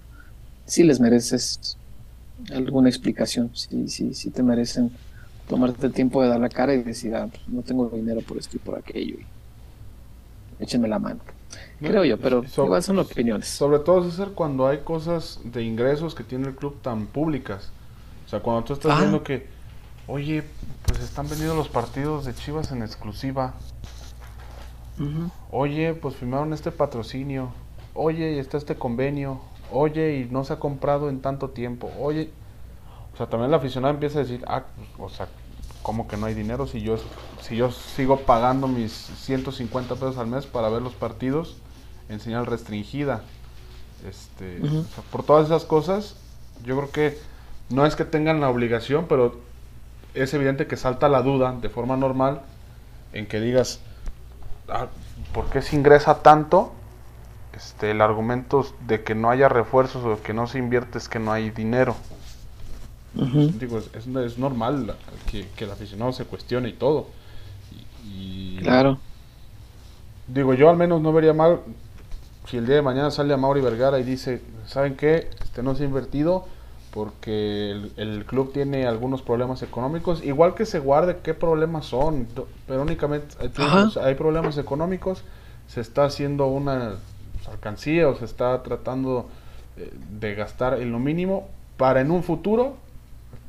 sí 0.65 0.83
les 0.83 0.99
mereces 0.99 1.77
alguna 2.53 2.89
explicación, 2.89 3.51
sí, 3.53 3.87
sí, 3.87 4.13
sí 4.13 4.29
te 4.29 4.43
merecen 4.43 4.91
tomarte 5.47 5.87
el 5.87 5.93
tiempo 5.93 6.21
de 6.21 6.29
dar 6.29 6.39
la 6.39 6.49
cara 6.49 6.73
y 6.73 6.83
decir, 6.83 7.15
ah, 7.15 7.27
pues, 7.27 7.47
no 7.47 7.61
tengo 7.61 7.89
dinero 7.89 8.21
por 8.21 8.37
esto 8.37 8.57
y 8.57 8.59
por 8.59 8.77
aquello, 8.77 9.17
échenme 10.59 10.89
la 10.89 10.99
mano. 10.99 11.21
Creo 11.81 12.05
yo, 12.05 12.17
pero 12.19 12.43
igual 12.65 12.83
son 12.83 12.99
opiniones. 12.99 13.47
Sobre 13.47 13.79
todo, 13.79 14.03
César, 14.09 14.29
cuando 14.35 14.67
hay 14.67 14.79
cosas 14.79 15.39
de 15.43 15.63
ingresos 15.63 16.13
que 16.15 16.23
tiene 16.23 16.47
el 16.47 16.55
club 16.55 16.79
tan 16.81 17.07
públicas. 17.07 17.71
O 18.25 18.29
sea, 18.29 18.39
cuando 18.41 18.63
tú 18.63 18.73
estás 18.73 18.93
Ah. 18.93 18.99
viendo 18.99 19.23
que, 19.23 19.47
oye, 20.07 20.43
pues 20.85 20.99
están 21.01 21.27
vendidos 21.27 21.55
los 21.57 21.69
partidos 21.69 22.25
de 22.25 22.33
Chivas 22.35 22.71
en 22.71 22.81
exclusiva. 22.83 23.53
Oye, 25.49 25.93
pues 25.95 26.15
firmaron 26.15 26.53
este 26.53 26.71
patrocinio. 26.71 27.51
Oye, 27.95 28.33
y 28.35 28.39
está 28.39 28.57
este 28.57 28.75
convenio. 28.75 29.41
Oye, 29.71 30.19
y 30.19 30.25
no 30.31 30.43
se 30.43 30.53
ha 30.53 30.59
comprado 30.59 31.09
en 31.09 31.21
tanto 31.21 31.49
tiempo. 31.49 31.91
Oye, 31.99 32.29
o 33.13 33.17
sea, 33.17 33.27
también 33.27 33.49
el 33.49 33.55
aficionado 33.55 33.93
empieza 33.93 34.19
a 34.19 34.21
decir, 34.23 34.43
ah, 34.47 34.63
o 34.99 35.09
sea, 35.09 35.27
¿cómo 35.81 36.07
que 36.07 36.17
no 36.17 36.27
hay 36.27 36.35
dinero 36.35 36.67
si 36.67 36.81
yo, 36.81 36.97
si 37.41 37.55
yo 37.55 37.71
sigo 37.71 38.17
pagando 38.17 38.67
mis 38.67 38.91
150 38.91 39.95
pesos 39.95 40.17
al 40.17 40.27
mes 40.27 40.45
para 40.45 40.69
ver 40.69 40.81
los 40.83 40.93
partidos 40.93 41.57
en 42.11 42.19
señal 42.19 42.45
restringida? 42.45 43.21
Este, 44.07 44.59
Ujú. 44.65 44.79
o 44.79 44.83
sea, 44.95 45.03
por 45.11 45.23
todas 45.23 45.45
esas 45.45 45.65
cosas, 45.65 46.15
yo 46.65 46.75
creo 46.77 46.91
que 46.91 47.17
no 47.69 47.85
es 47.85 47.95
que 47.95 48.05
tengan 48.05 48.41
la 48.41 48.49
obligación, 48.49 49.05
pero 49.07 49.35
es 50.13 50.33
evidente 50.33 50.67
que 50.67 50.75
salta 50.77 51.07
la 51.09 51.21
duda 51.21 51.53
de 51.61 51.69
forma 51.69 51.95
normal 51.97 52.41
en 53.13 53.27
que 53.27 53.39
digas, 53.39 53.79
ah, 54.69 54.87
¿por 55.33 55.45
qué 55.45 55.61
se 55.61 55.75
ingresa 55.75 56.21
tanto? 56.21 56.73
Este, 57.53 57.91
el 57.91 58.01
argumento 58.01 58.65
de 58.87 59.03
que 59.03 59.13
no 59.15 59.29
haya 59.29 59.49
refuerzos 59.49 60.03
o 60.05 60.21
que 60.21 60.33
no 60.33 60.47
se 60.47 60.57
invierte 60.57 60.97
es 60.97 61.07
que 61.09 61.19
no 61.19 61.31
hay 61.31 61.49
dinero. 61.49 61.95
Digo, 63.59 63.77
es, 63.77 63.89
es- 63.93 64.07
es 64.07 64.37
normal 64.37 64.95
que, 65.29 65.45
que 65.55 65.65
el 65.65 65.71
aficionado 65.71 66.13
se 66.13 66.23
cuestione 66.25 66.69
y 66.69 66.73
todo. 66.73 67.07
Y, 68.05 68.57
y- 68.57 68.59
Claro. 68.61 68.99
Digo, 70.27 70.53
yo 70.53 70.69
al 70.69 70.77
menos 70.77 71.01
no 71.01 71.11
vería 71.11 71.33
mal 71.33 71.59
si 72.45 72.57
el 72.57 72.65
día 72.65 72.75
de 72.75 72.81
mañana 72.81 73.11
sale 73.11 73.33
a 73.33 73.37
Mauri 73.37 73.61
Vergara 73.61 73.99
y 73.99 74.03
dice, 74.03 74.41
¿saben 74.65 74.95
qué? 74.95 75.29
Este 75.43 75.63
no 75.63 75.75
se 75.75 75.83
ha 75.83 75.85
invertido 75.85 76.45
porque 76.91 77.71
el, 77.71 77.91
el 77.97 78.25
club 78.25 78.51
tiene 78.51 78.85
algunos 78.85 79.21
problemas 79.21 79.63
económicos. 79.63 80.23
Igual 80.23 80.55
que 80.55 80.65
se 80.65 80.79
guarde 80.79 81.19
qué 81.23 81.33
problemas 81.33 81.85
son, 81.85 82.27
pero 82.67 82.81
únicamente 82.81 83.35
hay, 83.39 84.15
problemas 84.15 84.57
económicos, 84.57 85.23
se 85.67 85.81
está 85.81 86.05
haciendo 86.05 86.47
una 86.47 86.95
alcancía 87.49 88.09
o 88.09 88.15
se 88.15 88.25
está 88.25 88.61
tratando 88.63 89.29
eh, 89.77 89.91
de 90.19 90.35
gastar 90.35 90.81
en 90.81 90.91
lo 90.91 90.99
mínimo 90.99 91.47
para 91.77 92.01
en 92.01 92.11
un 92.11 92.23
futuro 92.23 92.75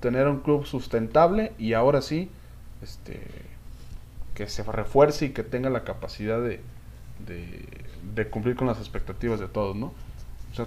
tener 0.01 0.29
un 0.29 0.41
club 0.41 0.65
sustentable 0.65 1.53
y 1.59 1.75
ahora 1.75 2.01
sí, 2.03 2.31
este 2.83 3.21
que 4.35 4.49
se 4.49 4.63
refuerce 4.63 5.27
y 5.27 5.31
que 5.31 5.43
tenga 5.43 5.69
la 5.69 5.85
capacidad 5.85 6.41
de, 6.41 6.61
de, 7.27 7.67
de 8.15 8.29
cumplir 8.29 8.57
con 8.57 8.67
las 8.67 8.79
expectativas 8.79 9.41
de 9.41 9.49
todos, 9.49 9.77
¿no? 9.77 9.87
O 10.53 10.55
sea, 10.55 10.67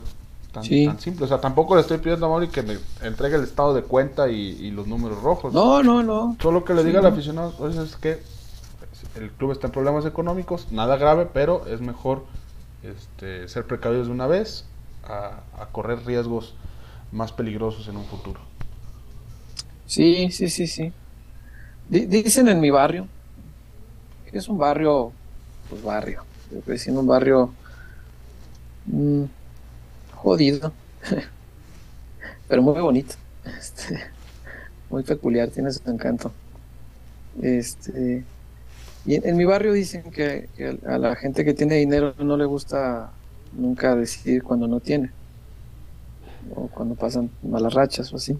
tan, 0.51 0.63
Sí. 0.63 0.85
tan 0.85 0.99
simple. 0.99 1.25
O 1.25 1.27
sea, 1.27 1.39
tampoco 1.41 1.75
le 1.75 1.81
estoy 1.81 1.97
pidiendo 1.99 2.25
a 2.25 2.29
Mauri 2.29 2.47
que 2.49 2.63
me 2.63 2.77
entregue 3.01 3.35
el 3.35 3.43
estado 3.43 3.73
de 3.73 3.83
cuenta 3.83 4.29
y, 4.29 4.35
y 4.35 4.71
los 4.71 4.87
números 4.87 5.21
rojos. 5.21 5.53
No, 5.53 5.83
no, 5.83 6.03
no. 6.03 6.37
Solo 6.41 6.63
que 6.63 6.73
le 6.73 6.83
Sí, 6.83 6.87
diga 6.87 6.99
al 6.99 7.03
¿no? 7.03 7.09
aficionado, 7.09 7.53
pues, 7.57 7.75
es 7.77 7.95
que 7.97 8.21
el 9.15 9.31
club 9.31 9.51
está 9.51 9.67
en 9.67 9.73
problemas 9.73 10.05
económicos, 10.05 10.71
nada 10.71 10.97
grave, 10.97 11.27
pero 11.31 11.65
es 11.67 11.81
mejor 11.81 12.25
este, 12.83 13.47
ser 13.47 13.65
precavidos 13.65 14.07
de 14.07 14.13
una 14.13 14.27
vez 14.27 14.65
a, 15.03 15.43
a 15.59 15.67
correr 15.71 16.05
riesgos 16.05 16.53
más 17.11 17.31
peligrosos 17.31 17.87
en 17.87 17.97
un 17.97 18.05
futuro. 18.05 18.39
Sí, 19.85 20.31
sí, 20.31 20.49
sí, 20.49 20.67
sí. 20.67 20.93
dicen 21.89 22.47
en 22.49 22.59
mi 22.59 22.69
barrio, 22.69 23.07
que 24.25 24.37
es 24.37 24.47
un 24.49 24.57
barrio, 24.57 25.13
pues 25.69 25.81
barrio, 25.83 26.23
yo 26.51 26.61
crecí 26.61 26.89
en 26.89 26.97
un 26.97 27.07
barrio 27.07 27.53
mm, 28.85 29.23
jodido, 30.15 30.73
pero 32.47 32.61
muy 32.61 32.81
bonito, 32.81 33.15
este, 33.57 33.99
muy 34.89 35.03
peculiar, 35.03 35.49
tiene 35.49 35.71
su 35.71 35.89
encanto. 35.89 36.31
Este, 37.41 38.23
y 39.05 39.15
en, 39.15 39.37
mi 39.37 39.45
barrio 39.45 39.73
dicen 39.73 40.03
que, 40.11 40.49
a 40.87 40.97
la 40.97 41.15
gente 41.15 41.45
que 41.45 41.53
tiene 41.53 41.75
dinero 41.75 42.15
no 42.19 42.37
le 42.37 42.45
gusta 42.45 43.11
nunca 43.53 43.95
decidir 43.95 44.43
cuando 44.43 44.67
no 44.67 44.79
tiene, 44.79 45.11
o 46.55 46.67
cuando 46.67 46.95
pasan 46.95 47.29
malas 47.43 47.73
rachas 47.73 48.11
o 48.13 48.17
así. 48.17 48.37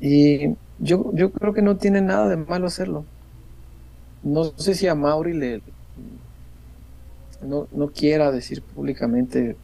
Y 0.00 0.56
yo, 0.78 1.10
yo 1.14 1.30
creo 1.30 1.52
que 1.52 1.62
no 1.62 1.76
tiene 1.76 2.00
nada 2.00 2.28
de 2.28 2.36
malo 2.36 2.66
hacerlo. 2.66 3.04
No 4.22 4.44
sé 4.56 4.74
si 4.74 4.86
a 4.86 4.94
Mauri 4.94 5.34
le 5.34 5.62
no, 7.42 7.68
no 7.72 7.88
quiera 7.88 8.30
decir 8.30 8.62
públicamente 8.62 9.56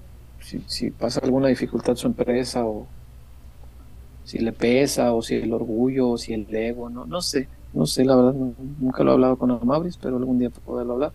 si, 0.67 0.91
pasa 0.91 1.21
alguna 1.23 1.49
dificultad 1.49 1.97
su 1.97 2.07
empresa 2.07 2.65
o 2.65 2.87
si 4.25 4.39
le 4.39 4.53
pesa 4.53 5.13
o 5.15 5.23
si 5.23 5.37
el 5.37 5.53
orgullo 5.53 6.11
o 6.11 6.19
si 6.19 6.33
el 6.35 6.53
ego, 6.55 6.89
no, 6.91 7.05
no 7.07 7.21
sé. 7.21 7.49
No 7.73 7.87
sé, 7.87 8.05
la 8.05 8.17
verdad, 8.17 8.35
nunca 8.81 9.05
lo 9.05 9.11
he 9.11 9.15
hablado 9.15 9.37
con 9.37 9.51
Amabris, 9.51 9.99
pero 9.99 10.17
algún 10.17 10.39
día 10.39 10.51
poderlo 10.51 10.95
hablar. 10.95 11.13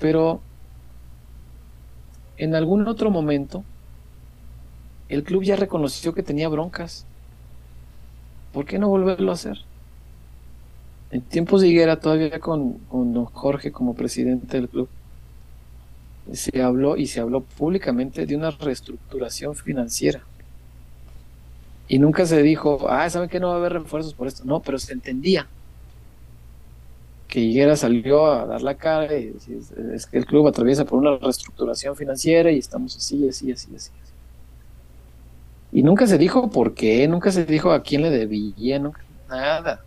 Pero 0.00 0.40
en 2.38 2.54
algún 2.54 2.86
otro 2.88 3.10
momento, 3.10 3.64
el 5.08 5.24
club 5.24 5.42
ya 5.42 5.56
reconoció 5.56 6.14
que 6.14 6.22
tenía 6.22 6.48
broncas. 6.48 7.04
¿Por 8.52 8.64
qué 8.64 8.78
no 8.78 8.88
volverlo 8.88 9.30
a 9.30 9.34
hacer? 9.34 9.67
En 11.10 11.22
tiempos 11.22 11.62
de 11.62 11.68
Higuera, 11.68 12.00
todavía 12.00 12.38
con, 12.38 12.74
con 12.88 13.12
don 13.12 13.24
Jorge 13.24 13.72
como 13.72 13.94
presidente 13.94 14.58
del 14.58 14.68
club, 14.68 14.88
se 16.32 16.62
habló 16.62 16.96
y 16.96 17.06
se 17.06 17.20
habló 17.20 17.40
públicamente 17.40 18.26
de 18.26 18.36
una 18.36 18.50
reestructuración 18.50 19.54
financiera. 19.54 20.20
Y 21.88 21.98
nunca 21.98 22.26
se 22.26 22.42
dijo, 22.42 22.86
ah, 22.90 23.08
¿saben 23.08 23.30
que 23.30 23.40
no 23.40 23.48
va 23.48 23.54
a 23.54 23.56
haber 23.56 23.72
refuerzos 23.72 24.12
por 24.12 24.26
esto? 24.26 24.44
No, 24.44 24.60
pero 24.60 24.78
se 24.78 24.92
entendía 24.92 25.46
que 27.28 27.40
Higuera 27.40 27.76
salió 27.76 28.26
a 28.26 28.46
dar 28.46 28.62
la 28.62 28.74
cara 28.74 29.16
y 29.16 29.34
es, 29.92 30.06
que 30.06 30.18
el 30.18 30.26
club 30.26 30.48
atraviesa 30.48 30.84
por 30.84 30.98
una 30.98 31.16
reestructuración 31.16 31.94
financiera 31.94 32.50
y 32.50 32.58
estamos 32.58 32.96
así, 32.96 33.28
así, 33.28 33.52
así, 33.52 33.68
así. 33.74 33.90
Y 35.70 35.82
nunca 35.82 36.06
se 36.06 36.16
dijo 36.16 36.50
por 36.50 36.74
qué, 36.74 37.06
nunca 37.06 37.30
se 37.30 37.44
dijo 37.44 37.72
a 37.72 37.82
quién 37.82 38.02
le 38.02 38.10
debía, 38.10 38.80
nada. 39.28 39.84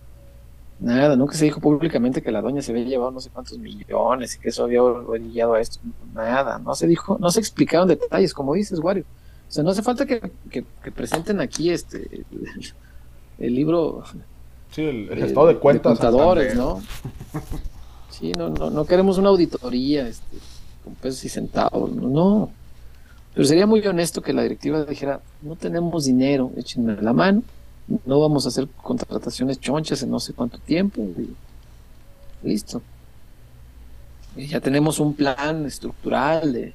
Nada, 0.81 1.15
nunca 1.15 1.35
se 1.35 1.45
dijo 1.45 1.61
públicamente 1.61 2.23
que 2.23 2.31
la 2.31 2.41
doña 2.41 2.63
se 2.63 2.71
había 2.71 2.85
llevado 2.85 3.11
no 3.11 3.21
sé 3.21 3.29
cuántos 3.29 3.59
millones 3.59 4.35
y 4.35 4.39
que 4.39 4.49
eso 4.49 4.63
había 4.63 4.81
orillado 4.81 5.53
a 5.53 5.61
esto. 5.61 5.79
Nada, 6.15 6.57
no 6.57 6.73
se 6.73 6.87
dijo, 6.87 7.19
no 7.19 7.29
se 7.29 7.39
explicaron 7.39 7.87
detalles, 7.87 8.33
como 8.33 8.55
dices, 8.55 8.79
Wario. 8.79 9.03
O 9.47 9.51
sea, 9.51 9.63
no 9.63 9.69
hace 9.69 9.83
falta 9.83 10.07
que, 10.07 10.31
presenten 10.95 11.39
aquí 11.39 11.69
este 11.69 12.25
el, 13.37 13.53
libro. 13.53 14.03
Sí, 14.71 14.81
el, 14.81 15.23
estado 15.23 15.47
de 15.47 15.57
cuentas. 15.57 15.99
contadores, 15.99 16.55
¿no? 16.55 16.81
Sí, 18.09 18.31
no, 18.31 18.49
no, 18.49 18.71
no 18.71 18.85
queremos 18.85 19.19
una 19.19 19.29
auditoría 19.29 20.07
este, 20.07 20.37
con 20.83 20.95
pesos 20.95 21.23
y 21.25 21.29
centavos, 21.29 21.91
no. 21.91 22.51
Pero 23.35 23.45
sería 23.45 23.67
muy 23.67 23.85
honesto 23.85 24.21
que 24.21 24.33
la 24.33 24.41
directiva 24.41 24.83
dijera, 24.83 25.21
no 25.43 25.55
tenemos 25.55 26.05
dinero, 26.05 26.51
échenme 26.57 26.99
la 27.01 27.13
mano, 27.13 27.43
no 28.05 28.19
vamos 28.19 28.45
a 28.45 28.49
hacer 28.49 28.67
contrataciones 28.81 29.59
chonchas 29.59 30.01
en 30.03 30.11
no 30.11 30.19
sé 30.19 30.33
cuánto 30.33 30.57
tiempo. 30.59 31.05
listo. 32.43 32.81
Y 34.35 34.47
ya 34.47 34.61
tenemos 34.61 34.99
un 34.99 35.13
plan 35.13 35.65
estructural 35.65 36.53
de, 36.53 36.73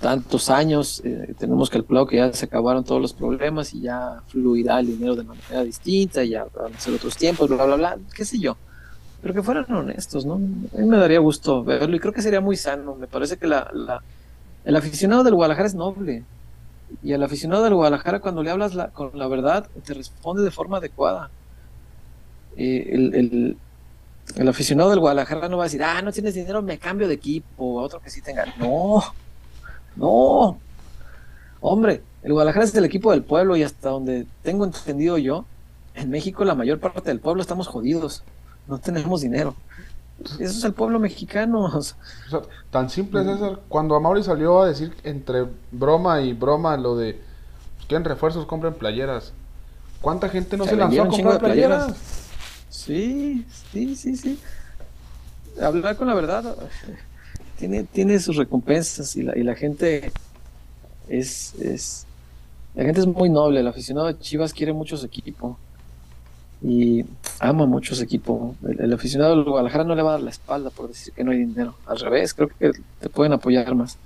tantos 0.00 0.48
años, 0.48 1.02
eh, 1.04 1.34
tenemos 1.38 1.68
calculado 1.68 2.06
que 2.06 2.16
ya 2.16 2.32
se 2.32 2.46
acabaron 2.46 2.84
todos 2.84 3.00
los 3.00 3.12
problemas 3.12 3.74
y 3.74 3.82
ya 3.82 4.22
fluirá 4.28 4.80
el 4.80 4.86
dinero 4.86 5.14
de 5.14 5.24
manera 5.24 5.62
distinta, 5.62 6.24
ya 6.24 6.46
van 6.54 6.74
a 6.74 6.80
ser 6.80 6.94
otros 6.94 7.16
tiempos, 7.16 7.48
bla, 7.48 7.64
bla, 7.64 7.76
bla, 7.76 7.98
qué 8.14 8.24
sé 8.24 8.38
yo. 8.38 8.56
Pero 9.20 9.34
que 9.34 9.42
fueran 9.42 9.70
honestos, 9.70 10.24
¿no? 10.24 10.34
A 10.34 10.38
mí 10.78 10.86
me 10.86 10.96
daría 10.96 11.18
gusto 11.18 11.62
verlo 11.62 11.94
y 11.94 11.98
creo 11.98 12.14
que 12.14 12.22
sería 12.22 12.40
muy 12.40 12.56
sano. 12.56 12.94
Me 12.94 13.06
parece 13.06 13.36
que 13.36 13.46
la, 13.46 13.70
la, 13.74 14.02
el 14.64 14.76
aficionado 14.76 15.22
del 15.22 15.34
Guadalajara 15.34 15.66
es 15.66 15.74
noble. 15.74 16.24
Y 17.02 17.12
el 17.12 17.22
aficionado 17.22 17.64
del 17.64 17.74
Guadalajara, 17.74 18.20
cuando 18.20 18.42
le 18.42 18.50
hablas 18.50 18.74
la, 18.74 18.88
con 18.88 19.10
la 19.14 19.28
verdad, 19.28 19.68
te 19.84 19.94
responde 19.94 20.42
de 20.42 20.50
forma 20.50 20.78
adecuada. 20.78 21.30
El, 22.56 23.14
el, 23.14 23.56
el 24.36 24.48
aficionado 24.48 24.90
del 24.90 25.00
Guadalajara 25.00 25.48
no 25.48 25.56
va 25.56 25.64
a 25.64 25.66
decir, 25.66 25.82
ah, 25.82 26.02
no 26.02 26.12
tienes 26.12 26.34
dinero, 26.34 26.62
me 26.62 26.78
cambio 26.78 27.08
de 27.08 27.14
equipo, 27.14 27.80
a 27.80 27.84
otro 27.84 28.00
que 28.00 28.10
sí 28.10 28.20
tenga. 28.22 28.46
No, 28.58 29.02
no, 29.96 30.58
hombre, 31.60 32.02
el 32.22 32.32
Guadalajara 32.32 32.64
es 32.64 32.74
el 32.74 32.84
equipo 32.84 33.12
del 33.12 33.22
pueblo 33.22 33.56
y 33.56 33.62
hasta 33.62 33.90
donde 33.90 34.26
tengo 34.42 34.64
entendido 34.64 35.18
yo, 35.18 35.44
en 35.94 36.10
México 36.10 36.44
la 36.44 36.54
mayor 36.54 36.78
parte 36.78 37.02
del 37.02 37.20
pueblo 37.20 37.42
estamos 37.42 37.66
jodidos, 37.66 38.22
no 38.66 38.78
tenemos 38.78 39.20
dinero. 39.20 39.54
Eso 40.24 40.44
es 40.44 40.64
el 40.64 40.72
pueblo 40.72 40.98
mexicano. 40.98 41.70
tan 42.70 42.90
simple 42.90 43.22
es 43.22 43.28
eso. 43.28 43.60
Cuando 43.68 43.94
Amaury 43.94 44.22
salió 44.22 44.60
a 44.62 44.68
decir 44.68 44.94
entre 45.04 45.46
broma 45.70 46.20
y 46.20 46.32
broma 46.32 46.76
lo 46.76 46.96
de 46.96 47.14
pues, 47.76 47.86
quieren 47.86 48.04
refuerzos, 48.04 48.46
compren 48.46 48.74
playeras. 48.74 49.32
¿Cuánta 50.00 50.28
gente 50.28 50.56
no 50.56 50.64
se, 50.64 50.76
lanzó 50.76 51.02
a 51.02 51.08
comprar 51.08 51.38
playeras? 51.38 51.94
Sí, 52.68 53.46
sí, 53.72 53.96
sí, 53.96 54.16
sí. 54.16 54.38
Hablar 55.60 55.96
con 55.96 56.06
la 56.06 56.14
verdad 56.14 56.56
tiene, 57.58 57.84
tiene 57.84 58.18
sus 58.18 58.36
recompensas 58.36 59.14
y 59.16 59.22
la, 59.22 59.36
y 59.36 59.42
la 59.42 59.54
gente 59.54 60.12
es, 61.08 61.54
es, 61.56 62.06
la 62.74 62.84
gente 62.84 63.00
es 63.00 63.06
muy 63.06 63.28
noble, 63.28 63.60
el 63.60 63.66
aficionado 63.66 64.06
de 64.06 64.18
Chivas 64.18 64.54
quiere 64.54 64.72
mucho 64.72 64.96
su 64.96 65.04
equipo 65.04 65.58
y 66.62 67.04
ama 67.38 67.66
mucho 67.66 67.94
su 67.94 68.02
equipo. 68.02 68.54
El, 68.66 68.92
aficionado 68.92 69.36
de 69.36 69.50
Guadalajara 69.50 69.84
no 69.84 69.94
le 69.94 70.02
va 70.02 70.10
a 70.10 70.12
dar 70.12 70.22
la 70.22 70.30
espalda 70.30 70.70
por 70.70 70.88
decir 70.88 71.12
que 71.12 71.24
no 71.24 71.30
hay 71.30 71.38
dinero. 71.38 71.74
Al 71.86 71.98
revés, 71.98 72.34
creo 72.34 72.48
que 72.48 72.72
te 73.00 73.08
pueden 73.08 73.32
apoyar 73.32 73.74
más. 73.74 73.98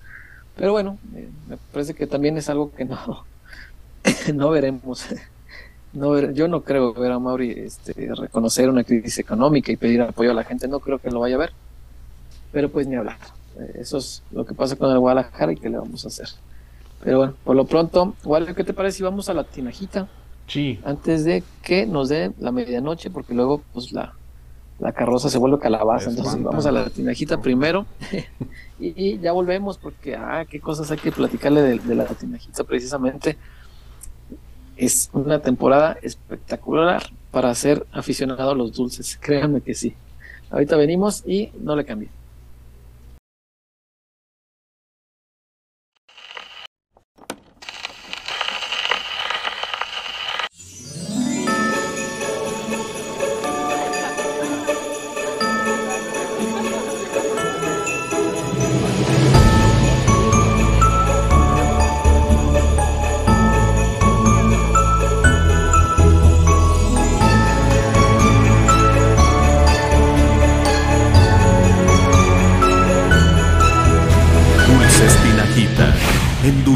Pero 0.57 0.73
bueno, 0.73 0.99
eh, 1.15 1.29
me 1.49 1.57
parece 1.73 1.95
que 1.95 2.07
también 2.07 2.37
es 2.37 2.49
algo 2.49 2.73
que 2.73 2.85
no, 2.85 3.25
no 4.35 4.51
veremos. 4.51 5.07
No 5.93 6.21
yo 6.33 6.49
no 6.49 6.63
creo 6.63 6.93
ver 6.93 7.13
a 7.13 7.21
Mauri 7.21 7.53
este, 7.53 8.11
reconocer 8.17 8.69
una 8.69 8.83
crisis 8.83 9.17
económica 9.19 9.71
y 9.71 9.77
pedir 9.77 10.03
apoyo 10.03 10.33
a 10.33 10.35
la 10.35 10.43
gente. 10.43 10.67
No 10.67 10.81
creo 10.81 10.99
que 10.99 11.09
lo 11.09 11.21
vaya 11.21 11.37
a 11.37 11.39
ver. 11.39 11.53
Pero 12.51 12.69
pues 12.69 12.89
ni 12.89 12.97
hablar. 12.97 13.17
Eh, 13.61 13.77
eso 13.79 13.99
es 13.99 14.25
lo 14.33 14.45
que 14.45 14.55
pasa 14.55 14.75
con 14.75 14.91
el 14.91 14.99
Guadalajara 14.99 15.53
y 15.53 15.57
qué 15.57 15.71
le 15.71 15.79
vamos 15.79 16.05
a 16.05 16.09
hacer. 16.09 16.31
Pero 17.05 17.19
bueno, 17.19 17.35
por 17.45 17.55
lo 17.55 17.65
pronto, 17.67 18.17
¿qué 18.57 18.65
te 18.65 18.73
parece 18.73 18.97
si 18.97 19.03
vamos 19.05 19.29
a 19.29 19.35
la 19.35 19.45
tinajita? 19.45 20.09
Sí. 20.47 20.79
Antes 20.85 21.25
de 21.25 21.43
que 21.63 21.87
nos 21.87 22.09
dé 22.09 22.33
la 22.39 22.53
medianoche, 22.53 23.11
porque 23.11 23.35
luego 23.35 23.63
pues 23.73 23.93
la, 23.93 24.15
la 24.79 24.93
carroza 24.93 25.31
se 25.31 25.39
vuelve 25.39 25.59
calabaza. 25.59 26.11
Entonces 26.11 26.43
vamos 26.43 26.67
a 26.67 26.73
la 26.73 26.91
tinajita 26.91 27.41
primero 27.41 27.87
y, 28.79 29.19
ya 29.19 29.33
volvemos 29.33 29.79
porque, 29.79 30.17
ah, 30.17 30.45
qué 30.49 30.61
cosas 30.61 30.91
hay 30.91 30.99
que 30.99 31.13
platicarle 31.13 31.79
de, 31.79 31.95
la 31.95 32.07
tinajita 32.07 32.65
precisamente. 32.65 33.37
Es 34.77 35.09
una 35.13 35.39
temporada 35.39 35.97
espectacular 36.03 37.05
para 37.31 37.55
ser 37.55 37.87
aficionado 37.93 38.51
a 38.51 38.55
los 38.55 38.73
dulces, 38.73 39.17
créanme 39.21 39.61
que 39.61 39.75
sí. 39.75 39.95
Ahorita 40.51 40.77
venimos 40.77 41.23
y 41.27 41.51
no 41.61 41.77
le 41.77 41.85
cambie. 41.85 42.09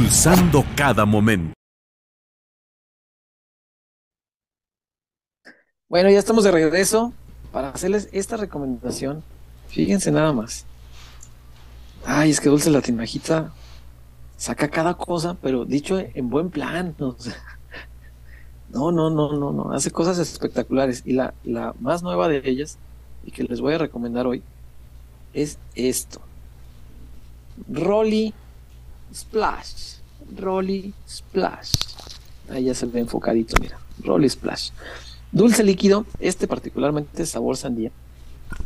Endulzando 0.09 0.65
cada 0.75 1.05
momento. 1.05 1.53
Bueno, 5.87 6.09
ya 6.09 6.19
estamos 6.19 6.45
de 6.45 6.51
regreso 6.51 7.13
para 7.53 7.69
hacerles 7.69 8.09
esta 8.13 8.39
recomendación. 8.39 9.23
Fíjense 9.69 10.11
nada 10.11 10.33
más. 10.33 10.65
Ay, 12.07 12.31
es 12.31 12.41
que 12.41 12.49
Dulce 12.49 12.71
la 12.71 12.81
Tinajita 12.81 13.53
saca 14.39 14.71
cada 14.71 14.95
cosa, 14.95 15.37
pero 15.43 15.67
dicho 15.67 15.99
en 15.99 16.31
buen 16.31 16.49
plan. 16.49 16.95
no, 18.71 18.91
no, 18.91 19.11
no, 19.11 19.33
no, 19.37 19.53
no. 19.53 19.73
Hace 19.75 19.91
cosas 19.91 20.19
espectaculares. 20.19 21.03
Y 21.05 21.13
la, 21.13 21.35
la 21.45 21.75
más 21.81 22.03
nueva 22.03 22.29
de 22.29 22.41
ellas, 22.47 22.79
y 23.27 23.31
que 23.31 23.45
les 23.45 23.61
voy 23.61 23.75
a 23.75 23.79
recomendar 23.79 24.27
hoy, 24.27 24.43
es 25.35 25.59
esto. 25.75 26.23
Rolly 27.69 28.33
Splash. 29.13 29.98
Rolly 30.37 30.95
Splash. 31.09 31.73
Ahí 32.51 32.65
ya 32.65 32.75
se 32.75 32.87
ve 32.87 33.01
enfocadito, 33.01 33.55
mira. 33.61 33.79
Rolly 34.03 34.29
Splash. 34.29 34.71
Dulce 35.33 35.63
líquido, 35.63 36.07
este 36.21 36.49
particularmente 36.49 37.23
es 37.23 37.31
sabor 37.31 37.57
sandía. 37.57 37.91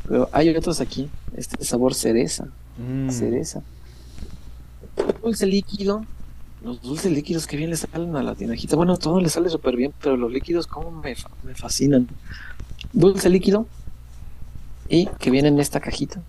Pero 0.07 0.29
hay 0.33 0.49
otros 0.51 0.81
aquí. 0.81 1.11
Este 1.37 1.57
es 1.61 1.69
sabor 1.69 1.95
cereza. 1.95 2.47
Mm. 2.79 3.11
Cereza. 3.11 3.63
Dulce 5.23 5.47
líquido. 5.47 6.05
Los 6.65 6.81
dulces 6.81 7.11
líquidos 7.11 7.49
que 7.49 7.57
bien 7.57 7.71
le 7.71 7.77
salen 7.77 8.15
a 8.15 8.23
la 8.23 8.37
tinajita. 8.37 8.77
Bueno, 8.77 8.97
todo 8.97 9.21
le 9.21 9.29
sale 9.29 9.49
súper 9.49 9.75
bien, 9.75 9.93
pero 10.01 10.17
los 10.17 10.31
líquidos 10.31 10.69
como 10.69 10.93
me, 10.93 11.17
me 11.43 11.55
fascinan. 11.55 12.09
Dulce 12.93 13.29
líquido. 13.29 13.67
Y 14.89 15.07
que 15.19 15.31
viene 15.31 15.49
en 15.49 15.59
esta 15.59 15.81
cajita. 15.81 16.23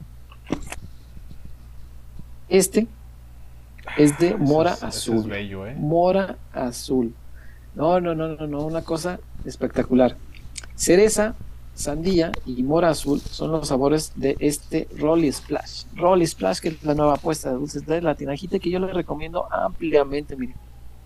Este 2.49 2.87
es 3.97 4.17
de 4.17 4.35
mora 4.35 4.73
es- 4.73 4.83
azul. 4.83 5.17
es 5.19 5.25
bello, 5.27 5.67
¿eh? 5.67 5.75
Mora 5.77 6.37
azul. 6.53 7.13
No, 7.75 7.99
no, 7.99 8.13
no, 8.15 8.29
no, 8.35 8.47
no, 8.47 8.65
una 8.65 8.81
cosa 8.83 9.19
espectacular. 9.45 10.15
Cereza, 10.75 11.35
sandía 11.75 12.31
y 12.45 12.61
mora 12.63 12.89
azul 12.89 13.19
son 13.19 13.51
los 13.51 13.67
sabores 13.67 14.11
de 14.15 14.35
este 14.39 14.87
Rolly 14.97 15.31
Splash. 15.31 15.85
Rolly 15.95 16.27
Splash, 16.27 16.59
que 16.59 16.69
es 16.69 16.83
la 16.83 16.93
nueva 16.93 17.15
apuesta 17.15 17.49
de 17.49 17.55
dulces 17.55 17.85
de 17.85 18.01
la 18.01 18.15
tinajita 18.15 18.59
que 18.59 18.69
yo 18.69 18.79
les 18.79 18.93
recomiendo 18.93 19.51
ampliamente. 19.51 20.35
Miren, 20.35 20.55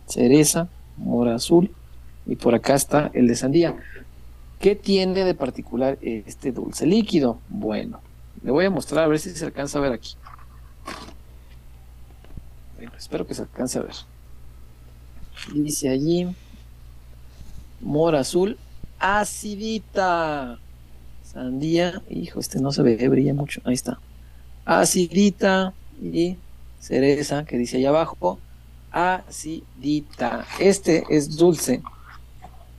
cereza, 0.07 0.67
mora 0.97 1.35
azul 1.35 1.71
y 2.25 2.35
por 2.35 2.53
acá 2.55 2.75
está 2.75 3.11
el 3.13 3.27
de 3.27 3.35
sandía. 3.35 3.75
¿Qué 4.59 4.75
tiene 4.75 5.23
de 5.23 5.35
particular 5.35 5.97
este 6.01 6.51
dulce 6.51 6.85
líquido? 6.85 7.39
Bueno, 7.47 7.99
le 8.43 8.51
voy 8.51 8.65
a 8.65 8.69
mostrar 8.69 9.03
a 9.05 9.07
ver 9.07 9.19
si 9.19 9.29
se 9.29 9.45
alcanza 9.45 9.77
a 9.77 9.81
ver 9.81 9.93
aquí. 9.93 10.15
Espero 12.97 13.25
que 13.25 13.33
se 13.33 13.41
alcance 13.43 13.79
a 13.79 13.83
ver. 13.83 13.95
Dice 15.53 15.89
allí 15.89 16.27
mora 17.79 18.21
azul 18.21 18.57
acidita. 18.99 20.59
Sandía, 21.23 22.01
hijo, 22.09 22.39
este 22.39 22.59
no 22.59 22.71
se 22.71 22.81
ve, 22.83 23.07
brilla 23.09 23.33
mucho. 23.33 23.61
Ahí 23.65 23.73
está. 23.73 23.99
Acidita 24.65 25.73
y 26.01 26.37
cereza, 26.79 27.45
que 27.45 27.57
dice 27.57 27.77
allá 27.77 27.89
abajo. 27.89 28.39
Acidita. 28.91 30.45
Este 30.59 31.03
es 31.09 31.35
dulce, 31.35 31.81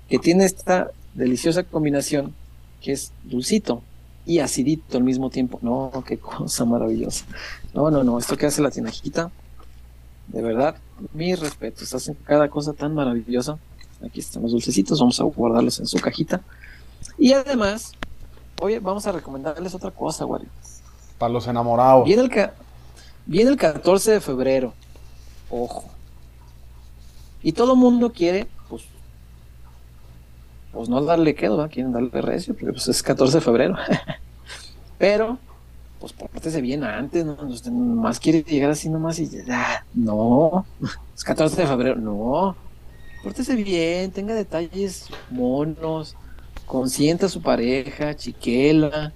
que 0.08 0.18
tiene 0.18 0.44
esta 0.44 0.90
deliciosa 1.14 1.62
combinación, 1.62 2.34
que 2.80 2.92
es 2.92 3.12
dulcito 3.24 3.82
y 4.26 4.40
acidito 4.40 4.96
al 4.96 5.04
mismo 5.04 5.30
tiempo. 5.30 5.58
No, 5.62 6.02
qué 6.06 6.18
cosa 6.18 6.64
maravillosa. 6.64 7.26
No, 7.74 7.90
no, 7.90 8.02
no, 8.02 8.18
esto 8.18 8.36
que 8.36 8.46
hace 8.46 8.62
la 8.62 8.70
tinajita, 8.70 9.30
de 10.28 10.42
verdad, 10.42 10.76
mis 11.12 11.38
respetos. 11.38 11.92
Hacen 11.94 12.16
cada 12.24 12.48
cosa 12.48 12.72
tan 12.72 12.94
maravillosa. 12.94 13.58
Aquí 14.04 14.20
están 14.20 14.42
los 14.42 14.52
dulcecitos, 14.52 15.00
vamos 15.00 15.18
a 15.20 15.24
guardarlos 15.24 15.78
en 15.80 15.86
su 15.86 15.98
cajita. 15.98 16.40
Y 17.18 17.32
además, 17.32 17.92
oye, 18.60 18.78
vamos 18.78 19.06
a 19.06 19.12
recomendarles 19.12 19.74
otra 19.74 19.90
cosa, 19.90 20.24
Wario. 20.24 20.48
Para 21.18 21.32
los 21.32 21.46
enamorados. 21.48 22.04
Viene 22.04 22.22
el, 22.22 22.28
ca- 22.30 22.54
viene 23.26 23.50
el 23.50 23.56
14 23.56 24.12
de 24.12 24.20
febrero. 24.20 24.72
Ojo. 25.50 25.90
Y 27.42 27.52
todo 27.52 27.74
mundo 27.74 28.12
quiere, 28.12 28.46
pues, 28.68 28.84
pues 30.72 30.88
no 30.88 31.02
darle 31.02 31.34
quedo, 31.34 31.56
¿verdad? 31.56 31.72
Quieren 31.72 31.92
darle 31.92 32.20
recio, 32.20 32.54
porque 32.54 32.72
pues 32.72 32.86
es 32.88 33.02
14 33.02 33.38
de 33.38 33.40
febrero. 33.40 33.76
Pero, 34.98 35.38
pues 36.00 36.12
pórtese 36.12 36.60
bien 36.60 36.84
antes, 36.84 37.24
¿no? 37.24 37.34
Usted 37.46 37.70
más 37.70 38.20
quiere 38.20 38.42
llegar 38.42 38.70
así 38.70 38.88
nomás 38.88 39.18
y 39.18 39.28
ah, 39.50 39.84
no, 39.94 40.64
es 41.14 41.24
14 41.24 41.62
de 41.62 41.66
febrero, 41.66 41.96
no. 41.96 42.56
Pórtese 43.22 43.56
bien, 43.56 44.12
tenga 44.12 44.34
detalles 44.34 45.08
monos, 45.30 46.16
consienta 46.66 47.26
a 47.26 47.28
su 47.28 47.42
pareja, 47.42 48.14
chiquela. 48.14 49.12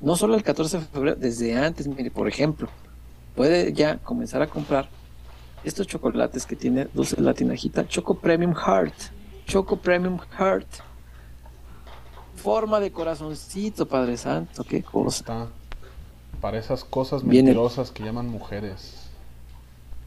No 0.00 0.16
solo 0.16 0.34
el 0.34 0.42
14 0.42 0.78
de 0.78 0.84
febrero, 0.84 1.16
desde 1.16 1.56
antes, 1.56 1.86
mire, 1.86 2.10
por 2.10 2.28
ejemplo, 2.28 2.68
puede 3.34 3.72
ya 3.72 3.98
comenzar 3.98 4.42
a 4.42 4.48
comprar 4.48 4.88
estos 5.64 5.86
chocolates 5.86 6.44
que 6.46 6.56
tiene 6.56 6.88
Dulce 6.92 7.20
Latinajita, 7.20 7.86
Choco 7.86 8.14
Premium 8.14 8.54
Heart, 8.54 8.94
Choco 9.46 9.76
Premium 9.76 10.18
Heart, 10.38 10.66
forma 12.34 12.80
de 12.80 12.92
corazoncito, 12.92 13.86
Padre 13.86 14.16
Santo, 14.16 14.64
qué 14.64 14.82
cosa. 14.82 15.48
Para 16.40 16.58
esas 16.58 16.84
cosas 16.84 17.22
Viene- 17.22 17.48
mentirosas 17.48 17.90
que 17.90 18.04
llaman 18.04 18.28
mujeres. 18.28 19.02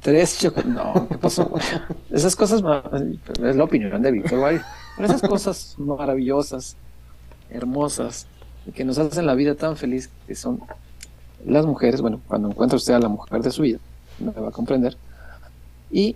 Tres 0.02 0.40
chocolates. 0.40 0.72
No, 0.74 1.08
¿qué 1.10 1.18
pasó? 1.18 1.52
Esas 2.10 2.36
cosas, 2.36 2.64
es 3.44 3.56
la 3.56 3.64
opinión 3.66 4.02
de 4.02 4.12
Víctor 4.12 4.40
Guay. 4.40 4.60
Pero 4.96 5.08
esas 5.14 5.22
cosas 5.22 5.76
maravillosas, 5.78 6.78
hermosas, 7.50 8.26
que 8.74 8.86
nos 8.86 8.98
hacen 8.98 9.26
la 9.26 9.34
vida 9.36 9.56
tan 9.56 9.76
feliz, 9.76 10.10
que 10.28 10.36
son 10.36 10.62
las 11.46 11.66
mujeres. 11.66 12.02
Bueno, 12.02 12.22
cuando 12.28 12.50
encuentre 12.50 12.78
usted 12.78 12.94
a 12.94 13.00
la 13.00 13.10
mujer 13.10 13.42
de 13.42 13.52
su 13.52 13.62
vida, 13.64 13.80
me 14.20 14.32
va 14.32 14.48
a 14.50 14.52
comprender. 14.52 14.96
Y 15.92 16.16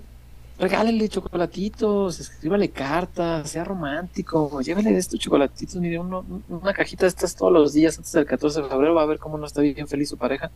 regálenle 0.64 1.08
chocolatitos, 1.10 2.20
escríbale 2.20 2.70
cartas, 2.70 3.50
sea 3.50 3.64
romántico, 3.64 4.62
llévele 4.62 4.92
de 4.92 4.98
estos 5.00 5.20
chocolatitos, 5.20 5.76
mire, 5.76 6.00
uno- 6.00 6.26
una 6.50 6.74
cajita 6.74 7.06
de 7.06 7.10
estas 7.10 7.36
todos 7.36 7.52
los 7.54 7.74
días 7.74 7.98
antes 7.98 8.12
del 8.14 8.26
14 8.26 8.62
de 8.62 8.70
febrero, 8.70 8.96
va 8.96 9.04
a 9.04 9.06
ver 9.06 9.20
cómo 9.20 9.38
no 9.38 9.46
está 9.46 9.62
bien 9.62 9.88
feliz 9.88 10.10
su 10.10 10.18
pareja. 10.18 10.50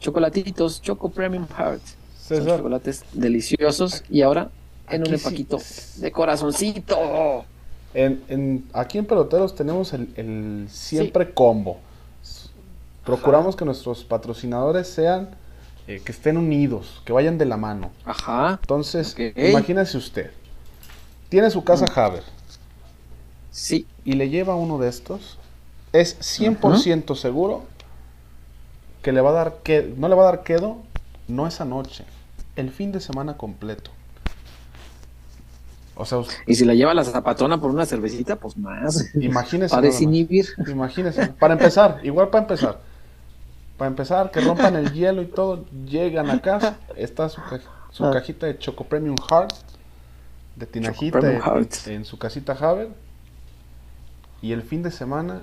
Chocolatitos, 0.00 0.80
Choco 0.82 1.08
Premium 1.08 1.46
Heart. 1.48 1.82
Son 2.28 2.46
chocolates 2.46 3.04
deliciosos 3.12 4.02
y 4.08 4.22
ahora 4.22 4.50
en 4.88 5.00
un 5.02 5.06
sí. 5.08 5.14
empaquito 5.14 5.58
de 5.96 6.12
corazoncito. 6.12 7.44
en, 7.94 8.22
en- 8.28 8.64
aquí 8.72 8.98
en 8.98 9.06
Peloteros 9.06 9.54
tenemos 9.54 9.92
el, 9.92 10.08
el 10.16 10.66
siempre 10.70 11.32
combo. 11.32 11.78
Procuramos 13.04 13.54
que 13.56 13.64
nuestros 13.66 14.02
patrocinadores 14.04 14.88
sean, 14.88 15.30
eh, 15.86 16.00
que 16.04 16.12
estén 16.12 16.36
unidos, 16.36 17.02
que 17.04 17.12
vayan 17.12 17.36
de 17.38 17.44
la 17.44 17.56
mano. 17.56 17.90
Ajá. 18.04 18.58
Entonces, 18.60 19.16
imagínese 19.36 19.96
usted, 19.98 20.30
tiene 21.28 21.50
su 21.50 21.62
casa 21.64 21.84
Haber 21.94 22.22
Sí. 23.50 23.86
y 24.04 24.14
le 24.14 24.28
lleva 24.30 24.54
uno 24.56 24.78
de 24.78 24.88
estos, 24.88 25.38
es 25.92 26.16
100% 26.20 27.14
seguro 27.14 27.64
que 29.02 29.12
le 29.12 29.20
va 29.20 29.30
a 29.30 29.34
dar 29.34 29.56
que 29.62 29.94
no 29.96 30.08
le 30.08 30.14
va 30.14 30.22
a 30.22 30.26
dar 30.26 30.42
quedo, 30.42 30.78
no 31.28 31.46
esa 31.46 31.64
noche, 31.64 32.04
el 32.56 32.70
fin 32.70 32.90
de 32.92 33.00
semana 33.00 33.36
completo. 33.36 33.90
O 35.96 36.04
sea, 36.04 36.18
us- 36.18 36.28
Y 36.46 36.56
si 36.56 36.64
la 36.64 36.74
lleva 36.74 36.92
la 36.94 37.04
zapatona 37.04 37.60
por 37.60 37.70
una 37.70 37.86
cervecita, 37.86 38.36
pues 38.36 38.56
más. 38.56 39.14
imagínese. 39.14 39.70
Para 39.74 39.82
desinhibir. 39.86 40.46
Imagínese, 40.66 41.28
para 41.28 41.54
empezar, 41.54 42.00
igual 42.02 42.30
para 42.30 42.42
empezar. 42.44 42.80
Para 43.76 43.88
empezar, 43.88 44.30
que 44.30 44.40
rompan 44.40 44.76
el 44.76 44.92
hielo 44.92 45.20
y 45.22 45.26
todo, 45.26 45.64
llegan 45.84 46.30
a 46.30 46.40
casa, 46.40 46.76
está 46.96 47.28
su, 47.28 47.40
ca- 47.42 47.60
su 47.90 48.04
Ah. 48.04 48.12
cajita 48.12 48.46
de 48.46 48.56
Choco 48.58 48.84
Premium 48.84 49.16
Heart, 49.28 49.52
de 50.56 50.66
tinajita 50.66 51.18
en 51.86 52.04
su 52.04 52.16
casita 52.18 52.52
Haber. 52.52 52.88
Y 54.42 54.52
el 54.52 54.62
fin 54.62 54.82
de 54.82 54.90
semana, 54.92 55.42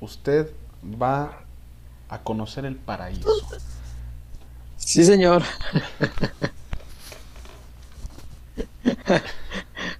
usted 0.00 0.50
va 1.00 1.40
a 2.08 2.18
conocer 2.20 2.64
el 2.66 2.76
paraíso. 2.76 3.28
Sí, 4.76 5.02
señor. 5.04 5.42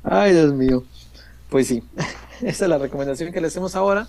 Ay, 0.02 0.32
Dios 0.32 0.52
mío. 0.52 0.84
Pues 1.50 1.66
sí, 1.68 1.82
esa 2.42 2.64
es 2.64 2.68
la 2.68 2.78
recomendación 2.78 3.32
que 3.32 3.40
le 3.40 3.46
hacemos 3.48 3.74
ahora. 3.74 4.06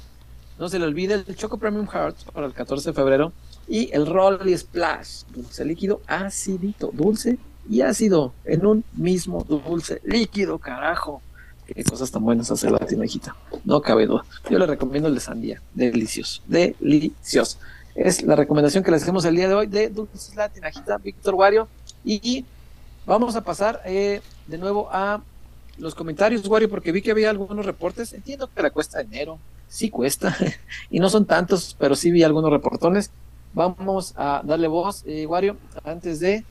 No 0.58 0.70
se 0.70 0.80
le 0.80 0.86
olvide 0.86 1.16
el 1.16 1.36
Choco 1.36 1.58
Premium 1.58 1.88
Heart 1.88 2.32
para 2.32 2.47
el 2.47 2.53
14 2.53 2.89
de 2.89 2.93
febrero 2.93 3.34
y 3.68 3.89
el 3.93 4.06
Rolly 4.06 4.58
Splash, 4.58 5.24
dulce 5.34 5.66
líquido 5.66 6.01
acidito, 6.08 6.91
dulce 6.93 7.38
y 7.70 7.82
ácido 7.82 8.34
en 8.45 8.66
un 8.66 8.84
mismo 8.93 9.43
dulce 9.43 10.01
líquido, 10.06 10.58
carajo. 10.60 11.22
Qué 11.68 11.84
cosas 11.84 12.12
tan 12.12 12.24
buenas 12.24 12.51
hace 12.51 12.70
la 12.70 12.78
tinajita. 12.80 13.36
No 13.66 13.82
cabe 13.82 14.06
duda. 14.06 14.24
Yo 14.49 14.60
le 14.60 14.68
recomiendo 14.68 15.10
el 15.10 15.16
de 15.16 15.20
sandía. 15.20 15.62
Delicioso. 15.74 16.41
Delicioso. 16.47 17.58
Es 17.95 18.22
la 18.22 18.36
recomendación 18.36 18.84
que 18.84 18.91
les 18.91 19.01
hacemos 19.01 19.26
el 19.26 19.36
día 19.36 19.47
de 19.47 19.56
hoy 19.56 19.68
de 19.68 19.89
Dulces 19.89 20.36
La 20.36 20.47
Tinajita, 20.47 20.97
Víctor 20.99 21.34
Wario. 21.34 21.68
Y 22.03 22.45
vamos 23.06 23.36
a 23.36 23.41
pasar 23.41 23.82
eh, 23.84 24.22
de 24.45 24.58
nuevo 24.60 24.89
a 24.91 25.22
los 25.80 25.95
comentarios, 25.95 26.47
Wario, 26.47 26.70
porque 26.70 26.91
vi 26.91 27.01
que 27.01 27.12
había 27.12 27.32
algunos 27.32 27.66
reportes. 27.66 28.14
Entiendo 28.14 28.47
que 28.53 28.62
la 28.62 28.70
cuesta 28.70 28.99
de 28.99 29.06
enero 29.06 29.39
sí 29.68 29.89
cuesta, 29.89 30.36
y 30.89 30.99
no 30.99 31.09
son 31.09 31.26
tantos, 31.26 31.76
pero 31.80 31.95
sí 31.95 32.11
vi 32.11 32.24
algunos 32.24 32.51
reportones. 32.51 33.11
vamos 33.53 34.13
a 34.18 34.41
darle 34.43 34.68
voz, 34.68 35.03
eh, 35.05 35.26
Wario, 35.26 35.57
antes 35.84 36.20
de 36.20 36.43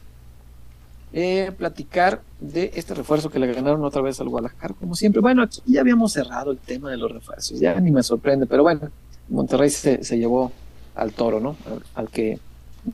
eh, 1.13 1.53
platicar 1.57 2.23
de 2.41 2.73
este 2.75 2.93
refuerzo 2.93 3.31
que 3.31 3.39
le 3.39 3.53
ganaron 3.53 3.85
otra 3.85 4.03
vez 4.03 4.21
al 4.21 4.29
Guadalajara, 4.29 4.75
como 4.75 4.97
siempre. 4.97 5.21
Bueno, 5.21 5.43
aquí 5.43 5.61
ya 5.65 5.81
habíamos 5.81 6.13
cerrado 6.13 6.51
el 6.51 6.59
tema 6.59 6.91
de 6.91 6.97
los 6.97 7.13
refuerzos, 7.13 7.61
ya 7.61 7.79
ni 7.81 7.91
me 7.93 8.03
sorprende, 8.03 8.47
pero 8.47 8.65
bueno, 8.65 8.91
Monterrey 9.29 9.71
se, 9.71 10.03
se 10.03 10.19
llevó 10.19 10.51
al 10.95 11.13
toro, 11.13 11.41
¿no? 11.41 11.57
Al, 11.95 12.09
que 12.09 12.39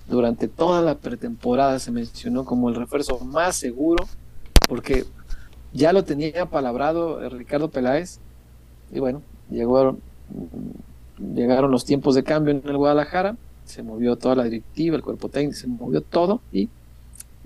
durante 0.07 0.49
toda 0.49 0.83
la 0.83 0.97
pretemporada 0.97 1.79
se 1.79 1.91
mencionó 1.91 2.45
como 2.45 2.69
el 2.69 2.75
refuerzo 2.75 3.19
más 3.21 3.57
seguro, 3.57 4.07
porque 4.69 5.05
ya 5.73 5.93
lo 5.93 6.05
tenía 6.05 6.47
palabrado 6.47 7.29
Ricardo 7.29 7.71
Peláez, 7.71 8.21
y 8.93 8.99
bueno, 9.01 9.23
llegó, 9.51 9.97
llegaron 11.35 11.71
los 11.71 11.85
tiempos 11.85 12.15
de 12.15 12.23
cambio 12.25 12.53
en 12.53 12.63
el 12.65 12.77
Guadalajara, 12.77 13.37
se 13.65 13.83
movió 13.83 14.17
toda 14.17 14.35
la 14.35 14.45
directiva, 14.45 14.97
el 14.97 15.03
cuerpo 15.03 15.29
técnico, 15.29 15.57
se 15.57 15.67
movió 15.67 16.01
todo 16.01 16.41
y 16.53 16.69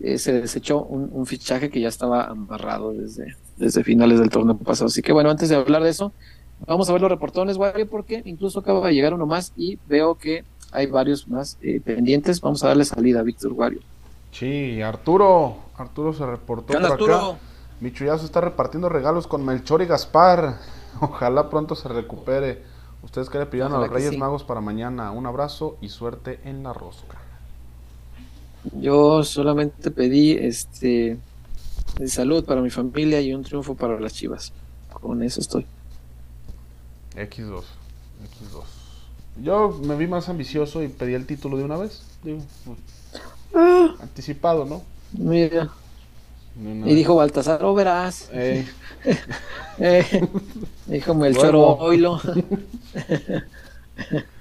eh, 0.00 0.18
se 0.18 0.32
desechó 0.32 0.82
un, 0.82 1.26
fichaje 1.26 1.70
que 1.70 1.80
ya 1.80 1.88
estaba 1.88 2.24
amarrado 2.24 2.92
desde, 2.92 3.36
desde 3.56 3.84
finales 3.84 4.18
del 4.18 4.30
torneo 4.30 4.56
pasado. 4.56 4.86
Así 4.86 5.02
que 5.02 5.12
bueno, 5.12 5.30
antes 5.30 5.48
de 5.48 5.56
hablar 5.56 5.82
de 5.82 5.90
eso, 5.90 6.12
vamos 6.66 6.88
a 6.88 6.92
ver 6.92 7.02
los 7.02 7.10
reportones, 7.10 7.56
Wario, 7.56 7.88
porque 7.88 8.22
incluso 8.24 8.60
acaba 8.60 8.86
de 8.88 8.94
llegar 8.94 9.14
uno 9.14 9.26
más 9.26 9.52
y 9.56 9.78
veo 9.88 10.16
que 10.16 10.44
hay 10.72 10.86
varios 10.86 11.28
más 11.28 11.58
eh, 11.62 11.80
pendientes. 11.80 12.40
Vamos 12.40 12.64
a 12.64 12.68
darle 12.68 12.84
salida 12.84 13.20
a 13.20 13.22
Víctor 13.22 13.52
Wario. 13.52 13.80
Sí, 14.32 14.82
Arturo, 14.82 15.56
Arturo 15.76 16.12
se 16.12 16.26
reportó 16.26 16.72
por 16.72 16.84
acá. 16.84 17.38
Mi 17.80 17.92
chullazo 17.92 18.24
está 18.24 18.40
repartiendo 18.40 18.88
regalos 18.88 19.26
con 19.26 19.44
Melchor 19.44 19.82
y 19.82 19.86
Gaspar. 19.86 20.58
Ojalá 21.00 21.48
pronto 21.50 21.74
se 21.76 21.88
recupere. 21.88 22.73
Ustedes 23.04 23.28
que 23.28 23.38
le 23.38 23.46
pidieron 23.46 23.74
a 23.74 23.78
los 23.78 23.90
Reyes 23.90 24.16
Magos 24.16 24.44
para 24.44 24.60
mañana. 24.60 25.12
Un 25.12 25.26
abrazo 25.26 25.76
y 25.80 25.90
suerte 25.90 26.40
en 26.44 26.62
la 26.62 26.72
rosca. 26.72 27.18
Yo 28.80 29.22
solamente 29.24 29.90
pedí 29.90 30.32
este 30.32 31.18
de 31.98 32.08
salud 32.08 32.44
para 32.44 32.62
mi 32.62 32.70
familia 32.70 33.20
y 33.20 33.34
un 33.34 33.42
triunfo 33.44 33.74
para 33.74 34.00
las 34.00 34.14
Chivas. 34.14 34.52
Con 34.90 35.22
eso 35.22 35.40
estoy. 35.40 35.66
X2. 37.14 37.62
X2. 37.62 38.62
Yo 39.42 39.78
me 39.84 39.96
vi 39.96 40.06
más 40.06 40.28
ambicioso 40.28 40.82
y 40.82 40.88
pedí 40.88 41.12
el 41.14 41.26
título 41.26 41.58
de 41.58 41.64
una 41.64 41.76
vez. 41.76 42.02
Ah. 43.54 43.94
Anticipado, 44.00 44.64
¿no? 44.64 44.82
Mira. 45.12 45.70
Y 46.56 46.94
dijo 46.94 47.16
Baltasar, 47.16 47.64
oh, 47.64 47.74
verás. 47.74 48.30
Eh. 48.32 48.66
eh. 49.78 50.26
dijo 50.86 51.14
Melchor 51.14 51.54
Oilo. 51.56 52.20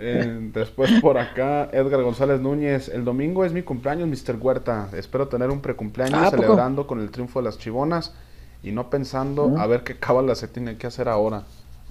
Eh, 0.00 0.50
después 0.54 0.90
por 1.00 1.18
acá, 1.18 1.68
Edgar 1.72 2.02
González 2.02 2.40
Núñez. 2.40 2.88
El 2.88 3.04
domingo 3.04 3.44
es 3.44 3.52
mi 3.52 3.62
cumpleaños, 3.62 4.08
Mr. 4.08 4.36
Huerta. 4.40 4.88
Espero 4.96 5.28
tener 5.28 5.50
un 5.50 5.60
precumpleaños 5.60 6.18
ah, 6.18 6.30
celebrando 6.30 6.86
con 6.86 7.00
el 7.00 7.10
triunfo 7.10 7.40
de 7.40 7.44
las 7.44 7.58
chivonas 7.58 8.14
y 8.62 8.72
no 8.72 8.88
pensando 8.88 9.54
a 9.58 9.66
ver 9.66 9.82
qué 9.82 9.98
cábala 9.98 10.34
se 10.34 10.48
tiene 10.48 10.76
que 10.76 10.86
hacer 10.86 11.08
ahora. 11.08 11.42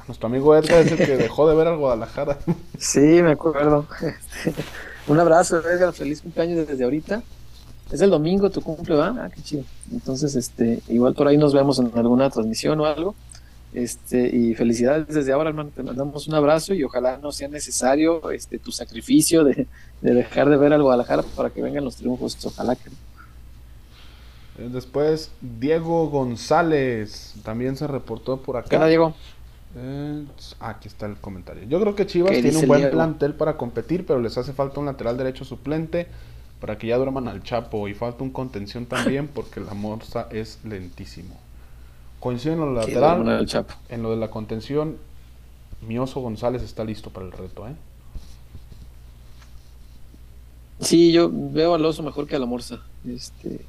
Nuestro 0.07 0.27
amigo 0.27 0.55
Edgar 0.55 0.79
es 0.79 0.91
el 0.91 0.97
que 0.97 1.15
dejó 1.17 1.47
de 1.47 1.55
ver 1.55 1.67
al 1.67 1.77
Guadalajara. 1.77 2.39
Sí, 2.77 3.21
me 3.21 3.33
acuerdo. 3.33 3.85
un 5.07 5.19
abrazo, 5.19 5.59
Edgar. 5.59 5.93
Feliz 5.93 6.21
cumpleaños 6.21 6.67
desde 6.67 6.83
ahorita. 6.83 7.21
Es 7.91 8.01
el 8.01 8.09
domingo 8.09 8.49
tu 8.49 8.61
cumple, 8.61 8.95
¿va? 8.95 9.15
Ah, 9.17 9.29
qué 9.29 9.41
chido. 9.41 9.63
Entonces, 9.91 10.35
este, 10.35 10.81
igual 10.87 11.13
por 11.13 11.27
ahí 11.27 11.37
nos 11.37 11.53
vemos 11.53 11.77
en 11.79 11.91
alguna 11.93 12.29
transmisión 12.29 12.79
o 12.79 12.85
algo. 12.85 13.15
Este, 13.73 14.33
y 14.35 14.53
felicidades 14.55 15.07
desde 15.07 15.31
ahora, 15.33 15.49
hermano. 15.49 15.71
Te 15.75 15.83
mandamos 15.83 16.27
un 16.27 16.33
abrazo 16.35 16.73
y 16.73 16.83
ojalá 16.83 17.17
no 17.17 17.31
sea 17.31 17.49
necesario 17.49 18.31
este, 18.31 18.59
tu 18.59 18.71
sacrificio 18.71 19.43
de, 19.43 19.67
dejar 20.01 20.49
de 20.49 20.57
ver 20.57 20.73
al 20.73 20.81
Guadalajara 20.81 21.23
para 21.35 21.49
que 21.49 21.61
vengan 21.61 21.83
los 21.83 21.97
triunfos. 21.97 22.37
Ojalá 22.45 22.75
que. 22.75 22.89
Eh, 24.57 24.69
después, 24.71 25.31
Diego 25.41 26.09
González 26.09 27.35
también 27.43 27.75
se 27.75 27.87
reportó 27.87 28.41
por 28.41 28.57
acá. 28.57 28.79
¿Qué 28.79 28.87
Diego? 28.87 29.13
Eh, 29.75 30.25
aquí 30.59 30.87
está 30.87 31.05
el 31.05 31.15
comentario. 31.15 31.63
Yo 31.63 31.79
creo 31.79 31.95
que 31.95 32.05
Chivas 32.05 32.31
tiene 32.31 32.55
un 32.55 32.67
buen 32.67 32.89
plantel 32.89 33.33
para 33.33 33.55
competir, 33.57 34.05
pero 34.05 34.19
les 34.19 34.37
hace 34.37 34.53
falta 34.53 34.79
un 34.79 34.85
lateral 34.85 35.17
derecho 35.17 35.45
suplente 35.45 36.07
para 36.61 36.77
que 36.77 36.87
ya 36.87 36.97
duerman 36.97 37.27
al 37.27 37.43
Chapo 37.43 37.87
y 37.87 37.95
falta 37.95 38.23
un 38.23 38.29
contención 38.29 38.85
también 38.85 39.27
porque 39.27 39.59
la 39.59 39.73
morsa 39.73 40.27
es 40.31 40.59
lentísimo. 40.63 41.35
Coincide 42.19 42.53
en 42.53 42.59
lo 42.59 42.73
lateral, 42.73 43.47
en 43.89 44.03
lo 44.03 44.11
de 44.11 44.17
la 44.17 44.29
contención, 44.29 44.97
Mioso 45.81 46.21
González 46.21 46.61
está 46.61 46.83
listo 46.83 47.09
para 47.09 47.25
el 47.25 47.31
reto, 47.31 47.67
¿eh? 47.67 47.73
Sí, 50.79 51.11
yo 51.11 51.29
veo 51.31 51.73
al 51.73 51.83
oso 51.83 52.03
mejor 52.03 52.27
que 52.27 52.35
a 52.35 52.39
la 52.39 52.45
morsa. 52.45 52.79
Este, 53.07 53.61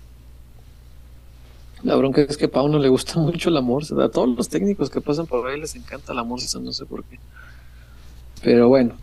la 1.82 1.96
bronca 1.96 2.22
es 2.22 2.36
que 2.36 2.46
a 2.46 2.50
Pau 2.50 2.68
no 2.68 2.78
le 2.78 2.88
gusta 2.88 3.14
mucho 3.18 3.48
la 3.48 3.62
morsa. 3.62 3.94
A 4.02 4.10
todos 4.10 4.28
los 4.36 4.48
técnicos 4.50 4.90
que 4.90 5.00
pasan 5.00 5.26
por 5.26 5.46
ahí 5.46 5.58
les 5.58 5.74
encanta 5.74 6.12
la 6.12 6.24
morsa, 6.24 6.58
no 6.58 6.72
sé 6.72 6.84
por 6.84 7.04
qué. 7.04 7.18
Pero 8.42 8.68
bueno, 8.68 8.94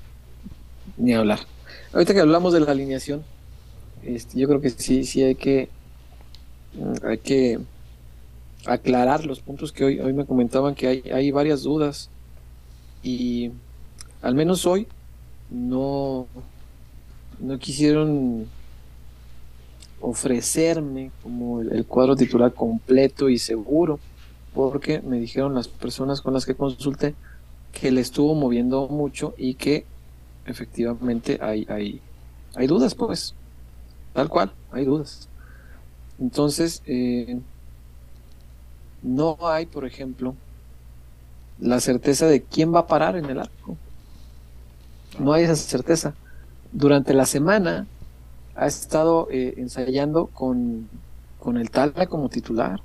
ni 0.98 1.14
hablar. 1.14 1.40
Ahorita 1.94 2.14
que 2.14 2.20
hablamos 2.20 2.54
de 2.54 2.60
la 2.60 2.72
alineación, 2.72 3.24
este, 4.04 4.40
yo 4.40 4.48
creo 4.48 4.62
que 4.62 4.70
sí, 4.70 5.04
sí 5.04 5.24
hay 5.24 5.36
que, 5.36 5.70
hay 7.04 7.18
que 7.18 7.60
aclarar 8.66 9.26
los 9.26 9.40
puntos 9.40 9.72
que 9.72 9.86
hoy, 9.86 10.00
hoy 10.00 10.14
me 10.14 10.26
comentaban 10.26 10.76
que 10.76 10.88
hay, 10.88 11.04
hay 11.12 11.32
varias 11.32 11.64
dudas. 11.64 12.10
Y 13.04 13.52
al 14.22 14.36
menos 14.36 14.66
hoy 14.66 14.88
no, 15.50 16.28
no 17.40 17.58
quisieron 17.58 18.48
ofrecerme 20.02 21.12
como 21.24 21.62
el, 21.62 21.86
cuadro 21.86 22.16
titular 22.16 22.54
completo 22.54 23.30
y 23.30 23.38
seguro 23.38 24.00
porque 24.54 25.02
me 25.02 25.20
dijeron 25.20 25.54
las 25.54 25.68
personas 25.68 26.22
con 26.22 26.34
las 26.34 26.46
que 26.46 26.56
consulté 26.56 27.16
que 27.74 27.92
le 27.92 28.02
estuvo 28.02 28.34
moviendo 28.34 28.88
mucho 28.88 29.34
y 29.38 29.56
que 29.56 29.86
efectivamente 30.46 31.38
hay, 31.42 31.66
hay, 31.70 32.02
hay 32.56 32.68
dudas 32.68 32.96
pues 32.96 33.36
tal 34.14 34.30
cual 34.30 34.52
hay 34.72 34.86
dudas 34.86 35.30
entonces 36.20 36.84
eh, 36.86 37.40
no 39.02 39.38
hay, 39.42 39.66
por 39.66 39.86
ejemplo, 39.86 40.36
la 41.60 41.80
certeza 41.80 42.28
de 42.28 42.42
quién 42.42 42.74
va 42.74 42.80
a 42.80 42.88
parar 42.88 43.16
en 43.16 43.26
el 43.26 43.40
arco. 43.40 43.78
No 45.18 45.34
hay 45.34 45.46
esa 45.46 45.56
certeza. 45.56 46.14
Durante 46.72 47.14
la 47.14 47.26
semana 47.26 47.88
ha 48.56 48.68
estado 48.68 49.28
eh, 49.32 49.56
ensayando 49.58 50.28
con, 50.28 50.90
con, 51.40 51.58
el 51.58 51.72
Tala 51.72 52.08
como 52.08 52.30
titular. 52.30 52.82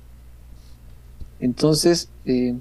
Entonces, 1.41 2.09
eh, 2.25 2.55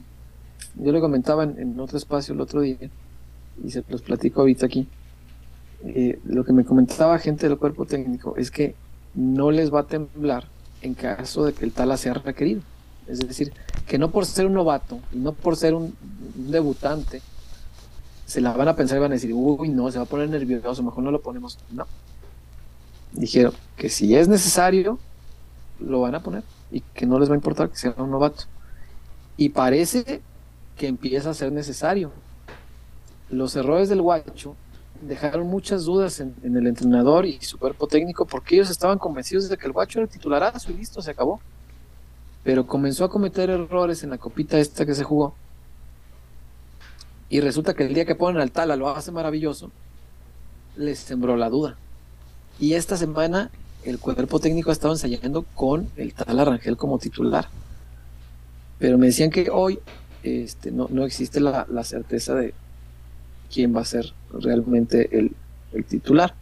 yo 0.75 0.93
le 0.93 1.01
comentaba 1.01 1.45
en, 1.45 1.79
otro 1.79 1.97
espacio 1.97 2.35
el 2.35 2.41
otro 2.41 2.61
día, 2.61 2.91
y 3.65 3.71
se 3.71 3.85
los 3.89 4.03
platico 4.03 4.41
ahorita 4.41 4.67
aquí, 4.67 4.89
eh, 5.83 6.19
lo 6.25 6.45
que 6.45 6.53
me 6.53 6.65
comentaba 6.65 7.19
gente 7.19 7.49
del 7.49 7.59
cuerpo 7.59 7.87
técnico 7.87 8.37
es 8.37 8.51
que 8.51 8.75
no 9.15 9.51
les 9.51 9.73
va 9.73 9.81
a 9.81 9.87
temblar 9.87 10.47
en 10.83 10.95
caso 10.95 11.45
de 11.45 11.53
que 11.53 11.65
el 11.65 11.73
Tala 11.73 11.97
sea 11.97 12.15
requerido. 12.15 12.63
Es 13.07 13.21
decir, 13.21 13.53
que 13.87 13.99
no 13.99 14.11
por 14.11 14.27
ser 14.27 14.47
un 14.47 14.55
novato 14.55 14.99
y 15.13 15.19
no 15.19 15.33
por 15.33 15.57
ser 15.57 15.75
un, 15.75 15.95
debutante, 16.35 17.21
se 18.27 18.41
la 18.41 18.53
van 18.53 18.69
a 18.69 18.77
pensar 18.77 18.97
y 18.97 19.01
van 19.01 19.13
a 19.13 19.15
decir, 19.15 19.33
uy, 19.35 19.69
no, 19.69 19.91
se 19.91 19.99
va 19.99 20.05
a 20.05 20.09
poner 20.09 20.29
nervioso, 20.31 20.83
mejor 20.83 21.05
no 21.05 21.11
lo 21.11 21.21
ponemos. 21.21 21.59
No. 21.71 21.87
Dijeron 23.13 23.53
que 23.77 23.89
si 23.89 24.17
es 24.17 24.29
necesario, 24.29 24.99
lo 25.79 26.01
van 26.01 26.15
a 26.15 26.23
poner 26.23 26.43
y 26.71 26.81
que 26.81 27.07
no 27.07 27.19
les 27.19 27.29
va 27.29 27.35
a 27.35 27.37
importar 27.37 27.71
que 27.71 27.77
sea 27.77 27.95
un 27.99 28.11
novato. 28.11 28.45
Y 29.37 29.51
parece 29.51 30.23
que 30.77 30.87
empieza 30.87 31.31
a 31.31 31.35
ser 31.35 31.53
necesario. 31.53 32.11
Los 33.31 33.55
errores 33.57 33.89
del 33.89 34.03
guacho 34.03 34.57
dejaron 35.07 35.47
muchas 35.47 35.85
dudas 35.85 36.21
en, 36.21 36.35
el 36.43 36.67
entrenador 36.67 37.27
y 37.27 37.41
su 37.41 37.59
cuerpo 37.59 37.87
técnico 37.87 38.27
porque 38.27 38.57
ellos 38.57 38.71
estaban 38.71 38.99
convencidos 38.99 39.49
de 39.49 39.57
que 39.57 39.67
el 39.67 39.73
guacho 39.73 40.01
era 40.01 40.09
titularazo 40.09 40.73
y 40.73 40.77
listo, 40.77 41.03
se 41.03 41.11
acabó 41.11 41.41
pero 42.45 42.67
comenzó 42.67 43.05
a 43.07 43.11
cometer 43.11 43.49
errores 43.51 44.05
en 44.05 44.11
la 44.11 44.19
copita 44.19 44.59
esta 44.59 44.85
que 44.85 44.95
se 44.95 45.03
jugó. 45.03 45.35
Y 47.31 47.41
resulta 47.41 47.73
que 47.73 47.87
el 47.87 47.95
día 47.95 48.05
que 48.05 48.15
ponen 48.15 48.41
al 48.41 48.53
Tala 48.53 48.77
lo 48.77 48.91
hace 48.91 49.11
maravilloso, 49.11 49.73
les 50.77 50.99
sembró 50.99 51.37
la 51.37 51.49
duda. 51.49 51.77
Y 52.61 52.75
esta 52.75 52.99
semana 52.99 53.51
el 53.83 53.99
cuerpo 53.99 54.39
técnico 54.39 54.71
ha 54.71 54.75
estado 54.75 54.93
ensayando 54.93 55.43
con 55.55 55.89
el 55.97 56.13
Tala 56.13 56.45
Rangel 56.45 56.77
como 56.77 56.99
titular. 56.99 57.49
Pero 58.79 58.99
me 58.99 59.07
decían 59.07 59.31
que 59.31 59.49
hoy 59.51 59.79
este, 60.23 60.71
no, 60.71 60.87
no 60.91 61.05
existe 61.05 61.41
la, 61.41 61.67
certeza 61.83 62.35
de 62.35 62.53
quién 63.53 63.75
va 63.75 63.81
a 63.81 63.87
ser 63.87 64.13
realmente 64.41 65.19
el, 65.19 65.35
titular. 65.89 66.35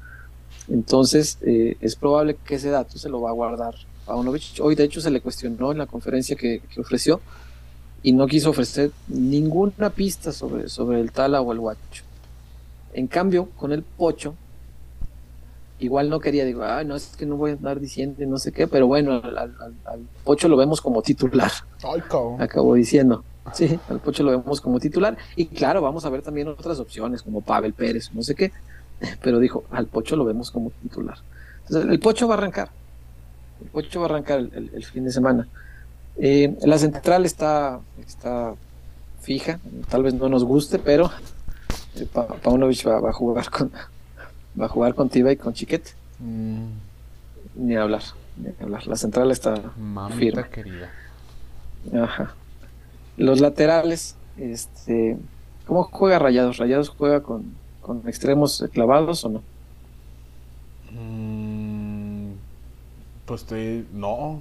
Entonces 0.69 1.39
eh, 1.41 1.77
es 1.81 1.97
probable 1.97 2.37
que 2.45 2.57
ese 2.57 2.71
dato 2.71 2.99
se 2.99 3.09
lo 3.09 3.21
va 3.23 3.31
a 3.31 3.33
guardar 3.33 3.75
Paunovic. 4.05 4.61
Hoy 4.61 4.75
de 4.75 4.85
hecho 4.85 5.01
se 5.01 5.11
le 5.11 5.21
cuestionó 5.21 5.73
en 5.73 5.79
la 5.79 5.87
conferencia 5.87 6.37
que, 6.37 6.61
ofreció 6.79 7.21
y 8.03 8.13
no 8.13 8.27
quiso 8.27 8.51
ofrecer 8.51 8.91
ninguna 9.09 9.91
pista 9.91 10.33
sobre, 10.33 10.69
sobre 10.69 11.01
el 11.01 11.13
Tala 11.13 11.41
o 11.41 11.53
el 11.53 11.61
Guacho. 11.61 12.05
En 12.93 13.07
cambio, 13.07 13.49
con 13.57 13.73
el 13.73 13.83
Pocho, 13.83 14.35
igual 15.79 16.11
no 16.11 16.21
quería, 16.21 16.45
digo, 16.45 16.63
ay, 16.65 16.85
no, 16.85 16.95
es 16.95 17.17
que 17.17 17.27
no 17.27 17.37
voy 17.37 17.53
a 17.53 17.55
andar 17.55 17.81
diciendo 17.81 18.23
no 18.27 18.39
sé 18.39 18.53
qué, 18.53 18.67
pero 18.67 18.87
bueno, 18.87 19.15
al, 19.25 19.39
al- 19.39 19.75
al 19.85 20.01
Pocho 20.25 20.49
lo 20.49 20.57
vemos 20.57 20.81
como 20.81 21.01
titular, 21.03 21.51
Ay, 21.83 22.03
acabó 22.39 22.75
diciendo. 22.75 23.25
Sí, 23.55 23.79
al 23.89 23.99
Pocho 24.01 24.23
lo 24.23 24.31
vemos 24.31 24.61
como 24.61 24.79
titular. 24.79 25.17
Y 25.37 25.47
claro, 25.47 25.83
vamos 25.83 26.05
a 26.05 26.11
ver 26.11 26.23
también 26.23 26.49
otras 26.49 26.79
opciones, 26.79 27.23
como 27.23 27.41
Pavel 27.41 27.73
Pérez, 27.75 28.11
no 28.15 28.23
sé 28.23 28.35
qué. 28.35 28.53
Pero 29.21 29.39
dijo, 29.41 29.65
al 29.71 29.87
Pocho 29.87 30.15
lo 30.17 30.25
vemos 30.25 30.51
como 30.51 30.71
titular. 30.83 31.19
Entonces, 31.67 31.91
el 31.91 31.99
Pocho 32.01 32.29
va 32.29 32.35
a 32.35 32.39
arrancar. 32.39 32.71
El 33.63 33.69
Pocho 33.71 34.01
va 34.01 34.07
a 34.07 34.11
arrancar 34.11 34.39
el, 34.41 34.51
el- 34.55 34.71
el 34.75 34.85
fin 34.85 35.05
de 35.05 35.11
semana. 35.13 35.49
Eh, 36.19 36.57
la 36.63 36.79
central 36.79 37.25
está, 37.25 37.81
está 38.07 38.55
fija, 39.23 39.59
tal 39.89 40.03
vez 40.03 40.15
no 40.15 40.29
nos 40.29 40.45
guste, 40.45 40.79
pero 40.79 41.11
eh, 41.97 42.07
Pa- 42.13 42.27
Paunovic 42.27 42.87
va, 42.87 43.01
va 43.01 43.11
a 43.11 43.13
jugar 43.13 43.51
con 43.51 43.71
va 44.61 44.67
a 44.67 44.69
jugar 44.69 44.95
con 44.95 45.09
Tiva 45.09 45.33
y 45.33 45.37
con 45.37 45.53
Chiquete. 45.55 45.91
Mm, 46.19 46.67
Ni 47.57 47.77
hablar, 47.77 48.03
ni 48.37 48.51
hablar. 48.63 48.87
La 48.87 48.97
central 48.97 49.31
está 49.31 49.55
mamita 49.79 50.17
firme. 50.17 50.49
querida. 50.51 50.91
Ajá. 52.05 52.35
Los 53.17 53.41
laterales, 53.41 54.17
este, 54.37 55.17
¿cómo 55.67 55.85
juega 55.85 56.19
Rayados? 56.19 56.57
¿Rayados 56.59 56.89
juega 56.89 57.23
con, 57.23 57.55
con 57.81 58.07
extremos 58.09 58.65
clavados 58.73 59.25
o 59.25 59.29
no? 59.29 59.43
Mm, 60.93 62.33
pues 63.27 63.45
te. 63.45 63.85
No. 63.93 64.41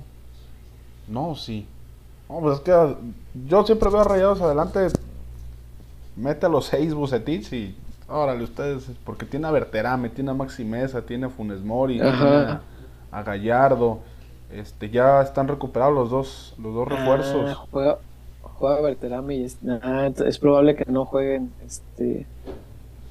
No, 1.08 1.36
sí. 1.36 1.66
No, 2.30 2.40
pues 2.40 2.56
es 2.58 2.62
que 2.62 2.96
yo 3.48 3.66
siempre 3.66 3.90
veo 3.90 4.02
a 4.02 4.04
rayados 4.06 4.42
adelante. 4.42 4.88
Mete 6.16 6.46
a 6.46 6.50
los 6.50 6.66
seis 6.66 6.94
bucetich 6.94 7.52
y. 7.54 7.76
Órale, 8.08 8.44
ustedes. 8.44 8.90
Porque 9.06 9.26
tiene 9.26 9.48
a 9.48 9.52
Berterame, 9.52 10.10
tiene 10.10 10.32
a 10.32 10.34
Maxi 10.34 10.64
Mesa, 10.66 11.02
tiene 11.02 11.28
a 11.28 11.30
Funes 11.30 11.62
Mori, 11.62 12.02
Ajá. 12.02 12.18
tiene 12.18 12.36
a, 12.36 12.62
a 13.12 13.24
Gallardo. 13.24 14.00
Este, 14.52 14.90
ya 14.90 15.22
están 15.22 15.48
recuperados 15.48 15.94
los 15.94 16.10
dos, 16.10 16.56
los 16.58 16.74
dos 16.74 16.88
Ah, 16.92 16.96
refuerzos. 16.96 17.58
juega, 17.72 18.00
juega 18.62 18.82
Berterame 18.82 19.36
y 19.36 19.44
es, 19.44 19.58
ah, 19.84 20.10
es 20.26 20.40
probable 20.40 20.76
que 20.76 20.86
no 20.90 21.06
jueguen, 21.06 21.52
este, 21.66 22.26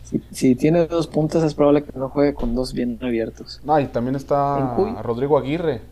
si, 0.05 0.23
si 0.31 0.55
tiene 0.57 0.87
dos 0.87 1.07
puntas 1.07 1.43
es 1.45 1.55
probable 1.55 1.85
que 1.85 1.93
no 1.99 2.09
juegue 2.09 2.35
con 2.35 2.55
dos 2.55 2.73
bien 2.73 2.99
abiertos. 3.03 3.61
No, 3.65 3.79
y 3.79 3.87
también 3.89 4.17
está 4.17 4.75
Rodrigo 5.03 5.37
Aguirre. 5.39 5.83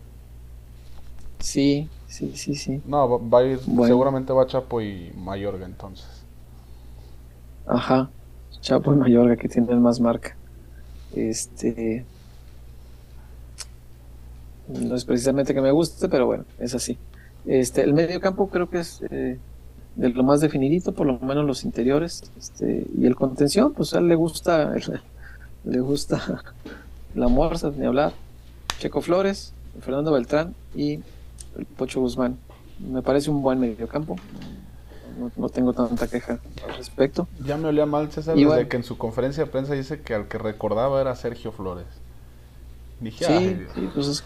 Sí, 1.41 1.89
sí, 2.09 2.33
sí, 2.37 2.55
sí. 2.55 2.83
No, 2.87 3.09
va, 3.09 3.19
va 3.19 3.39
a 3.41 3.45
ir, 3.53 3.61
Bueno. 3.67 3.87
seguramente 3.87 4.33
va 4.33 4.47
Chapo 4.47 4.81
y 4.81 5.13
Mayorga 5.17 5.67
entonces. 5.67 6.25
Ajá. 7.67 8.11
Chapo 8.61 8.93
y 8.93 8.97
Mayorga 8.97 9.37
que 9.37 9.49
tienen 9.49 9.81
más 9.83 10.01
marca. 10.01 10.37
Este. 11.15 12.05
No 14.67 14.95
es 14.97 15.05
precisamente 15.05 15.55
que 15.55 15.61
me 15.61 15.71
guste, 15.71 16.09
pero 16.09 16.27
bueno, 16.27 16.45
es 16.59 16.75
así. 16.75 16.99
Este, 17.47 17.83
el 17.83 17.95
medio 17.95 18.21
campo 18.21 18.49
creo 18.51 18.69
que 18.69 18.81
es 18.81 19.01
eh, 19.11 19.39
de 19.99 20.11
lo 20.11 20.23
más 20.23 20.41
definidito, 20.41 20.93
por 20.93 21.07
lo 21.07 21.19
menos 21.19 21.45
los 21.45 21.65
interiores. 21.65 22.31
Este, 22.39 22.87
y 22.97 23.05
el 23.05 23.17
contención, 23.17 23.75
pues 23.75 23.93
a 23.95 23.99
él 23.99 24.07
le 24.09 24.15
gusta, 24.15 24.73
le 25.65 25.81
gusta 25.81 26.43
la 27.15 27.29
morsa, 27.29 27.73
ni 27.77 27.85
hablar. 27.85 28.13
Checo 28.79 29.01
Flores, 29.03 29.53
Fernando 29.81 30.13
Beltrán 30.13 30.55
y 30.75 30.95
el 31.57 31.67
Pocho 31.77 32.01
Guzmán. 32.01 32.39
Me 32.79 33.03
parece 33.03 33.29
un 33.31 33.43
buen 33.43 33.59
medio 33.59 33.89
campo. 33.89 34.15
No, 35.19 35.33
no 35.37 35.49
tengo 35.49 35.73
tanta 35.73 36.07
queja 36.07 36.39
al 36.65 36.77
respecto. 36.77 37.27
Ya 37.45 37.57
me 37.57 37.67
olía 37.67 37.87
mal 37.87 38.13
César 38.13 38.39
Y 38.39 38.45
desde 38.45 38.55
bueno. 38.55 38.69
que 38.69 38.77
en 38.77 38.85
su 38.85 38.97
conferencia 38.97 39.45
de 39.45 39.51
prensa 39.51 39.75
dice 39.75 40.01
que 40.03 40.15
al 40.15 40.29
que 40.29 40.39
recordaba 40.39 41.01
era 41.01 41.17
Sergio 41.17 41.51
Flores. 41.51 41.87
Dije, 43.01 43.25
Sí, 43.25 43.67
sí, 43.75 43.91
pues 43.93 44.07
es, 44.07 44.25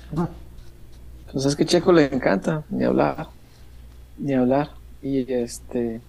pues 1.32 1.46
es 1.46 1.56
que 1.56 1.64
Checo 1.64 1.92
le 1.92 2.14
encanta, 2.14 2.64
ni 2.68 2.84
hablar, 2.84 3.28
ni 4.18 4.34
hablar. 4.34 4.81
Y 5.02 5.32
este, 5.32 6.00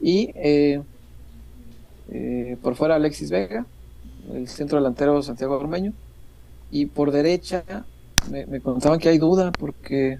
y 0.00 0.32
eh, 0.34 0.82
eh, 2.10 2.56
por 2.60 2.74
fuera 2.74 2.96
Alexis 2.96 3.30
Vega, 3.30 3.64
el 4.32 4.48
centro 4.48 4.78
delantero 4.78 5.22
Santiago 5.22 5.56
Ormeño, 5.56 5.92
y 6.70 6.86
por 6.86 7.12
derecha 7.12 7.64
me, 8.30 8.46
me 8.46 8.60
contaban 8.60 8.98
que 8.98 9.08
hay 9.08 9.18
duda 9.18 9.52
porque 9.52 10.18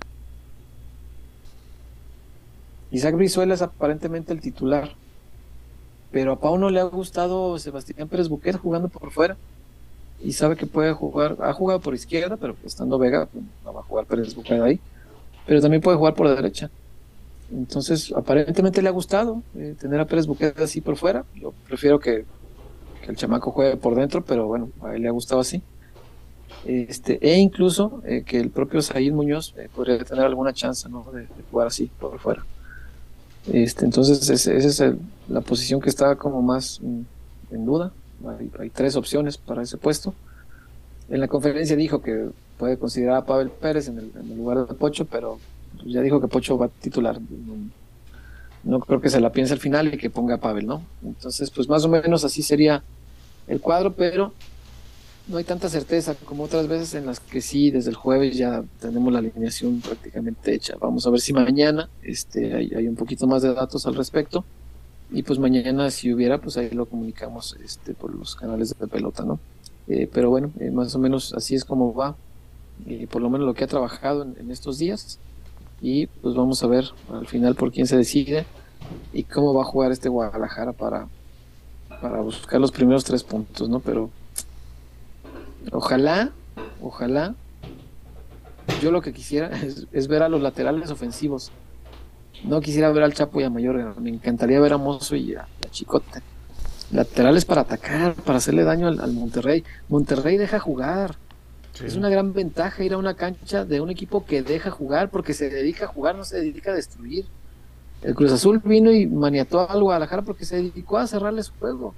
Isaac 2.93 3.17
Brizuela 3.17 3.55
es 3.55 3.63
aparentemente 3.63 4.33
el 4.33 4.41
titular, 4.41 4.93
pero 6.13 6.33
a 6.33 6.41
Pau 6.41 6.59
no 6.59 6.71
le 6.71 6.79
ha 6.79 6.85
gustado 6.85 7.59
Sebastián 7.59 8.09
Pérez 8.09 8.29
Buquet 8.29 8.57
jugando 8.57 8.89
por 8.89 9.11
fuera 9.11 9.37
y 10.23 10.33
sabe 10.35 10.57
que 10.57 10.67
puede 10.67 10.93
jugar, 10.93 11.37
ha 11.41 11.53
jugado 11.53 11.81
por 11.81 11.95
izquierda, 11.95 12.37
pero 12.37 12.55
estando 12.65 12.99
Vega, 12.99 13.27
pues, 13.27 13.45
no 13.65 13.73
va 13.73 13.81
a 13.81 13.85
jugar 13.85 14.07
Pérez 14.07 14.35
Buquet 14.35 14.61
ahí, 14.61 14.81
pero 15.47 15.61
también 15.61 15.83
puede 15.83 15.97
jugar 15.97 16.15
por 16.15 16.29
derecha. 16.29 16.71
Entonces, 17.53 18.13
aparentemente 18.17 18.81
le 18.81 18.89
ha 18.89 18.93
gustado 18.93 19.43
eh, 19.55 19.75
tener 19.79 20.01
a 20.01 20.07
Pérez 20.07 20.27
Buquet 20.27 20.59
así 20.61 20.81
por 20.81 20.97
fuera. 20.97 21.25
Yo 21.35 21.53
prefiero 21.69 22.01
que, 22.01 22.25
el 23.07 23.17
chamaco 23.17 23.51
juegue 23.51 23.77
por 23.77 23.97
dentro, 23.97 24.25
pero 24.25 24.47
bueno, 24.47 24.71
a 24.81 24.95
él 24.95 25.03
le 25.03 25.09
ha 25.09 25.13
gustado 25.13 25.41
así. 25.41 25.61
Este, 26.65 27.19
e 27.21 27.37
incluso 27.39 28.01
eh, 28.07 28.23
que 28.25 28.39
el 28.39 28.51
propio 28.51 28.81
Said 28.81 29.13
Muñoz 29.13 29.55
eh, 29.59 29.69
podría 29.75 29.99
tener 30.05 30.25
alguna 30.25 30.53
chance 30.53 30.89
¿no? 30.89 31.05
de, 31.13 31.27
jugar 31.51 31.67
así 31.67 31.91
por 31.99 32.19
fuera. 32.21 32.47
Este, 33.53 33.85
entonces, 33.85 34.31
esa 34.31 34.87
es 34.87 34.95
la 35.29 35.41
posición 35.41 35.81
que 35.81 35.91
está 35.91 36.15
como 36.15 36.41
más 36.43 36.81
mm, 36.81 37.01
en 37.51 37.65
duda. 37.67 37.93
Hay, 38.39 38.51
hay 38.61 38.71
tres 38.71 38.95
opciones 38.95 39.37
para 39.37 39.63
ese 39.63 39.77
puesto. 39.77 40.15
En 41.09 41.21
la 41.21 41.27
conferencia 41.27 41.75
dijo 41.75 42.01
que 42.01 42.31
puede 42.57 42.79
considerar 42.79 43.17
a 43.17 43.27
Pavel 43.27 43.51
Pérez 43.51 43.89
en 43.89 43.99
el, 43.99 44.13
en 44.15 44.31
el 44.31 44.37
lugar 44.37 44.65
de 44.67 44.75
Pocho, 44.75 45.05
pero 45.07 45.39
ya 45.85 46.01
dijo 46.01 46.21
que 46.21 46.29
Pocho 46.29 46.59
va 46.59 46.67
a 46.67 46.69
titular. 46.69 47.19
No, 48.65 48.81
creo 48.81 49.01
que 49.01 49.11
se 49.11 49.21
la 49.21 49.33
piense 49.33 49.53
al 49.53 49.61
final 49.61 49.93
y 49.93 49.99
que 49.99 50.11
ponga 50.11 50.37
a 50.37 50.41
Pavel, 50.41 50.67
¿no? 50.67 50.83
Entonces, 51.05 51.51
pues 51.51 51.69
más 51.69 51.85
o 51.85 51.89
menos 51.89 52.25
así 52.25 52.43
sería 52.43 52.83
el 53.49 53.61
cuadro, 53.61 53.93
pero 53.93 54.33
no 55.29 55.37
hay 55.37 55.45
tanta 55.45 55.69
certeza 55.69 56.15
como 56.15 56.45
otras 56.45 56.69
veces 56.69 56.95
en 56.95 57.07
las 57.07 57.21
que 57.21 57.41
sí, 57.41 57.71
desde 57.71 57.91
el 57.91 57.97
jueves 57.97 58.37
ya 58.37 58.65
tenemos 58.81 59.13
la 59.13 59.21
alineación 59.21 59.81
prácticamente 59.81 60.55
hecha. 60.55 60.77
Vamos 60.81 61.07
a 61.07 61.11
ver 61.11 61.21
si 61.21 61.33
mañana 61.33 61.89
este, 62.03 62.55
hay, 62.55 62.87
un 62.87 62.97
poquito 62.97 63.27
más 63.27 63.43
de 63.43 63.53
datos 63.53 63.87
al 63.87 63.95
respecto. 63.95 64.45
Y 65.11 65.25
pues 65.25 65.39
mañana, 65.39 65.91
si 65.91 66.13
hubiera, 66.13 66.39
pues 66.39 66.57
ahí 66.57 66.71
lo 66.71 66.87
comunicamos 66.87 67.57
este, 67.63 67.93
por 67.95 68.15
los 68.15 68.35
canales 68.35 68.75
de 68.79 68.87
pelota, 68.87 69.25
¿no? 69.25 69.39
Eh, 69.89 70.09
pero 70.11 70.31
bueno, 70.31 70.51
eh, 70.59 70.71
más 70.71 70.95
o 70.95 70.99
menos 70.99 71.35
así 71.35 71.55
es 71.55 71.65
como 71.65 71.93
va, 71.93 72.17
y 72.87 73.07
por 73.07 73.21
lo 73.21 73.29
menos 73.29 73.47
lo 73.47 73.53
que 73.53 73.65
ha 73.65 73.67
trabajado 73.67 74.23
en 74.23 74.51
estos 74.51 74.79
días. 74.79 75.19
Y 75.83 76.07
pues 76.07 76.37
vamos 76.37 76.63
a 76.63 76.69
ver 76.69 76.85
al 77.13 77.27
final 77.27 77.57
por 77.57 77.73
quién 77.73 77.89
se 77.89 77.97
decide 77.97 78.47
y 79.13 79.25
cómo 79.25 79.53
va 79.53 79.63
a 79.63 79.67
jugar 79.67 79.91
este 79.91 80.09
Guadalajara 80.09 80.73
para, 80.73 81.09
para 82.01 82.21
buscar 82.21 82.61
los 82.61 82.71
primeros 82.71 83.03
tres 83.03 83.25
puntos, 83.25 83.69
¿no? 83.69 83.81
Pero 83.81 84.09
ojalá, 85.73 86.31
ojalá, 86.81 87.35
yo 88.81 88.93
lo 88.93 89.03
que 89.03 89.13
quisiera 89.13 89.51
es, 89.93 90.09
ver 90.09 90.23
a 90.23 90.29
los 90.29 90.41
laterales 90.41 90.91
ofensivos. 90.91 91.51
No 92.45 92.61
quisiera 92.61 92.91
ver 92.93 93.03
al 93.03 93.15
Chapo 93.15 93.41
y 93.41 93.45
a 93.45 93.51
Mayorga, 93.51 93.95
me 94.01 94.11
encantaría 94.11 94.61
ver 94.61 94.73
a 94.73 94.79
Mozo 94.79 95.17
y 95.17 95.35
a, 95.35 95.43
a 95.43 95.71
Chicote. 95.71 96.23
Laterales 96.93 97.45
para 97.45 97.63
atacar, 97.63 98.15
para 98.15 98.39
hacerle 98.39 98.65
daño 98.65 98.87
al 98.87 99.13
Monterrey. 99.13 99.65
Monterrey 99.89 100.37
deja 100.37 100.61
jugar. 100.61 101.17
Es 101.81 101.97
una 101.97 102.11
gran 102.11 102.35
ventaja 102.35 102.85
ir 102.85 102.93
a 102.93 102.99
una 102.99 103.15
cancha 103.15 103.65
de 103.65 103.81
un 103.81 103.89
equipo 103.89 104.25
que 104.27 104.43
deja 104.43 104.71
jugar 104.71 105.11
porque 105.11 105.33
se 105.33 105.49
dedica 105.49 105.87
a 105.87 105.89
jugar, 105.89 106.15
no 106.17 106.25
se 106.25 106.37
dedica 106.39 106.71
a 106.73 106.75
destruir. 106.75 107.25
El 108.03 108.15
Cruz 108.15 108.33
Azul 108.33 108.61
vino 108.63 108.93
y 108.93 109.07
maniató 109.07 109.69
al 109.69 109.83
Guadalajara 109.83 110.23
porque 110.23 110.45
se 110.45 110.57
dedicó 110.57 110.99
a 110.99 111.07
cerrarle 111.07 111.43
su 111.43 111.53
juego. 111.55 111.95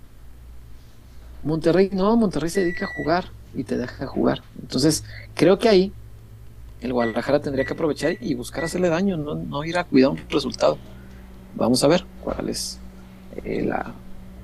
Monterrey 1.42 1.90
no, 1.92 2.16
Monterrey 2.16 2.50
se 2.50 2.60
dedica 2.60 2.84
a 2.84 2.88
jugar 2.88 3.24
y 3.54 3.64
te 3.64 3.76
deja 3.76 4.06
jugar. 4.06 4.42
Entonces, 4.60 5.04
creo 5.34 5.58
que 5.58 5.68
ahí 5.68 5.92
el 6.80 6.92
Guadalajara 6.92 7.40
tendría 7.40 7.64
que 7.64 7.72
aprovechar 7.72 8.16
y 8.20 8.34
buscar 8.34 8.64
hacerle 8.64 8.88
daño, 8.88 9.16
no, 9.16 9.34
no 9.34 9.64
ir 9.64 9.76
a 9.76 9.84
cuidar 9.84 10.10
un 10.10 10.20
resultado. 10.28 10.78
Vamos 11.56 11.82
a 11.82 11.88
ver 11.88 12.04
cuál 12.22 12.48
es 12.48 12.78
eh, 13.44 13.64
la, 13.66 13.92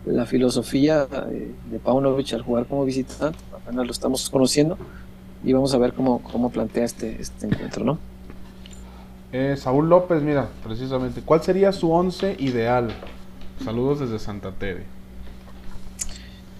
la 0.06 0.26
filosofía 0.26 1.06
eh, 1.30 1.52
de 1.70 1.78
Paunovic 1.78 2.32
al 2.32 2.42
jugar 2.42 2.66
como 2.66 2.84
visitante. 2.84 3.38
Apenas 3.54 3.86
lo 3.86 3.92
estamos 3.92 4.28
conociendo 4.30 4.78
y 5.42 5.52
vamos 5.52 5.74
a 5.74 5.78
ver 5.78 5.92
cómo, 5.94 6.22
cómo 6.22 6.50
plantea 6.50 6.84
este, 6.84 7.20
este 7.20 7.46
encuentro, 7.46 7.84
¿no? 7.84 7.98
Eh, 9.32 9.56
Saúl 9.56 9.88
López, 9.88 10.22
mira, 10.22 10.48
precisamente, 10.64 11.22
¿cuál 11.22 11.42
sería 11.42 11.72
su 11.72 11.90
once 11.92 12.36
ideal? 12.38 12.90
Saludos 13.64 14.00
desde 14.00 14.18
Santa 14.18 14.50
Tere. 14.52 14.84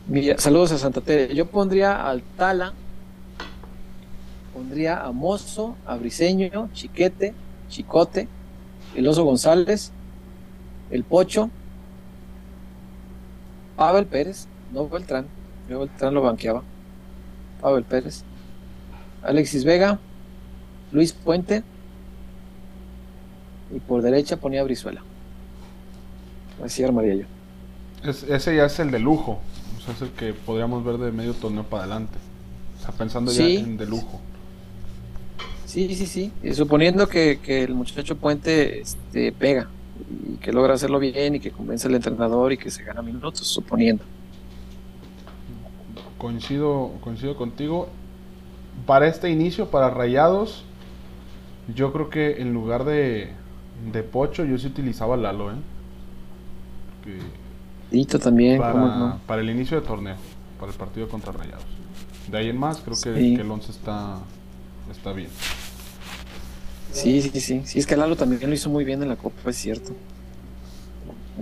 Mira, 0.06 0.38
saludos 0.38 0.72
a 0.72 0.78
Santa 0.78 1.00
Tere. 1.00 1.34
Yo 1.34 1.46
pondría 1.46 2.08
al 2.08 2.22
Tala, 2.22 2.72
pondría 4.54 5.02
a 5.02 5.10
Mozo, 5.10 5.76
a 5.86 5.96
Briseño, 5.96 6.68
Chiquete, 6.72 7.34
Chicote, 7.68 8.28
el 8.94 9.06
Oso 9.08 9.24
González, 9.24 9.92
el 10.90 11.04
Pocho, 11.04 11.50
Pavel 13.76 14.06
Pérez, 14.06 14.46
no 14.72 14.88
Beltrán, 14.88 15.26
yo 15.68 15.80
Beltrán 15.80 16.14
lo 16.14 16.22
banqueaba. 16.22 16.62
Pavel 17.60 17.84
Pérez, 17.84 18.24
Alexis 19.22 19.64
Vega, 19.64 19.98
Luis 20.92 21.12
Puente 21.12 21.62
y 23.74 23.78
por 23.80 24.02
derecha 24.02 24.36
ponía 24.36 24.62
Brizuela. 24.64 25.02
Así 26.64 26.82
armaría 26.82 27.14
yo. 27.14 27.24
Es- 28.04 28.22
ese 28.24 28.56
ya 28.56 28.64
es 28.66 28.78
el 28.80 28.90
de 28.90 28.98
lujo. 28.98 29.40
O 29.78 29.80
sea, 29.82 29.94
es 29.94 30.02
el 30.02 30.10
que 30.10 30.32
podríamos 30.34 30.84
ver 30.84 30.98
de 30.98 31.12
medio 31.12 31.34
torneo 31.34 31.64
para 31.64 31.84
adelante. 31.84 32.18
O 32.78 32.82
sea, 32.82 32.92
pensando 32.92 33.30
Sí. 33.30 33.54
ya 33.54 33.60
en 33.60 33.76
de 33.76 33.86
lujo. 33.86 34.20
Sí, 35.66 35.94
sí, 35.94 36.06
sí. 36.06 36.32
Y 36.42 36.52
suponiendo 36.54 37.08
que, 37.08 37.38
que 37.42 37.62
el 37.62 37.74
muchacho 37.74 38.16
Puente 38.16 38.80
este, 38.80 39.30
pega 39.32 39.68
y 40.32 40.36
que 40.38 40.52
logra 40.52 40.74
hacerlo 40.74 40.98
bien 40.98 41.36
y 41.36 41.40
que 41.40 41.50
convence 41.52 41.86
al 41.86 41.94
entrenador 41.94 42.52
y 42.52 42.58
que 42.58 42.70
se 42.70 42.82
gana 42.82 43.02
minutos, 43.02 43.46
suponiendo. 43.46 44.02
Coincido, 46.18 46.92
coincido 47.00 47.36
contigo. 47.36 47.88
Para 48.86 49.06
este 49.08 49.30
inicio, 49.30 49.70
para 49.70 49.90
Rayados, 49.90 50.64
yo 51.74 51.92
creo 51.92 52.10
que 52.10 52.40
en 52.40 52.52
lugar 52.52 52.84
de, 52.84 53.30
de 53.92 54.02
Pocho, 54.02 54.44
yo 54.44 54.58
sí 54.58 54.66
utilizaba 54.68 55.16
Lalo, 55.16 55.52
¿eh? 55.52 55.56
Dito 57.90 58.18
también, 58.18 58.58
para, 58.60 59.18
para 59.26 59.42
el 59.42 59.50
inicio 59.50 59.80
de 59.80 59.86
torneo, 59.86 60.16
para 60.58 60.70
el 60.70 60.78
partido 60.78 61.08
contra 61.08 61.32
Rayados. 61.32 61.64
De 62.30 62.38
ahí 62.38 62.48
en 62.48 62.58
más, 62.58 62.78
creo 62.78 62.94
que, 62.96 63.14
Sí. 63.20 63.34
que 63.34 63.42
el 63.42 63.50
11 63.50 63.72
está, 63.72 64.18
está 64.90 65.12
bien. 65.12 65.28
Sí, 66.92 67.22
sí, 67.22 67.40
sí. 67.40 67.62
Sí, 67.64 67.78
es 67.78 67.86
que 67.86 67.96
Lalo 67.96 68.16
también 68.16 68.48
lo 68.48 68.54
hizo 68.54 68.70
muy 68.70 68.84
bien 68.84 69.02
en 69.02 69.08
la 69.08 69.16
Copa, 69.16 69.50
es 69.50 69.56
cierto. 69.56 69.92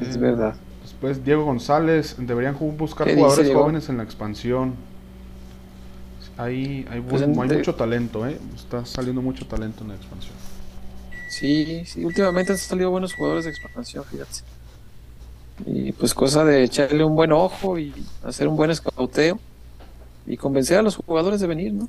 Es 0.01 0.17
Eh, 0.17 0.19
verdad. 0.19 0.55
Después 0.83 1.25
Diego 1.25 1.45
González, 1.45 2.17
deberían 2.19 2.57
buscar 2.77 3.07
¿Qué 3.07 3.13
dice, 3.15 3.23
jugadores 3.25 3.55
jóvenes 3.55 3.89
en 3.89 3.99
la 3.99 4.03
expansión. 4.05 4.75
Hay, 6.39 6.87
hay, 6.91 7.01
Pues 7.01 7.23
buen- 7.23 7.35
en- 7.35 7.41
hay 7.43 7.49
de- 7.49 7.57
mucho 7.59 7.75
talento, 7.75 8.27
¿eh? 8.27 8.39
Está 8.55 8.87
saliendo 8.87 9.21
mucho 9.21 9.47
talento 9.47 9.83
en 9.83 9.89
la 9.89 9.95
expansión. 9.97 10.35
Sí, 11.31 11.85
sí, 11.85 12.05
últimamente 12.05 12.53
han 12.53 12.59
salido 12.59 12.91
buenos 12.91 13.13
jugadores 13.15 13.45
de 13.45 13.51
expansión, 13.51 14.05
fíjate. 14.05 14.41
Y 15.67 15.93
pues 15.93 16.15
cosa 16.15 16.45
de 16.45 16.63
echarle 16.65 17.05
un 17.05 17.17
buen 17.17 17.33
ojo 17.33 17.79
y 17.79 17.93
hacer 18.25 18.47
un 18.49 18.57
buen 18.57 18.71
escauteo 18.71 19.39
y 20.27 20.37
convencer 20.37 20.79
a 20.79 20.83
los 20.83 20.97
jugadores 20.97 21.41
de 21.41 21.49
venir, 21.49 21.75
¿no? 21.75 21.89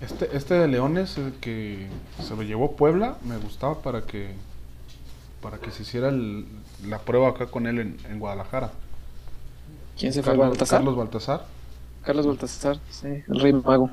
Este, 0.00 0.36
este 0.36 0.54
de 0.54 0.66
Leones, 0.66 1.16
el 1.18 1.32
que 1.34 1.86
se 2.20 2.34
lo 2.34 2.42
llevó 2.42 2.72
Puebla, 2.72 3.16
me 3.24 3.36
gustaba 3.38 3.80
para 3.82 4.02
que 4.02 4.34
para 5.40 5.58
que 5.58 5.72
se 5.72 5.82
hiciera 5.82 6.08
el- 6.08 6.46
la 6.86 7.00
prueba 7.00 7.30
acá 7.30 7.46
con 7.46 7.66
él 7.66 7.80
en, 7.80 7.96
en 8.08 8.18
Guadalajara. 8.20 8.70
¿Quién 9.98 10.12
se 10.12 10.22
fue? 10.22 10.36
¿Baltasar? 10.36 10.78
Carlos 10.78 10.96
Baltasar. 10.96 11.46
Carlos 12.02 12.26
Baltasar, 12.26 12.78
sí, 12.90 13.06
el 13.28 13.40
rey 13.40 13.52
mago. 13.52 13.90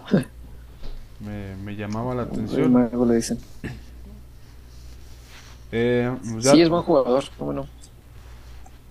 Me, 1.19 1.55
me 1.57 1.75
llamaba 1.75 2.15
la 2.15 2.23
El 2.23 2.29
rey 2.29 2.37
atención. 2.39 2.73
mago 2.73 3.05
le 3.05 3.15
dicen. 3.15 3.37
Eh, 5.71 6.11
ya 6.39 6.51
Sí, 6.53 6.61
es 6.61 6.69
buen 6.69 6.81
jugador, 6.83 7.23
cómo 7.37 7.53
no. 7.53 7.67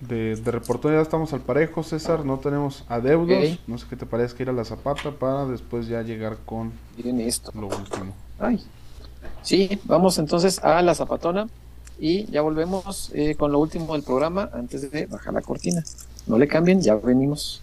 de, 0.01 0.37
de 0.37 0.51
reportero 0.53 0.95
ya 0.95 1.01
estamos 1.03 1.33
al 1.33 1.41
parejo, 1.41 1.83
César. 1.83 2.25
No 2.25 2.39
tenemos 2.39 2.85
adeudos. 2.89 3.59
No 3.67 3.79
sé 3.79 3.87
qué 3.91 3.97
te 3.97 4.07
parece 4.07 4.41
ir 4.43 4.51
a 4.51 4.53
la 4.53 4.65
Zapata 4.65 5.11
para 5.11 5.45
después 5.47 5.89
ya 5.89 6.03
llegar 6.03 6.37
con 6.47 6.73
Miren 6.97 7.21
esto. 7.21 7.51
lo 7.55 7.67
último. 7.67 8.15
Ay. 8.39 8.63
Sí, 9.43 9.81
vamos 9.85 10.19
entonces 10.19 10.61
a 10.63 10.81
la 10.83 10.95
zapatona 10.95 11.49
y 11.99 12.27
ya 12.31 12.43
volvemos 12.43 13.11
eh, 13.15 13.35
con 13.35 13.51
lo 13.51 13.59
último 13.59 13.95
del 13.95 14.03
programa 14.05 14.49
antes 14.53 14.89
de 14.91 15.07
bajar 15.07 15.35
la 15.35 15.41
cortina. 15.43 15.83
No 16.29 16.39
le 16.39 16.47
cambien, 16.47 16.81
ya 16.81 16.95
venimos. 16.95 17.63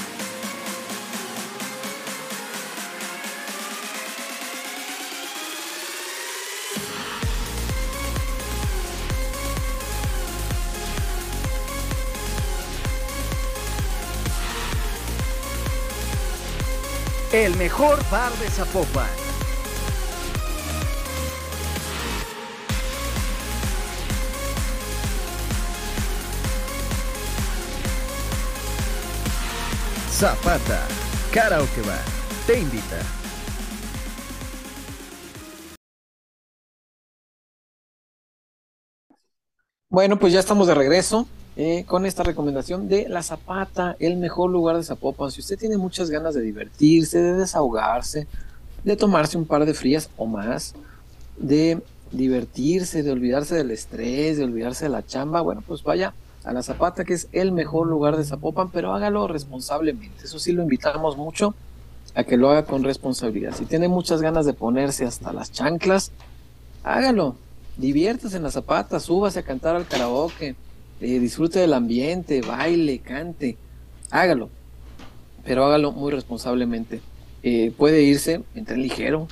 El 17.33 17.55
mejor 17.55 17.97
bar 18.09 18.29
de 18.39 18.49
Zapopan. 18.49 19.07
Zapata, 30.09 30.85
Karaoke 31.33 31.81
Bar, 31.83 32.03
te 32.45 32.59
invita. 32.59 32.97
Bueno, 39.87 40.19
pues 40.19 40.33
ya 40.33 40.41
estamos 40.41 40.67
de 40.67 40.75
regreso 40.75 41.29
eh, 41.63 41.85
con 41.85 42.07
esta 42.07 42.23
recomendación 42.23 42.87
de 42.87 43.07
La 43.07 43.21
Zapata, 43.21 43.95
el 43.99 44.17
mejor 44.17 44.49
lugar 44.49 44.77
de 44.77 44.83
Zapopan. 44.83 45.29
Si 45.29 45.41
usted 45.41 45.59
tiene 45.59 45.77
muchas 45.77 46.09
ganas 46.09 46.33
de 46.33 46.41
divertirse, 46.41 47.21
de 47.21 47.33
desahogarse, 47.35 48.25
de 48.83 48.95
tomarse 48.95 49.37
un 49.37 49.45
par 49.45 49.63
de 49.67 49.75
frías 49.75 50.09
o 50.17 50.25
más, 50.25 50.73
de 51.37 51.79
divertirse, 52.11 53.03
de 53.03 53.11
olvidarse 53.11 53.53
del 53.53 53.69
estrés, 53.69 54.37
de 54.37 54.45
olvidarse 54.45 54.85
de 54.85 54.89
la 54.89 55.05
chamba, 55.05 55.41
bueno, 55.41 55.61
pues 55.67 55.83
vaya 55.83 56.15
a 56.43 56.51
La 56.51 56.63
Zapata, 56.63 57.05
que 57.05 57.13
es 57.13 57.27
el 57.31 57.51
mejor 57.51 57.85
lugar 57.85 58.17
de 58.17 58.25
Zapopan, 58.25 58.71
pero 58.71 58.95
hágalo 58.95 59.27
responsablemente. 59.27 60.25
Eso 60.25 60.39
sí 60.39 60.53
lo 60.53 60.63
invitamos 60.63 61.15
mucho 61.15 61.53
a 62.15 62.23
que 62.23 62.37
lo 62.37 62.49
haga 62.49 62.65
con 62.65 62.83
responsabilidad. 62.83 63.53
Si 63.55 63.65
tiene 63.65 63.87
muchas 63.87 64.23
ganas 64.23 64.47
de 64.47 64.53
ponerse 64.53 65.05
hasta 65.05 65.31
las 65.31 65.51
chanclas, 65.51 66.11
hágalo. 66.83 67.35
Diviértase 67.77 68.37
en 68.37 68.43
la 68.43 68.49
zapata, 68.49 68.99
súbase 68.99 69.37
a 69.37 69.43
cantar 69.43 69.75
al 69.75 69.85
karaoke, 69.85 70.55
eh, 71.01 71.19
disfrute 71.19 71.59
del 71.59 71.73
ambiente, 71.73 72.41
baile, 72.41 72.99
cante, 72.99 73.57
hágalo, 74.11 74.49
pero 75.43 75.65
hágalo 75.65 75.91
muy 75.91 76.11
responsablemente. 76.11 77.01
Eh, 77.43 77.73
puede 77.75 78.03
irse 78.03 78.43
en 78.53 78.65
tren 78.65 78.83
ligero, 78.83 79.27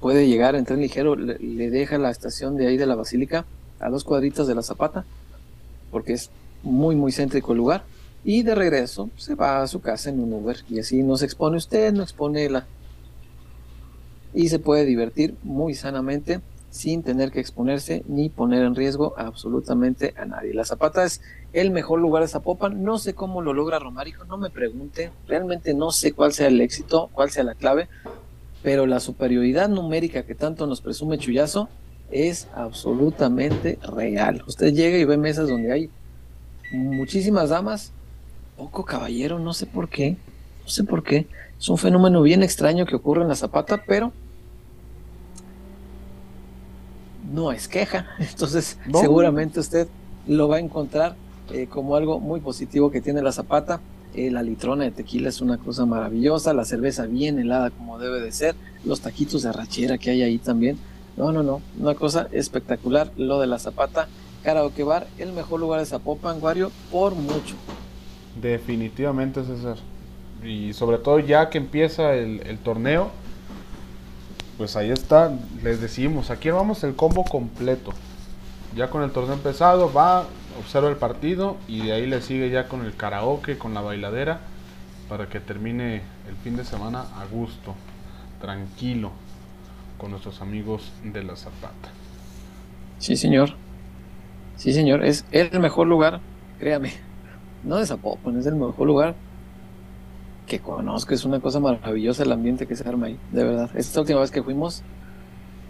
puede, 0.00 0.26
llegar 0.26 0.54
en 0.54 0.64
tren 0.64 0.80
ligero, 0.80 1.14
le, 1.16 1.38
le 1.38 1.70
deja 1.70 1.98
la 1.98 2.10
estación 2.10 2.56
de 2.56 2.66
ahí 2.66 2.78
de 2.78 2.86
la 2.86 2.94
Basílica 2.94 3.44
a 3.78 3.90
dos 3.90 4.04
cuadritas 4.04 4.46
de 4.46 4.54
la 4.54 4.62
Zapata, 4.62 5.04
porque 5.90 6.14
es 6.14 6.30
muy, 6.62 6.96
muy 6.96 7.12
céntrico 7.12 7.52
el 7.52 7.58
lugar, 7.58 7.84
y 8.24 8.42
de 8.42 8.54
regreso 8.54 9.10
se 9.16 9.34
va 9.34 9.62
a 9.62 9.68
su 9.68 9.82
casa 9.82 10.08
en 10.08 10.20
un 10.20 10.32
Uber, 10.32 10.56
y 10.70 10.78
así 10.78 11.02
no 11.02 11.18
se 11.18 11.26
expone 11.26 11.58
usted, 11.58 11.92
no 11.92 12.02
expone 12.02 12.48
la... 12.48 12.66
Y 14.32 14.48
se 14.48 14.58
puede 14.58 14.86
divertir 14.86 15.34
muy 15.42 15.74
sanamente 15.74 16.40
sin 16.70 17.02
tener 17.02 17.32
que 17.32 17.40
exponerse 17.40 18.04
ni 18.06 18.28
poner 18.28 18.64
en 18.64 18.74
riesgo 18.74 19.14
absolutamente 19.16 20.14
a 20.16 20.26
nadie. 20.26 20.52
La 20.52 20.64
Zapata 20.64 21.04
es 21.04 21.20
el 21.52 21.70
mejor 21.70 22.00
lugar 22.00 22.22
de 22.22 22.28
Zapopan. 22.28 22.82
No 22.82 22.98
sé 22.98 23.14
cómo 23.14 23.40
lo 23.40 23.54
logra 23.54 23.78
Romárico, 23.78 24.24
no 24.24 24.36
me 24.36 24.50
pregunte. 24.50 25.10
Realmente 25.26 25.74
no 25.74 25.90
sé 25.90 26.12
cuál 26.12 26.32
sea 26.32 26.48
el 26.48 26.60
éxito, 26.60 27.08
cuál 27.12 27.30
sea 27.30 27.44
la 27.44 27.54
clave, 27.54 27.88
pero 28.62 28.86
la 28.86 29.00
superioridad 29.00 29.68
numérica 29.68 30.24
que 30.24 30.34
tanto 30.34 30.66
nos 30.66 30.80
presume 30.80 31.18
Chuyazo 31.18 31.68
es 32.10 32.48
absolutamente 32.54 33.78
real. 33.82 34.42
Usted 34.46 34.72
llega 34.72 34.98
y 34.98 35.04
ve 35.04 35.16
mesas 35.16 35.48
donde 35.48 35.72
hay 35.72 35.90
muchísimas 36.72 37.50
damas, 37.50 37.92
poco 38.56 38.84
caballero, 38.84 39.38
no 39.38 39.54
sé 39.54 39.66
por 39.66 39.88
qué, 39.88 40.16
no 40.62 40.68
sé 40.68 40.84
por 40.84 41.02
qué. 41.02 41.26
Es 41.58 41.68
un 41.68 41.78
fenómeno 41.78 42.22
bien 42.22 42.42
extraño 42.42 42.86
que 42.86 42.96
ocurre 42.96 43.22
en 43.22 43.28
la 43.28 43.34
Zapata, 43.34 43.82
pero 43.86 44.12
no 47.32 47.52
es 47.52 47.68
queja. 47.68 48.06
Entonces, 48.18 48.78
No. 48.86 49.00
seguramente 49.00 49.60
usted 49.60 49.88
lo 50.26 50.48
va 50.48 50.56
a 50.56 50.60
encontrar 50.60 51.14
eh, 51.52 51.66
como 51.68 51.96
algo 51.96 52.18
muy 52.20 52.40
positivo 52.40 52.90
que 52.90 53.00
tiene 53.00 53.22
la 53.22 53.32
zapata. 53.32 53.80
Eh, 54.14 54.30
la 54.30 54.42
litrona 54.42 54.84
de 54.84 54.90
tequila 54.92 55.28
es 55.28 55.40
una 55.40 55.58
cosa 55.58 55.84
maravillosa, 55.84 56.54
la 56.54 56.64
cerveza 56.64 57.04
bien 57.06 57.38
helada 57.38 57.70
como 57.70 57.98
debe 57.98 58.20
de 58.20 58.32
ser, 58.32 58.54
los 58.84 59.00
taquitos 59.00 59.42
de 59.42 59.52
rachera 59.52 59.98
que 59.98 60.10
hay 60.10 60.22
ahí 60.22 60.38
también. 60.38 60.78
No, 61.16 61.32
no, 61.32 61.42
no, 61.42 61.60
una 61.78 61.94
cosa 61.94 62.28
espectacular 62.32 63.10
lo 63.16 63.40
de 63.40 63.46
la 63.46 63.58
zapata. 63.58 64.08
Karaoke 64.42 64.84
Bar, 64.84 65.06
el 65.18 65.32
mejor 65.32 65.60
lugar 65.60 65.80
de 65.80 65.86
Zapopan, 65.86 66.40
Guario, 66.40 66.70
por 66.90 67.14
mucho. 67.14 67.56
Definitivamente, 68.40 69.44
César. 69.44 69.76
Y 70.44 70.72
sobre 70.72 70.98
todo 70.98 71.18
ya 71.18 71.48
que 71.50 71.58
empieza 71.58 72.14
el, 72.14 72.40
el 72.46 72.58
torneo, 72.58 73.10
pues 74.56 74.76
ahí 74.76 74.90
está, 74.90 75.32
les 75.62 75.80
decimos, 75.80 76.30
aquí 76.30 76.50
vamos 76.50 76.82
el 76.84 76.94
combo 76.94 77.24
completo. 77.24 77.92
Ya 78.74 78.90
con 78.90 79.02
el 79.02 79.10
torneo 79.10 79.34
empezado, 79.34 79.92
va, 79.92 80.26
observa 80.58 80.88
el 80.88 80.96
partido 80.96 81.56
y 81.68 81.86
de 81.86 81.92
ahí 81.92 82.06
le 82.06 82.20
sigue 82.22 82.50
ya 82.50 82.68
con 82.68 82.84
el 82.84 82.94
karaoke, 82.94 83.58
con 83.58 83.74
la 83.74 83.80
bailadera, 83.80 84.40
para 85.08 85.28
que 85.28 85.40
termine 85.40 86.02
el 86.28 86.36
fin 86.42 86.56
de 86.56 86.64
semana 86.64 87.00
a 87.00 87.24
gusto, 87.30 87.74
tranquilo, 88.40 89.12
con 89.98 90.10
nuestros 90.10 90.40
amigos 90.40 90.92
de 91.04 91.22
la 91.22 91.36
Zapata. 91.36 91.90
Sí, 92.98 93.16
señor. 93.16 93.54
Sí, 94.56 94.72
señor. 94.72 95.04
Es 95.04 95.24
el 95.32 95.60
mejor 95.60 95.86
lugar, 95.86 96.20
créame. 96.58 96.92
No 97.62 97.76
de 97.76 97.86
Zapopan, 97.86 98.38
es 98.38 98.46
el 98.46 98.56
mejor 98.56 98.86
lugar 98.86 99.14
que 100.46 100.60
conozco. 100.60 101.14
Es 101.14 101.24
una 101.24 101.40
cosa 101.40 101.60
maravillosa 101.60 102.22
el 102.22 102.32
ambiente 102.32 102.66
que 102.66 102.76
se 102.76 102.88
arma 102.88 103.06
ahí, 103.06 103.18
de 103.32 103.44
verdad. 103.44 103.70
Esta 103.74 104.00
última 104.00 104.20
vez 104.20 104.30
que 104.30 104.42
fuimos, 104.42 104.82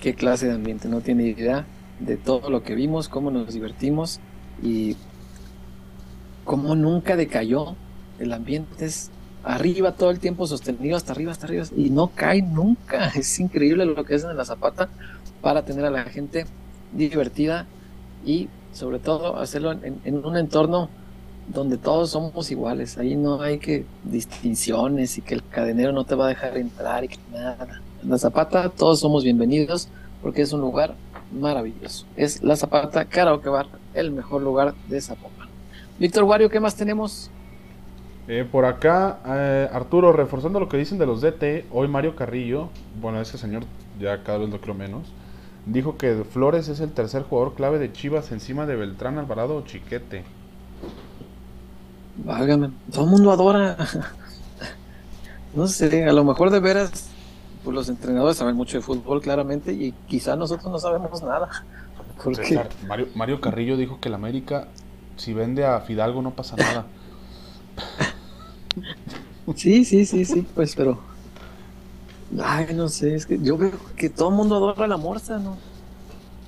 qué 0.00 0.14
clase 0.14 0.46
de 0.46 0.54
ambiente. 0.54 0.88
No 0.88 1.00
tiene 1.00 1.24
idea 1.24 1.66
de 2.00 2.16
todo 2.16 2.50
lo 2.50 2.62
que 2.62 2.74
vimos, 2.74 3.08
cómo 3.08 3.30
nos 3.30 3.54
divertimos 3.54 4.20
y 4.62 4.96
cómo 6.44 6.74
nunca 6.74 7.16
decayó. 7.16 7.74
El 8.18 8.32
ambiente 8.32 8.84
es 8.84 9.10
arriba 9.44 9.92
todo 9.92 10.10
el 10.10 10.18
tiempo 10.18 10.46
sostenido 10.46 10.96
hasta 10.96 11.12
arriba, 11.12 11.30
hasta 11.32 11.46
arriba 11.46 11.64
y 11.76 11.90
no 11.90 12.08
cae 12.08 12.42
nunca. 12.42 13.08
Es 13.14 13.38
increíble 13.40 13.86
lo 13.86 14.04
que 14.04 14.14
hacen 14.14 14.30
en 14.30 14.36
la 14.36 14.44
Zapata 14.44 14.88
para 15.40 15.64
tener 15.64 15.84
a 15.84 15.90
la 15.90 16.04
gente 16.04 16.46
divertida 16.92 17.66
y 18.24 18.48
sobre 18.72 18.98
todo 18.98 19.38
hacerlo 19.38 19.72
en, 19.72 20.24
un 20.24 20.36
entorno 20.36 20.90
donde 21.48 21.76
todos 21.76 22.10
somos 22.10 22.50
iguales. 22.50 22.98
Ahí 22.98 23.16
no 23.16 23.40
hay 23.40 23.58
que 23.58 23.84
distinciones 24.04 25.18
y 25.18 25.22
que 25.22 25.34
el 25.34 25.46
cadenero 25.46 25.92
no 25.92 26.04
te 26.04 26.14
va 26.14 26.26
a 26.26 26.28
dejar 26.28 26.56
entrar 26.56 27.04
y 27.04 27.08
que 27.08 27.18
nada. 27.32 27.80
En 28.02 28.10
la 28.10 28.18
Zapata 28.18 28.68
todos 28.70 29.00
somos 29.00 29.24
bienvenidos 29.24 29.88
porque 30.22 30.42
es 30.42 30.52
un 30.52 30.60
lugar 30.60 30.94
maravilloso. 31.32 32.06
Es 32.16 32.42
la 32.42 32.56
Zapata 32.56 33.04
Karaoke 33.04 33.48
Bar, 33.48 33.66
el 33.94 34.10
mejor 34.10 34.42
lugar 34.42 34.74
de 34.88 35.00
Zapopan. 35.00 35.48
Víctor 35.98 36.24
Wario, 36.24 36.50
¿qué 36.50 36.60
más 36.60 36.76
tenemos? 36.76 37.30
Eh, 38.28 38.44
por 38.50 38.64
acá, 38.64 39.20
eh, 39.24 39.68
Arturo, 39.72 40.12
reforzando 40.12 40.58
lo 40.58 40.68
que 40.68 40.76
dicen 40.76 40.98
de 40.98 41.06
los 41.06 41.20
DT, 41.20 41.66
hoy 41.70 41.86
Mario 41.86 42.16
Carrillo, 42.16 42.70
bueno, 43.00 43.20
ese 43.20 43.38
señor 43.38 43.62
ya 44.00 44.22
cada 44.24 44.38
vez 44.38 44.50
lo 44.50 44.60
creo 44.60 44.74
menos, 44.74 45.12
dijo 45.64 45.96
que 45.96 46.24
Flores 46.24 46.68
es 46.68 46.80
el 46.80 46.92
tercer 46.92 47.22
jugador 47.22 47.54
clave 47.54 47.78
de 47.78 47.92
Chivas 47.92 48.32
encima 48.32 48.66
de 48.66 48.74
Beltrán, 48.76 49.18
Alvarado 49.18 49.56
o 49.56 49.62
Chiquete. 49.62 50.24
Válgame, 52.24 52.70
todo 52.92 53.04
el 53.04 53.10
mundo 53.10 53.30
adora. 53.30 53.76
no 55.54 55.66
sé, 55.66 56.04
a 56.04 56.12
lo 56.12 56.24
mejor 56.24 56.50
de 56.50 56.60
veras, 56.60 57.08
pues 57.64 57.74
los 57.74 57.88
entrenadores 57.88 58.36
saben 58.36 58.56
mucho 58.56 58.78
de 58.78 58.82
fútbol, 58.82 59.20
claramente, 59.20 59.72
y 59.72 59.92
quizá 60.06 60.36
nosotros 60.36 60.70
no 60.70 60.78
sabemos 60.78 61.22
nada. 61.22 61.48
Mario, 62.88 63.08
Mario 63.14 63.40
Carrillo 63.40 63.76
dijo 63.76 64.00
que 64.00 64.08
el 64.08 64.14
América, 64.14 64.68
si 65.16 65.34
vende 65.34 65.66
a 65.66 65.80
Fidalgo, 65.80 66.22
no 66.22 66.32
pasa 66.32 66.56
nada. 66.56 66.86
Sí, 69.54 69.84
sí, 69.84 70.04
sí, 70.04 70.24
sí, 70.24 70.46
pues, 70.54 70.74
pero. 70.74 70.98
Ay, 72.42 72.74
no 72.74 72.88
sé, 72.88 73.14
es 73.14 73.26
que 73.26 73.38
yo 73.38 73.56
veo 73.56 73.72
que 73.96 74.10
todo 74.10 74.30
el 74.30 74.34
mundo 74.34 74.56
adora 74.56 74.88
la 74.88 74.96
morsa, 74.96 75.38
¿no? 75.38 75.56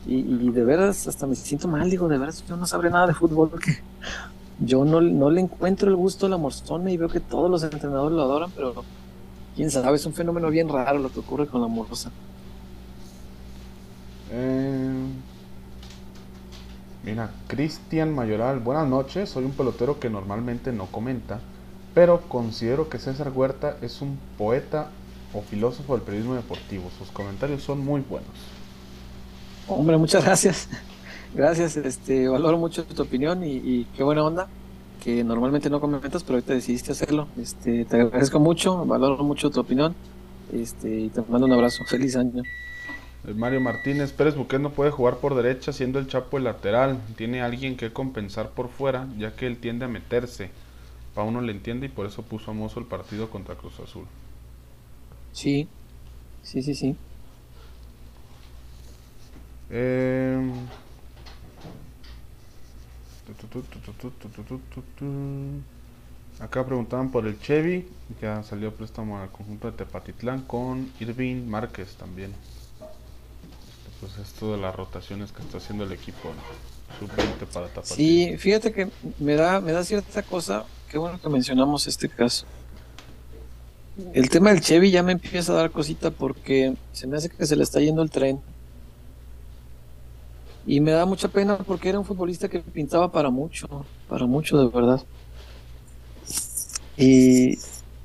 Y, 0.04 0.50
de 0.50 0.64
veras, 0.64 1.06
hasta 1.06 1.26
me 1.26 1.36
siento 1.36 1.68
mal, 1.68 1.88
digo, 1.90 2.08
de 2.08 2.18
veras, 2.18 2.42
yo 2.48 2.56
no 2.56 2.66
sabré 2.66 2.90
nada 2.90 3.06
de 3.06 3.14
fútbol 3.14 3.50
porque 3.50 3.82
yo 4.58 4.84
no, 4.84 5.00
no 5.00 5.30
le 5.30 5.40
encuentro 5.40 5.88
el 5.88 5.96
gusto 5.96 6.26
a 6.26 6.28
la 6.28 6.36
morzona 6.36 6.90
y 6.90 6.96
veo 6.96 7.08
que 7.08 7.20
todos 7.20 7.50
los 7.50 7.62
entrenadores 7.62 8.16
lo 8.16 8.22
adoran, 8.22 8.50
pero 8.54 8.84
quién 9.56 9.70
sabe, 9.70 9.96
es 9.96 10.06
un 10.06 10.14
fenómeno 10.14 10.50
bien 10.50 10.68
raro 10.68 10.98
lo 10.98 11.10
que 11.10 11.20
ocurre 11.20 11.46
con 11.46 11.60
la 11.60 11.68
morsa. 11.68 12.10
Eh, 14.30 15.06
mira, 17.04 17.30
Cristian 17.46 18.14
Mayoral, 18.14 18.60
buenas 18.60 18.88
noches, 18.88 19.30
soy 19.30 19.44
un 19.44 19.52
pelotero 19.52 19.98
que 20.00 20.10
normalmente 20.10 20.72
no 20.72 20.86
comenta 20.86 21.40
pero 21.98 22.20
considero 22.28 22.88
que 22.88 23.00
César 23.00 23.32
Huerta 23.34 23.76
es 23.82 24.02
un 24.02 24.20
poeta 24.38 24.86
o 25.34 25.42
filósofo 25.42 25.94
del 25.94 26.02
periodismo 26.02 26.36
deportivo. 26.36 26.84
Sus 26.96 27.08
comentarios 27.08 27.64
son 27.64 27.84
muy 27.84 28.02
buenos. 28.02 28.30
Hombre, 29.66 29.96
muchas 29.96 30.24
gracias. 30.24 30.68
Gracias, 31.38 31.76
este, 31.76 32.26
valoro 32.26 32.58
mucho 32.58 32.84
tu 32.84 33.00
opinión 33.00 33.44
y, 33.44 33.86
qué 33.96 34.02
buena 34.02 34.24
onda 34.24 34.48
que 35.02 35.22
normalmente 35.22 35.70
no 35.70 35.80
comentas, 35.80 36.24
pero 36.24 36.34
ahorita 36.34 36.52
decidiste 36.52 36.90
hacerlo. 36.90 37.28
Este, 37.40 37.84
te 37.84 38.00
agradezco 38.00 38.40
mucho, 38.40 38.84
valoro 38.84 39.22
mucho 39.22 39.48
tu 39.48 39.60
opinión 39.60 39.94
este, 40.52 40.92
y 40.92 41.08
te 41.08 41.22
mando 41.22 41.46
un 41.46 41.52
abrazo. 41.52 41.84
Feliz 41.84 42.16
año. 42.16 42.42
Eh, 43.24 43.34
Mario 43.34 43.60
Martínez, 43.60 44.10
Pérez 44.12 44.34
Buquet 44.34 44.60
no 44.60 44.70
puede 44.70 44.90
jugar 44.90 45.18
por 45.18 45.36
derecha 45.36 45.72
siendo 45.72 46.00
el 46.00 46.08
Chapo 46.08 46.38
el 46.38 46.44
lateral. 46.44 46.98
Tiene 47.16 47.40
alguien 47.40 47.76
que 47.76 47.92
compensar 47.92 48.50
por 48.50 48.68
fuera, 48.68 49.06
ya 49.16 49.36
que 49.36 49.46
él 49.46 49.58
tiende 49.58 49.84
a 49.84 49.88
meterse 49.88 50.50
uno 51.22 51.40
le 51.40 51.52
entiende 51.52 51.86
y 51.86 51.88
por 51.88 52.06
eso 52.06 52.22
puso 52.22 52.50
a 52.50 52.54
Mozo 52.54 52.80
el 52.80 52.86
partido 52.86 53.30
contra 53.30 53.54
Cruz 53.56 53.78
Azul. 53.80 54.04
Sí, 55.32 55.68
sí, 56.42 56.62
sí, 56.62 56.74
sí. 56.74 56.96
Acá 66.40 66.64
preguntaban 66.64 67.10
por 67.10 67.26
el 67.26 67.40
Chevy, 67.40 67.88
ya 68.20 68.42
salió 68.42 68.72
préstamo 68.72 69.18
al 69.18 69.30
conjunto 69.30 69.70
de 69.70 69.76
Tepatitlán 69.76 70.42
con 70.42 70.90
Irving 71.00 71.46
Márquez 71.46 71.96
también. 71.96 72.32
Pues 74.00 74.16
esto 74.18 74.52
de 74.52 74.58
las 74.58 74.74
rotaciones 74.74 75.32
que 75.32 75.42
está 75.42 75.58
haciendo 75.58 75.84
el 75.84 75.92
equipo 75.92 76.30
sub-20 77.00 77.46
para 77.52 77.66
Tapatío. 77.66 77.96
Sí, 77.96 78.36
fíjate 78.38 78.72
que 78.72 78.88
me 79.18 79.34
da, 79.34 79.60
me 79.60 79.72
da 79.72 79.82
cierta 79.82 80.22
cosa 80.22 80.64
Qué 80.90 80.96
bueno 80.96 81.20
que 81.20 81.28
mencionamos 81.28 81.86
este 81.86 82.08
caso. 82.08 82.46
El 84.14 84.30
tema 84.30 84.50
del 84.50 84.60
Chevy 84.60 84.90
ya 84.90 85.02
me 85.02 85.12
empieza 85.12 85.52
a 85.52 85.56
dar 85.56 85.70
cosita 85.70 86.10
porque 86.10 86.74
se 86.92 87.06
me 87.06 87.16
hace 87.16 87.28
que 87.28 87.46
se 87.46 87.56
le 87.56 87.62
está 87.62 87.80
yendo 87.80 88.02
el 88.02 88.10
tren. 88.10 88.40
Y 90.68 90.80
me 90.80 90.92
da 90.92 91.04
mucha 91.04 91.26
pena 91.28 91.58
porque 91.58 91.88
era 91.88 91.98
un 91.98 92.04
futbolista 92.04 92.48
que 92.48 92.60
pintaba 92.60 93.10
para 93.10 93.30
mucho, 93.30 93.84
para 94.08 94.26
mucho 94.26 94.62
de 94.62 94.68
verdad. 94.68 95.02
Y 96.96 97.56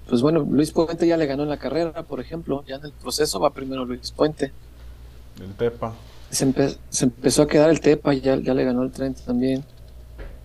pues 0.09 0.21
bueno, 0.21 0.47
Luis 0.49 0.71
Puente 0.71 1.05
ya 1.05 1.17
le 1.17 1.25
ganó 1.25 1.43
en 1.43 1.49
la 1.49 1.57
carrera, 1.57 2.03
por 2.03 2.19
ejemplo, 2.19 2.63
ya 2.65 2.77
en 2.77 2.85
el 2.85 2.91
proceso 2.93 3.39
va 3.39 3.53
primero 3.53 3.85
Luis 3.85 4.11
Puente. 4.11 4.51
El 5.39 5.53
Tepa. 5.53 5.93
Se, 6.31 6.45
empezó 7.03 7.43
a 7.43 7.47
quedar 7.47 7.69
el 7.69 7.79
Tepa, 7.79 8.13
ya, 8.13 8.37
ya 8.37 8.55
le 8.55 8.63
ganó 8.63 8.81
el 8.83 8.91
tren 8.91 9.13
también. 9.13 9.63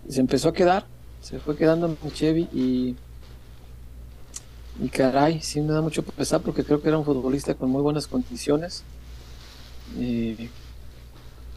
se 0.07 0.19
empezó 0.19 0.49
a 0.49 0.53
quedar 0.53 0.85
se 1.21 1.39
fue 1.39 1.55
quedando 1.55 1.87
en 1.87 2.11
Chevy 2.11 2.47
y 2.53 2.95
y 4.81 4.87
caray, 4.87 5.41
sí 5.41 5.59
me 5.59 5.73
da 5.73 5.81
mucho 5.81 6.03
pesar 6.03 6.41
porque 6.41 6.63
creo 6.63 6.81
que 6.81 6.87
era 6.87 6.97
un 6.97 7.03
futbolista 7.03 7.53
con 7.53 7.69
muy 7.69 7.81
buenas 7.81 8.07
condiciones. 8.07 8.83
Eh, 9.97 10.49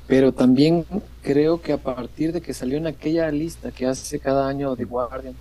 pero 0.07 0.33
también 0.33 0.85
creo 1.23 1.61
que 1.61 1.73
a 1.73 1.79
partir 1.79 2.33
de 2.33 2.41
que 2.41 2.55
salió 2.55 2.77
en 2.77 2.87
aquella 2.87 3.31
lista 3.31 3.71
que 3.71 3.87
hace 3.87 4.19
cada 4.19 4.49
año 4.49 4.77
The 4.77 4.85
Guardian, 4.85 5.35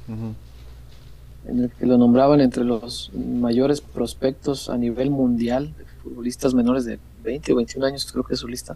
en 1.48 1.64
el 1.64 1.72
que 1.72 1.86
lo 1.86 1.98
nombraban 1.98 2.42
entre 2.42 2.64
los 2.64 3.12
mayores 3.14 3.82
prospectos 3.82 4.70
a 4.70 4.78
nivel 4.78 5.10
mundial, 5.10 5.74
futbolistas 6.04 6.54
menores 6.54 6.86
de 6.86 7.00
20 7.24 7.54
o 7.54 7.56
21 7.58 7.86
años, 7.86 8.10
creo 8.12 8.24
que 8.24 8.36
es 8.36 8.40
su 8.40 8.48
lista. 8.48 8.76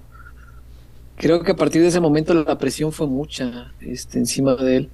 Creo 1.17 1.43
que 1.43 1.51
a 1.51 1.55
partir 1.55 1.81
de 1.81 1.87
ese 1.87 1.99
momento 1.99 2.33
la 2.33 2.57
presión 2.57 2.91
fue 2.91 3.07
mucha 3.07 3.71
este, 3.79 4.19
encima 4.19 4.55
de 4.55 4.77
él 4.77 4.89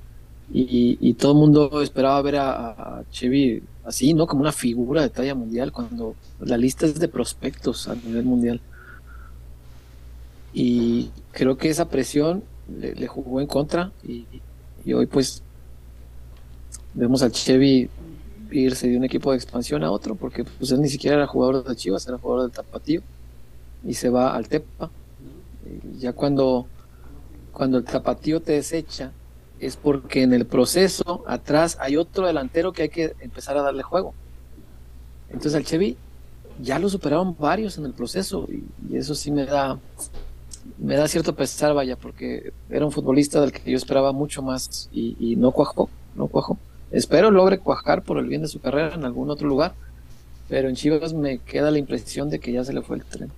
y, 0.54 1.14
todo 1.14 1.32
el 1.32 1.38
mundo 1.38 1.82
esperaba 1.82 2.22
ver 2.22 2.36
a, 2.38 3.04
Chevy 3.10 3.64
así, 3.86 4.14
¿no? 4.14 4.28
Como 4.28 4.42
una 4.42 4.52
figura 4.52 5.02
de 5.02 5.10
talla 5.10 5.34
mundial, 5.34 5.72
cuando 5.72 6.16
la 6.40 6.58
lista 6.58 6.86
es 6.86 7.00
de 7.00 7.08
prospectos 7.08 7.88
a 7.88 7.96
nivel 7.96 8.26
mundial. 8.26 8.62
Y 10.54 11.12
creo 11.32 11.58
que 11.58 11.70
esa 11.70 11.90
presión 11.90 12.44
le, 12.68 13.08
jugó 13.08 13.42
en 13.42 13.48
contra 13.48 13.92
y, 14.04 14.26
hoy 14.94 15.06
pues 15.06 15.44
vemos 16.94 17.22
a 17.24 17.32
Chevy 17.32 17.90
irse 18.52 18.90
de 18.90 18.98
un 18.98 19.04
equipo 19.06 19.32
de 19.32 19.38
expansión 19.38 19.84
a 19.84 19.92
otro, 19.92 20.16
porque 20.16 20.44
pues 20.44 20.72
él 20.72 20.82
ni 20.82 20.90
siquiera 20.90 21.16
era 21.16 21.28
jugador 21.28 21.64
de 21.64 21.76
Chivas, 21.76 22.06
era 22.08 22.18
jugador 22.18 22.44
del 22.44 22.52
Tapatío, 22.52 23.02
y 23.86 23.94
se 23.94 24.10
va 24.10 24.36
al 24.36 24.50
Tepa. 24.50 24.90
ya 25.98 26.12
cuando, 26.12 26.68
cuando 27.54 27.78
el 27.78 27.86
Tapatío 27.86 28.42
te 28.42 28.54
desecha, 28.54 29.14
es 29.62 29.78
porque 29.78 30.24
en 30.24 30.34
el 30.34 30.46
proceso 30.46 31.24
atrás 31.28 31.78
hay 31.80 31.96
otro 31.96 32.26
delantero 32.26 32.74
que 32.74 32.84
hay 32.84 32.90
que 32.90 33.14
empezar 33.20 33.58
a 33.58 33.62
darle 33.62 33.84
juego. 33.84 34.14
Entonces 35.30 35.56
al 35.56 35.64
Chevy 35.64 35.96
ya 36.62 36.80
lo 36.80 36.90
superaron 36.90 37.36
varios 37.38 37.78
en 37.78 37.86
el 37.86 37.94
proceso 37.94 38.48
y, 38.50 38.64
eso 38.96 39.16
sí 39.16 39.32
me 39.32 39.46
da 39.46 39.80
me 40.78 40.96
da 40.96 41.08
cierto 41.08 41.36
pesar, 41.36 41.74
vaya, 41.74 41.96
porque 41.96 42.54
era 42.70 42.86
un 42.86 42.92
futbolista 42.92 43.42
del 43.42 43.52
que 43.52 43.70
yo 43.72 43.78
esperaba 43.78 44.12
mucho 44.12 44.42
más 44.42 44.90
y, 44.92 45.36
no 45.38 45.52
cuajó, 45.52 45.90
no 46.16 46.28
cuajó. 46.28 46.58
Espero 46.92 47.32
logre 47.32 47.60
cuajar 47.60 48.02
por 48.04 48.18
el 48.18 48.26
bien 48.28 48.42
de 48.42 48.48
su 48.48 48.60
carrera 48.60 48.96
en 48.96 49.06
algún 49.06 49.30
otro 49.30 49.48
lugar, 49.48 49.74
Pero 50.50 50.68
en 50.68 50.76
Chivas 50.76 51.14
me 51.14 51.38
queda 51.38 51.72
la 51.72 51.78
impresión 51.78 52.30
de 52.30 52.40
que 52.40 52.52
ya 52.52 52.64
se 52.66 52.74
le 52.74 52.82
fue 52.82 52.98
el 52.98 53.06
tren. 53.06 53.32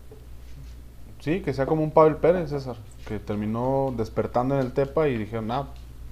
Sí, 1.19 1.41
que 1.41 1.53
sea 1.53 1.65
como 1.67 1.83
un 1.83 1.91
Pavel 1.91 2.15
Pérez, 2.17 2.49
César, 2.49 2.75
que 3.07 3.19
terminó 3.19 3.93
despertando 3.95 4.55
en 4.55 4.61
el 4.61 4.71
Tepa 4.73 5.07
y 5.07 5.17
dijeron, 5.17 5.51
ah, 5.51 5.67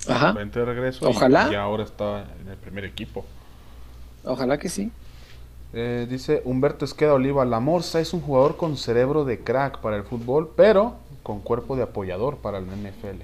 Ajá. 0.07 0.31
vente 0.33 0.59
de 0.59 0.65
regreso. 0.65 1.05
y- 1.07 1.09
Ojalá. 1.11 1.49
Y, 1.51 1.55
ahora 1.55 1.83
está 1.83 2.25
en 2.41 2.49
el 2.49 2.57
primer 2.57 2.85
equipo. 2.85 3.25
Ojalá 4.23 4.57
que 4.59 4.69
sí. 4.69 4.91
Eh, 5.73 6.05
dice 6.09 6.41
Humberto 6.45 6.85
Esqueda 6.85 7.13
Oliva, 7.13 7.45
la 7.45 7.59
Morsa 7.59 7.99
es 7.99 8.13
un 8.13 8.21
jugador 8.21 8.55
con 8.57 8.77
cerebro 8.77 9.25
de 9.25 9.39
crack 9.39 9.79
para 9.79 9.95
el 9.97 10.03
fútbol, 10.03 10.51
pero 10.55 10.97
con 11.23 11.39
cuerpo 11.41 11.75
de 11.75 11.83
apoyador 11.83 12.37
para 12.37 12.57
el 12.59 12.65
NFL. 12.65 13.23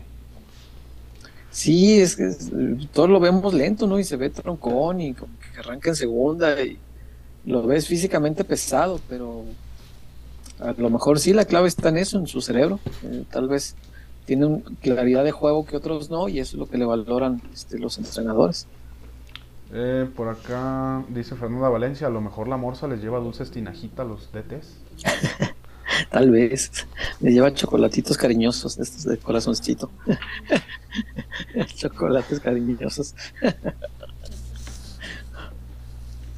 Sí, 1.51 1.99
es 1.99 2.15
que 2.15 2.27
es- 2.27 2.51
todo 2.93 3.07
lo 3.07 3.19
vemos 3.19 3.53
lento, 3.53 3.87
¿no? 3.87 3.99
Y 3.99 4.03
se 4.03 4.17
ve 4.17 4.29
troncón 4.29 5.01
y 5.01 5.13
como 5.13 5.33
que 5.39 5.59
arranca 5.59 5.89
en 5.89 5.95
segunda 5.95 6.61
y 6.61 6.77
lo 7.45 7.63
ves 7.65 7.87
físicamente 7.87 8.43
pesado, 8.43 8.99
pero 9.09 9.43
a 10.59 10.73
lo 10.77 10.89
mejor 10.89 11.19
sí 11.19 11.33
la 11.33 11.45
clave 11.45 11.67
está 11.67 11.89
en 11.89 11.97
eso, 11.97 12.17
en 12.19 12.27
su 12.27 12.41
cerebro. 12.41 12.79
Eh, 13.03 13.23
tal 13.31 13.47
vez 13.47 13.75
tiene 14.25 14.45
una 14.45 14.63
claridad 14.81 15.23
de 15.23 15.31
juego 15.31 15.65
que 15.65 15.77
otros 15.77 16.09
no 16.09 16.27
y 16.27 16.39
eso 16.39 16.55
es 16.57 16.59
lo 16.59 16.67
que 16.67 16.77
le 16.77 16.85
valoran 16.85 17.41
este, 17.53 17.79
los 17.79 17.97
entrenadores. 17.97 18.67
Eh, 19.73 20.07
por 20.15 20.29
acá 20.29 21.03
dice 21.09 21.35
Fernanda 21.35 21.69
Valencia, 21.69 22.07
a 22.07 22.09
lo 22.09 22.21
mejor 22.21 22.47
la 22.47 22.57
Morsa 22.57 22.87
les 22.87 23.01
lleva 23.01 23.19
dulces 23.19 23.51
tinajita 23.51 24.03
a 24.03 24.05
los 24.05 24.31
DTs. 24.31 24.67
Tal 26.09 26.31
vez 26.31 26.71
le 27.19 27.31
lleva 27.31 27.53
chocolatitos 27.53 28.17
cariñosos, 28.17 28.77
estos 28.79 29.03
de 29.05 29.19
corazoncito. 29.19 29.93
Chocolates 31.75 32.39
cariñosos. 32.39 33.15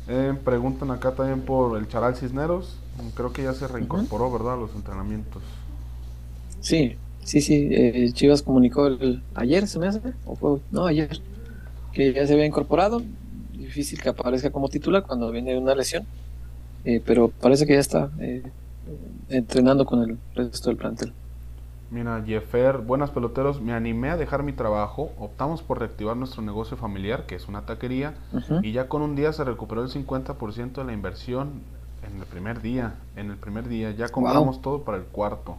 Eh, 0.08 0.34
preguntan 0.44 0.90
acá 0.92 1.14
también 1.16 1.46
por 1.46 1.78
el 1.78 1.88
Charal 1.88 2.16
Cisneros. 2.16 2.84
Creo 3.14 3.32
que 3.32 3.44
ya 3.44 3.54
se 3.54 3.68
reincorporó, 3.68 4.32
¿verdad? 4.32 4.56
A 4.56 4.58
los 4.58 4.74
entrenamientos. 4.76 5.62
Sí, 6.60 7.00
sí, 7.24 7.42
sí. 7.42 7.70
eh, 7.72 8.12
Chivas 8.14 8.44
comunicó 8.44 8.88
el, 8.88 9.26
ayer, 9.34 9.68
¿se 9.68 9.80
me 9.80 9.88
hace? 9.88 10.02
¿O 10.24 10.36
fue? 10.36 10.62
No, 10.72 10.86
ayer. 10.86 11.24
Que 11.92 12.14
ya 12.14 12.28
se 12.28 12.34
había 12.34 12.46
incorporado. 12.48 13.10
Difícil 13.52 14.02
que 14.02 14.10
aparezca 14.10 14.52
como 14.52 14.70
titular 14.70 15.04
cuando 15.06 15.32
viene 15.32 15.52
de 15.54 15.60
una 15.60 15.76
lesión. 15.76 16.08
Eh, 16.84 17.02
pero 17.06 17.30
parece 17.32 17.66
que 17.68 17.74
ya 17.76 17.80
está 17.80 18.12
eh, 18.20 18.54
entrenando 19.28 19.86
con 19.86 20.02
el 20.04 20.22
resto 20.34 20.70
del 20.70 20.78
plantel. 20.78 21.16
Mira, 21.92 22.24
Jeffer, 22.26 22.78
buenas 22.80 23.12
peloteros, 23.12 23.62
me 23.62 23.74
animé 23.74 24.10
a 24.10 24.18
dejar 24.18 24.44
mi 24.44 24.54
trabajo, 24.54 25.12
optamos 25.18 25.62
por 25.64 25.80
reactivar 25.80 26.16
nuestro 26.18 26.42
negocio 26.42 26.78
familiar, 26.78 27.26
que 27.26 27.36
es 27.36 27.48
una 27.48 27.66
taquería, 27.66 28.16
y 28.62 28.72
ya 28.72 28.88
con 28.88 29.02
un 29.02 29.16
día 29.16 29.34
se 29.34 29.44
recuperó 29.44 29.82
el 29.84 29.90
50% 29.90 30.82
de 30.82 30.88
la 30.88 30.94
inversión 30.94 31.66
en 32.02 32.18
el 32.20 32.26
primer 32.28 32.62
día. 32.62 32.96
En 33.16 33.30
el 33.32 33.38
primer 33.38 33.68
día 33.68 33.92
ya 33.92 34.10
compramos 34.12 34.62
todo 34.62 34.84
para 34.86 34.98
el 35.00 35.06
cuarto. 35.06 35.58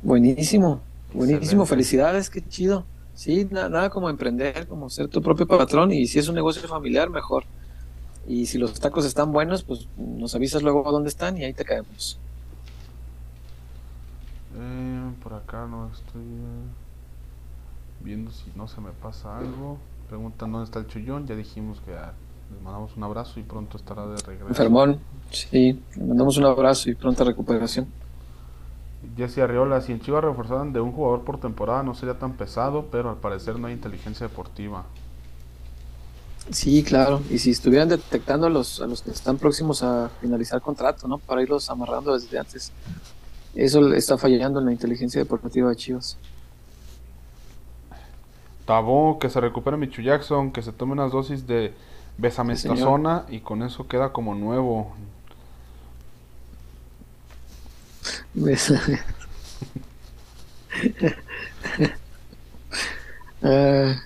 Buenísimo, 0.00 0.88
buenísimo. 1.12 1.66
Excelente. 1.66 1.66
Felicidades, 1.66 2.30
qué 2.30 2.42
chido. 2.46 2.90
Sí, 3.12 3.46
na- 3.50 3.68
nada 3.68 3.90
como 3.90 4.10
emprender, 4.10 4.66
como 4.68 4.90
ser 4.90 5.08
tu 5.08 5.22
propio 5.22 5.46
patrón. 5.46 5.92
Y 5.92 6.06
si 6.06 6.18
es 6.18 6.28
un 6.28 6.34
negocio 6.34 6.68
familiar, 6.68 7.10
mejor. 7.10 7.44
Y 8.26 8.46
si 8.46 8.58
los 8.58 8.78
tacos 8.80 9.04
están 9.04 9.32
buenos, 9.32 9.62
pues 9.62 9.88
nos 9.96 10.34
avisas 10.34 10.62
luego 10.62 10.90
dónde 10.90 11.08
están 11.08 11.36
y 11.36 11.44
ahí 11.44 11.52
te 11.52 11.64
caemos. 11.64 12.18
Eh, 14.56 15.10
por 15.22 15.34
acá 15.34 15.66
no 15.66 15.90
estoy 15.92 16.22
eh, 16.22 16.68
viendo 18.00 18.30
si 18.30 18.50
no 18.56 18.68
se 18.68 18.80
me 18.80 18.90
pasa 18.90 19.38
algo. 19.38 19.78
Preguntan 20.08 20.52
dónde 20.52 20.64
está 20.64 20.78
el 20.78 20.86
chullón. 20.86 21.26
Ya 21.26 21.34
dijimos 21.34 21.80
que 21.80 21.92
ah, 21.92 22.12
les 22.52 22.62
mandamos 22.62 22.96
un 22.96 23.04
abrazo 23.04 23.40
y 23.40 23.42
pronto 23.42 23.76
estará 23.76 24.06
de 24.06 24.16
regreso. 24.16 24.48
Enfermón, 24.48 25.00
sí, 25.30 25.80
le 25.96 26.04
mandamos 26.04 26.36
un 26.36 26.46
abrazo 26.46 26.90
y 26.90 26.94
pronta 26.94 27.24
recuperación. 27.24 27.88
Jesse 29.16 29.38
Arriola, 29.38 29.80
si 29.80 29.92
en 29.92 30.00
Chivas 30.00 30.24
reforzaran 30.24 30.72
de 30.72 30.80
un 30.80 30.92
jugador 30.92 31.24
por 31.24 31.38
temporada 31.38 31.82
no 31.82 31.94
sería 31.94 32.18
tan 32.18 32.32
pesado, 32.32 32.86
pero 32.90 33.10
al 33.10 33.16
parecer 33.16 33.58
no 33.58 33.66
hay 33.66 33.74
inteligencia 33.74 34.28
deportiva. 34.28 34.84
Sí, 36.50 36.82
claro. 36.82 37.22
Y 37.30 37.38
si 37.38 37.50
estuvieran 37.50 37.88
detectando 37.88 38.46
a 38.46 38.50
los, 38.50 38.80
a 38.80 38.86
los 38.86 39.02
que 39.02 39.10
están 39.10 39.38
próximos 39.38 39.82
a 39.82 40.10
finalizar 40.20 40.60
contrato, 40.60 41.08
¿no? 41.08 41.18
Para 41.18 41.42
irlos 41.42 41.70
amarrando 41.70 42.12
desde 42.14 42.38
antes. 42.38 42.70
Eso 43.54 43.94
está 43.94 44.18
fallando 44.18 44.60
en 44.60 44.66
la 44.66 44.72
inteligencia 44.72 45.20
deportiva 45.20 45.70
de 45.70 45.76
Chivas. 45.76 46.18
Tabó, 48.66 49.18
que 49.18 49.30
se 49.30 49.40
recupere 49.40 49.76
Michu 49.76 50.02
Jackson, 50.02 50.50
que 50.50 50.62
se 50.62 50.72
tome 50.72 50.92
unas 50.92 51.12
dosis 51.12 51.46
de 51.46 51.72
besamestazona 52.18 53.24
y 53.28 53.40
con 53.40 53.62
eso 53.62 53.86
queda 53.86 54.12
como 54.12 54.34
nuevo. 54.34 54.92
Ah. 63.46 64.00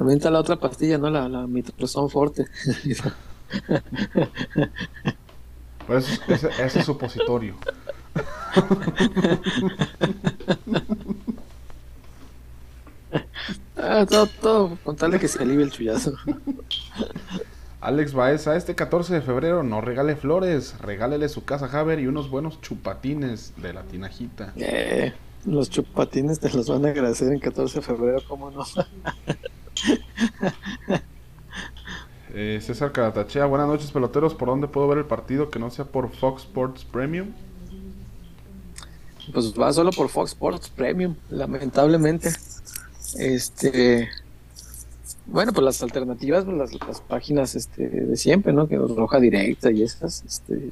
También 0.00 0.16
está 0.16 0.30
la 0.30 0.40
otra 0.40 0.56
pastilla, 0.56 0.96
¿no? 0.96 1.10
La, 1.10 1.28
la 1.28 1.46
mitrozón 1.46 2.08
forte. 2.08 2.46
Pero 5.86 5.98
eso 5.98 6.12
es- 6.28 6.44
ese, 6.44 6.62
ese 6.64 6.78
es 6.80 6.84
supositorio. 6.86 7.54
Ah, 13.76 14.04
todo, 14.08 14.26
todo, 14.26 14.78
con 14.84 14.96
tal 14.96 15.10
de 15.12 15.18
que 15.18 15.28
se 15.28 15.42
alivie 15.42 15.64
el 15.64 15.70
chullazo. 15.72 16.12
Alex 17.80 18.12
Baeza, 18.12 18.56
este 18.56 18.74
14 18.74 19.14
de 19.14 19.22
febrero 19.22 19.62
no 19.62 19.80
regale 19.80 20.14
flores, 20.14 20.78
regálele 20.80 21.28
su 21.30 21.44
casa 21.44 21.66
a 21.66 21.80
Haber 21.80 21.98
y 22.00 22.06
unos 22.06 22.28
buenos 22.28 22.60
chupatines 22.60 23.54
de 23.56 23.72
la 23.72 23.84
tinajita. 23.84 24.52
Eh, 24.56 25.14
los 25.44 25.70
chupatines 25.70 26.40
te 26.40 26.50
los 26.50 26.68
van 26.68 26.84
a 26.86 26.90
agradecer 26.90 27.32
en 27.32 27.40
14 27.40 27.80
de 27.80 27.82
febrero, 27.82 28.20
¿cómo 28.28 28.50
no? 28.50 28.64
Eh, 32.32 32.60
César 32.62 32.92
Caratachea, 32.92 33.44
buenas 33.46 33.66
noches 33.66 33.90
peloteros, 33.90 34.34
¿por 34.34 34.46
dónde 34.46 34.68
puedo 34.68 34.86
ver 34.86 34.98
el 34.98 35.04
partido 35.04 35.50
que 35.50 35.58
no 35.58 35.68
sea 35.68 35.84
por 35.84 36.10
Fox 36.12 36.42
Sports 36.42 36.84
Premium? 36.84 37.30
Pues 39.32 39.52
va 39.52 39.72
solo 39.72 39.90
por 39.90 40.08
Fox 40.08 40.30
Sports 40.30 40.70
Premium, 40.70 41.16
lamentablemente. 41.28 42.30
Este. 43.16 44.08
Bueno, 45.26 45.52
pues 45.52 45.64
las 45.64 45.82
alternativas, 45.82 46.44
pues 46.44 46.56
las, 46.56 46.72
las 46.86 47.00
páginas 47.00 47.54
este, 47.54 47.88
de 47.88 48.16
siempre, 48.16 48.52
¿no? 48.52 48.68
Que 48.68 48.76
Roja 48.76 49.20
Directa 49.20 49.70
y 49.70 49.82
esas. 49.82 50.22
Este, 50.24 50.70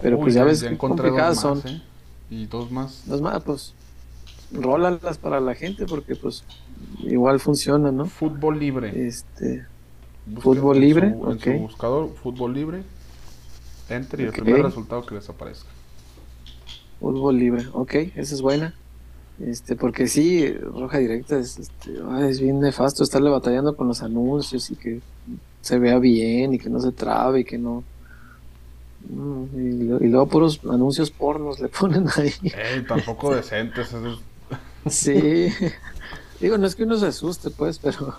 pero 0.00 0.16
Uy, 0.16 0.22
pues 0.22 0.34
ya 0.34 0.44
ves 0.44 0.62
qué 0.62 0.68
encontré 0.68 1.10
dos 1.10 1.18
complicadas 1.18 1.44
más, 1.44 1.62
son. 1.62 1.72
¿eh? 1.72 1.82
Y 2.30 2.46
dos 2.46 2.70
más. 2.70 3.02
Dos 3.06 3.20
más, 3.20 3.42
pues. 3.42 3.74
Rólalas 4.52 5.18
para 5.18 5.40
la 5.40 5.54
gente 5.54 5.86
porque, 5.86 6.14
pues, 6.16 6.44
igual 7.00 7.40
funciona, 7.40 7.90
¿no? 7.92 8.06
Fútbol 8.06 8.58
libre. 8.58 9.06
Este. 9.06 9.64
Fútbol 10.40 10.78
libre, 10.80 11.10
su- 11.10 11.30
En 11.30 11.36
ok. 11.36 11.42
su 11.42 11.52
buscador, 11.58 12.14
fútbol 12.22 12.54
libre. 12.54 12.82
Enter 13.88 14.20
y 14.20 14.22
el 14.24 14.28
Ok. 14.30 14.36
primer 14.36 14.62
resultado 14.62 15.04
que 15.04 15.14
les 15.16 15.28
aparezca. 15.28 15.68
Fútbol 17.00 17.36
libre, 17.36 17.66
ok, 17.72 17.94
esa 18.14 18.34
es 18.34 18.40
buena. 18.42 18.74
Este, 19.40 19.74
porque 19.74 20.06
sí, 20.06 20.52
Roja 20.52 20.98
Directa 20.98 21.36
es, 21.38 21.58
este, 21.58 21.98
ay, 22.10 22.28
es 22.30 22.40
bien 22.40 22.60
nefasto 22.60 23.02
estarle 23.02 23.28
batallando 23.30 23.74
con 23.74 23.88
los 23.88 24.02
anuncios 24.02 24.70
y 24.70 24.76
que 24.76 25.00
se 25.62 25.78
vea 25.78 25.98
bien 25.98 26.54
y 26.54 26.58
que 26.58 26.70
no 26.70 26.78
se 26.80 26.92
trabe 26.92 27.40
y 27.40 27.44
que 27.44 27.58
no. 27.58 27.82
Mm, 29.10 29.44
Y, 29.56 30.04
y 30.06 30.08
luego 30.08 30.26
puros 30.26 30.60
anuncios 30.70 31.10
pornos 31.10 31.58
le 31.58 31.68
ponen 31.80 32.06
ahí. 32.16 32.30
Ey, 32.44 32.84
tampoco 32.86 33.34
decentes. 33.34 33.88
eso 33.88 34.06
es- 34.06 34.18
Sí. 34.88 35.48
Digo, 36.40 36.58
no 36.58 36.66
es 36.66 36.74
que 36.74 36.84
uno 36.84 36.96
se 36.98 37.06
asuste, 37.06 37.50
pues, 37.50 37.78
pero 37.78 38.16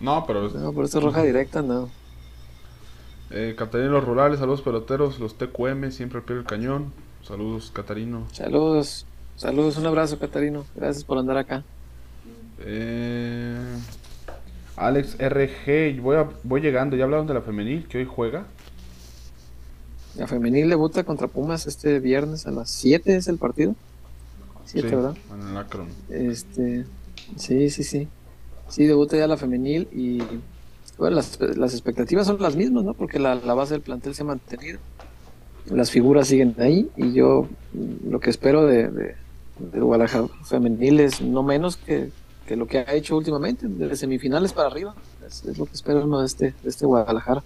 No, 0.00 0.26
pero 0.26 0.48
no, 0.50 0.72
por 0.72 0.84
eso 0.84 1.00
Roja 1.00 1.22
Directa 1.22 1.62
no. 1.62 1.88
Eh, 3.30 3.54
Catarino 3.56 3.90
Los 3.92 4.04
Rurales, 4.04 4.40
saludos 4.40 4.60
peloteros, 4.60 5.18
los 5.18 5.38
TQM, 5.38 5.90
siempre 5.90 6.18
al 6.18 6.24
pie 6.24 6.36
del 6.36 6.44
cañón. 6.44 6.92
Saludos, 7.26 7.70
Catarino. 7.72 8.26
Saludos, 8.32 9.06
saludos, 9.36 9.76
un 9.78 9.86
abrazo, 9.86 10.18
Catarino. 10.18 10.66
Gracias 10.74 11.04
por 11.04 11.16
andar 11.18 11.38
acá. 11.38 11.64
Eh, 12.60 13.56
Alex 14.76 15.16
RG, 15.18 16.00
voy, 16.02 16.16
a- 16.16 16.28
voy 16.42 16.60
llegando. 16.60 16.94
¿Ya 16.96 17.04
hablaron 17.04 17.26
de 17.26 17.34
la 17.34 17.40
femenil 17.42 17.86
que 17.88 17.98
hoy 17.98 18.04
juega? 18.10 18.44
La 20.16 20.26
femenil 20.26 20.68
debuta 20.68 21.04
contra 21.04 21.26
Pumas 21.26 21.66
este 21.66 21.98
viernes 22.00 22.46
a 22.46 22.50
las 22.50 22.70
7 22.70 23.16
es 23.16 23.28
el 23.28 23.38
partido. 23.38 23.74
7, 24.72 24.88
Sí, 24.88 24.94
¿verdad? 24.96 25.16
En 25.30 25.48
el 25.48 25.56
Akron. 25.56 25.88
Este, 26.08 26.86
sí, 27.36 27.70
sí, 27.70 27.84
sí. 27.84 28.08
Sí, 28.68 28.86
debuta 28.86 29.16
ya 29.16 29.26
la 29.26 29.36
femenil 29.36 29.88
y 29.92 30.18
bueno, 30.98 31.16
las, 31.16 31.38
las 31.56 31.72
expectativas 31.72 32.26
son 32.26 32.40
las 32.40 32.56
mismas, 32.56 32.84
¿no? 32.84 32.94
Porque 32.94 33.18
la, 33.18 33.34
la 33.34 33.54
base 33.54 33.74
del 33.74 33.82
plantel 33.82 34.14
se 34.14 34.22
ha 34.22 34.26
mantenido. 34.26 34.78
Las 35.66 35.90
figuras 35.90 36.28
siguen 36.28 36.54
ahí 36.58 36.90
y 36.96 37.12
yo 37.12 37.48
lo 38.08 38.18
que 38.20 38.30
espero 38.30 38.66
de, 38.66 38.88
de, 38.88 39.16
de 39.58 39.80
Guadalajara 39.80 40.26
femenil 40.44 41.00
es 41.00 41.20
no 41.20 41.42
menos 41.42 41.76
que, 41.76 42.10
que 42.46 42.56
lo 42.56 42.66
que 42.66 42.78
ha 42.78 42.94
hecho 42.94 43.16
últimamente, 43.16 43.68
de 43.68 43.96
semifinales 43.96 44.52
para 44.52 44.68
arriba. 44.68 44.94
Es, 45.26 45.44
es 45.44 45.58
lo 45.58 45.66
que 45.66 45.72
espero 45.74 46.04
uno 46.04 46.20
de 46.20 46.26
este, 46.26 46.54
de 46.62 46.68
este 46.68 46.86
Guadalajara. 46.86 47.42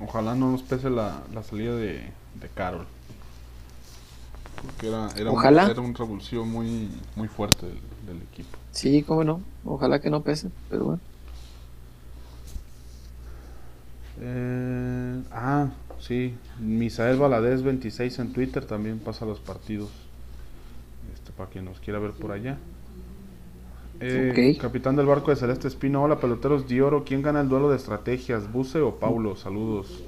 Ojalá 0.00 0.34
no 0.34 0.52
nos 0.52 0.62
pese 0.62 0.90
la, 0.90 1.22
la 1.34 1.42
salida 1.42 1.74
de, 1.76 2.12
de 2.34 2.48
Carol. 2.54 2.86
Porque 4.62 4.88
era, 4.88 5.08
era, 5.16 5.30
Ojalá. 5.30 5.64
Un, 5.66 5.70
era 5.70 5.80
un 5.80 5.94
revulsivo 5.94 6.44
muy, 6.44 6.88
muy 7.14 7.28
fuerte 7.28 7.66
del, 7.66 7.80
del 8.06 8.22
equipo. 8.22 8.58
Sí, 8.72 9.02
cómo 9.02 9.24
no. 9.24 9.40
Ojalá 9.64 10.00
que 10.00 10.10
no 10.10 10.22
pese, 10.22 10.50
pero 10.68 10.84
bueno. 10.84 11.00
Eh, 14.20 15.22
ah, 15.32 15.68
sí. 16.00 16.34
Misael 16.58 17.18
Valadez 17.18 17.62
26 17.62 18.18
en 18.18 18.32
Twitter 18.32 18.64
también 18.64 18.98
pasa 18.98 19.24
los 19.24 19.40
partidos. 19.40 19.90
Este, 21.14 21.32
para 21.32 21.50
quien 21.50 21.64
nos 21.64 21.80
quiera 21.80 21.98
ver 21.98 22.12
por 22.12 22.32
allá. 22.32 22.58
Eh, 24.00 24.54
Ok. 24.56 24.62
Capitán 24.62 24.96
del 24.96 25.06
barco 25.06 25.30
de 25.30 25.36
Celeste 25.36 25.68
Espino. 25.68 26.02
Hola, 26.02 26.20
peloteros 26.20 26.68
de 26.68 26.82
oro. 26.82 27.04
¿Quién 27.04 27.22
gana 27.22 27.40
el 27.40 27.48
duelo 27.48 27.70
de 27.70 27.76
estrategias? 27.76 28.50
¿Buse 28.52 28.80
o 28.80 28.96
Paulo? 28.96 29.36
Saludos. 29.36 30.02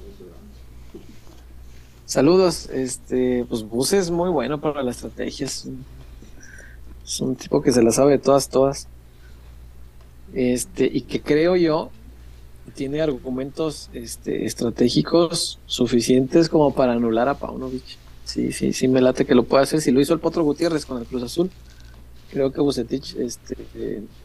Saludos, 2.11 2.69
este, 2.73 3.45
pues 3.47 3.63
Bus 3.63 3.93
es 3.93 4.11
muy 4.11 4.29
bueno 4.29 4.59
para 4.59 4.83
la 4.83 4.91
estrategia, 4.91 5.45
es 5.45 5.65
un, 7.21 7.37
tipo 7.37 7.61
que 7.61 7.71
se 7.71 7.81
la 7.81 7.91
sabe 7.91 8.11
de 8.11 8.17
todas, 8.17 8.49
todas. 8.49 8.89
Este, 10.33 10.89
y 10.91 11.03
que 11.03 11.21
creo 11.21 11.55
yo 11.55 11.89
tiene 12.75 13.01
argumentos 13.01 13.89
este, 13.93 14.45
estratégicos 14.45 15.57
suficientes 15.67 16.49
como 16.49 16.75
para 16.75 16.91
anular 16.91 17.29
a 17.29 17.35
Paunovic. 17.35 17.97
Sí, 18.25 18.51
sí, 18.51 18.73
sí 18.73 18.89
me 18.89 18.99
late 18.99 19.25
que 19.25 19.33
lo 19.33 19.43
puede 19.43 19.63
hacer. 19.63 19.79
Si 19.79 19.91
lo 19.91 20.01
hizo 20.01 20.13
el 20.13 20.19
Potro 20.19 20.43
Gutiérrez 20.43 20.85
con 20.85 20.97
el 20.97 21.05
Cruz 21.07 21.23
Azul, 21.23 21.49
creo 22.29 22.51
que 22.51 22.59
Bucetich 22.59 23.15
este, 23.15 23.55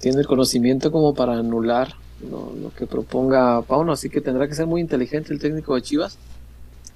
tiene 0.00 0.18
el 0.18 0.26
conocimiento 0.26 0.90
como 0.90 1.14
para 1.14 1.38
anular 1.38 1.94
lo 2.20 2.72
que 2.76 2.88
proponga 2.88 3.62
Pauno, 3.62 3.92
así 3.92 4.10
que 4.10 4.20
tendrá 4.20 4.48
que 4.48 4.56
ser 4.56 4.66
muy 4.66 4.80
inteligente 4.80 5.32
el 5.32 5.38
técnico 5.38 5.76
de 5.76 5.82
Chivas 5.82 6.18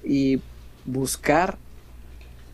y 0.03 0.41
buscar 0.85 1.57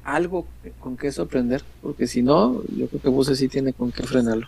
algo 0.04 0.46
con 0.80 0.96
que 0.96 1.12
sorprender, 1.12 1.64
porque 1.82 2.08
si 2.08 2.22
no, 2.24 2.64
yo 2.76 2.88
creo 2.88 3.02
que 3.02 3.10
Buse 3.10 3.36
sí 3.36 3.48
tiene 3.48 3.74
con 3.74 3.92
qué 3.92 4.04
frenarlo. 4.04 4.48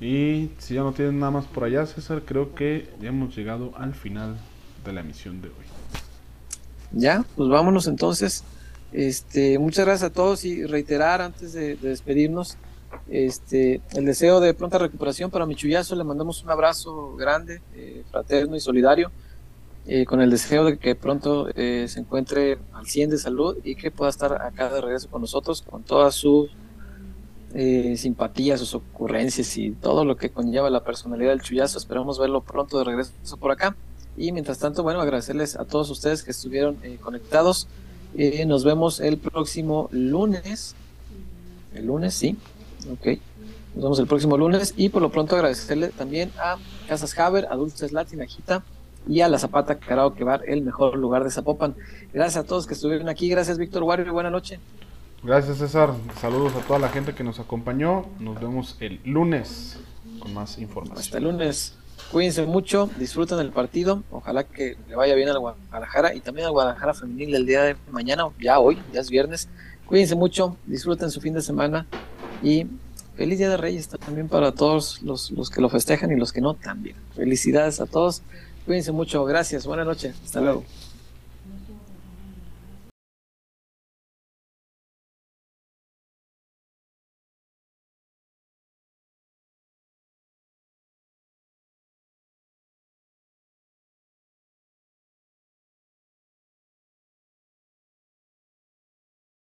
Y 0.00 0.50
si 0.58 0.74
ya 0.74 0.82
no 0.82 0.92
tienen 0.92 1.18
nada 1.18 1.32
más 1.32 1.46
por 1.46 1.64
allá, 1.64 1.84
César, 1.84 2.22
creo 2.24 2.54
que 2.54 2.88
ya 3.00 3.08
hemos 3.08 3.34
llegado 3.34 3.72
al 3.76 3.94
final 3.94 4.38
de 4.84 4.92
la 4.92 5.00
emisión 5.00 5.42
de 5.42 5.48
hoy. 5.48 5.54
Ya, 6.92 7.24
pues 7.36 7.48
vámonos 7.48 7.88
entonces. 7.88 8.44
Este, 8.92 9.58
muchas 9.58 9.84
gracias 9.84 10.10
a 10.10 10.12
todos 10.12 10.44
y 10.44 10.64
reiterar 10.64 11.20
antes 11.20 11.52
de, 11.52 11.76
de 11.76 11.88
despedirnos 11.88 12.56
este, 13.08 13.80
el 13.92 14.04
deseo 14.04 14.40
de 14.40 14.54
pronta 14.54 14.78
recuperación 14.78 15.30
para 15.30 15.46
Michuyazo. 15.46 15.96
Le 15.96 16.04
mandamos 16.04 16.42
un 16.42 16.50
abrazo 16.50 17.16
grande, 17.16 17.60
eh, 17.74 18.04
fraterno 18.10 18.56
y 18.56 18.60
solidario, 18.60 19.10
eh, 19.88 20.04
con 20.04 20.20
el 20.20 20.30
deseo 20.30 20.64
de 20.64 20.78
que 20.78 20.94
pronto 20.94 21.48
eh, 21.56 21.86
se 21.88 22.00
encuentre 22.00 22.58
al 22.72 22.86
100 22.86 23.10
de 23.10 23.18
salud 23.18 23.56
y 23.64 23.74
que 23.74 23.90
pueda 23.90 24.10
estar 24.10 24.40
acá 24.42 24.72
de 24.72 24.80
regreso 24.80 25.08
con 25.10 25.22
nosotros 25.22 25.62
con 25.62 25.82
toda 25.82 26.12
su 26.12 26.48
eh, 27.54 27.96
simpatía, 27.96 28.58
sus 28.58 28.74
ocurrencias 28.74 29.56
y 29.56 29.70
todo 29.70 30.04
lo 30.04 30.18
que 30.18 30.28
conlleva 30.28 30.68
la 30.68 30.84
personalidad 30.84 31.30
del 31.30 31.40
Chuyazo. 31.40 31.78
Esperamos 31.78 32.18
verlo 32.18 32.42
pronto 32.42 32.78
de 32.78 32.84
regreso 32.84 33.12
por 33.40 33.50
acá. 33.50 33.74
Y 34.18 34.32
mientras 34.32 34.58
tanto, 34.58 34.82
bueno, 34.82 35.00
agradecerles 35.00 35.56
a 35.56 35.64
todos 35.64 35.88
ustedes 35.90 36.22
que 36.22 36.30
estuvieron 36.30 36.76
eh, 36.82 36.98
conectados. 37.00 37.66
Eh, 38.16 38.44
nos 38.44 38.64
vemos 38.64 39.00
el 39.00 39.16
próximo 39.16 39.88
lunes. 39.92 40.74
El 41.74 41.86
lunes, 41.86 42.14
sí. 42.14 42.36
Ok. 42.92 43.18
Nos 43.74 43.82
vemos 43.84 43.98
el 43.98 44.06
próximo 44.06 44.36
lunes. 44.36 44.74
Y 44.76 44.90
por 44.90 45.00
lo 45.00 45.10
pronto 45.10 45.34
agradecerle 45.34 45.88
también 45.88 46.30
a 46.38 46.58
Casas 46.86 47.18
Haber, 47.18 47.46
a 47.50 47.56
Dulces 47.56 47.92
Latin, 47.92 48.20
a 48.20 48.26
Gita 48.26 48.62
y 49.06 49.20
a 49.20 49.28
la 49.28 49.38
Zapata 49.38 49.78
Karaoke 49.78 50.24
Bar, 50.24 50.42
el 50.46 50.62
mejor 50.62 50.96
lugar 50.96 51.24
de 51.24 51.30
Zapopan. 51.30 51.74
Gracias 52.12 52.44
a 52.44 52.46
todos 52.46 52.66
que 52.66 52.74
estuvieron 52.74 53.08
aquí. 53.08 53.28
Gracias, 53.28 53.58
Víctor 53.58 53.82
Wario. 53.82 54.12
Buenas 54.12 54.32
noches. 54.32 54.58
Gracias, 55.22 55.58
César. 55.58 55.94
Saludos 56.20 56.54
a 56.54 56.60
toda 56.60 56.78
la 56.78 56.88
gente 56.88 57.14
que 57.14 57.24
nos 57.24 57.40
acompañó. 57.40 58.06
Nos 58.20 58.40
vemos 58.40 58.76
el 58.80 59.00
lunes 59.04 59.78
con 60.20 60.32
más 60.34 60.58
información. 60.58 60.98
Hasta 60.98 61.18
el 61.18 61.24
lunes. 61.24 61.74
Cuídense 62.12 62.46
mucho, 62.46 62.88
disfruten 62.98 63.38
el 63.38 63.50
partido. 63.50 64.02
Ojalá 64.10 64.44
que 64.44 64.76
le 64.88 64.96
vaya 64.96 65.14
bien 65.14 65.28
al 65.28 65.38
Guadalajara 65.38 66.14
y 66.14 66.20
también 66.20 66.46
al 66.46 66.52
Guadalajara 66.52 66.94
Femenil 66.94 67.34
el 67.34 67.44
día 67.44 67.62
de 67.62 67.76
mañana, 67.90 68.24
ya 68.40 68.58
hoy, 68.60 68.78
ya 68.94 69.00
es 69.00 69.10
viernes. 69.10 69.48
Cuídense 69.84 70.14
mucho, 70.14 70.56
disfruten 70.66 71.10
su 71.10 71.20
fin 71.20 71.34
de 71.34 71.42
semana 71.42 71.86
y 72.42 72.66
feliz 73.16 73.38
Día 73.38 73.50
de 73.50 73.56
Reyes 73.56 73.88
también 73.88 74.28
para 74.28 74.52
todos 74.52 75.02
los, 75.02 75.32
los 75.32 75.50
que 75.50 75.60
lo 75.60 75.68
festejan 75.68 76.10
y 76.12 76.16
los 76.16 76.32
que 76.32 76.40
no 76.40 76.54
también. 76.54 76.96
Felicidades 77.14 77.80
a 77.80 77.86
todos. 77.86 78.22
Cuídense 78.68 78.92
mucho, 78.92 79.24
gracias, 79.24 79.64
buenas 79.64 79.86
noches, 79.86 80.14
hasta 80.22 80.42
luego. 80.42 80.62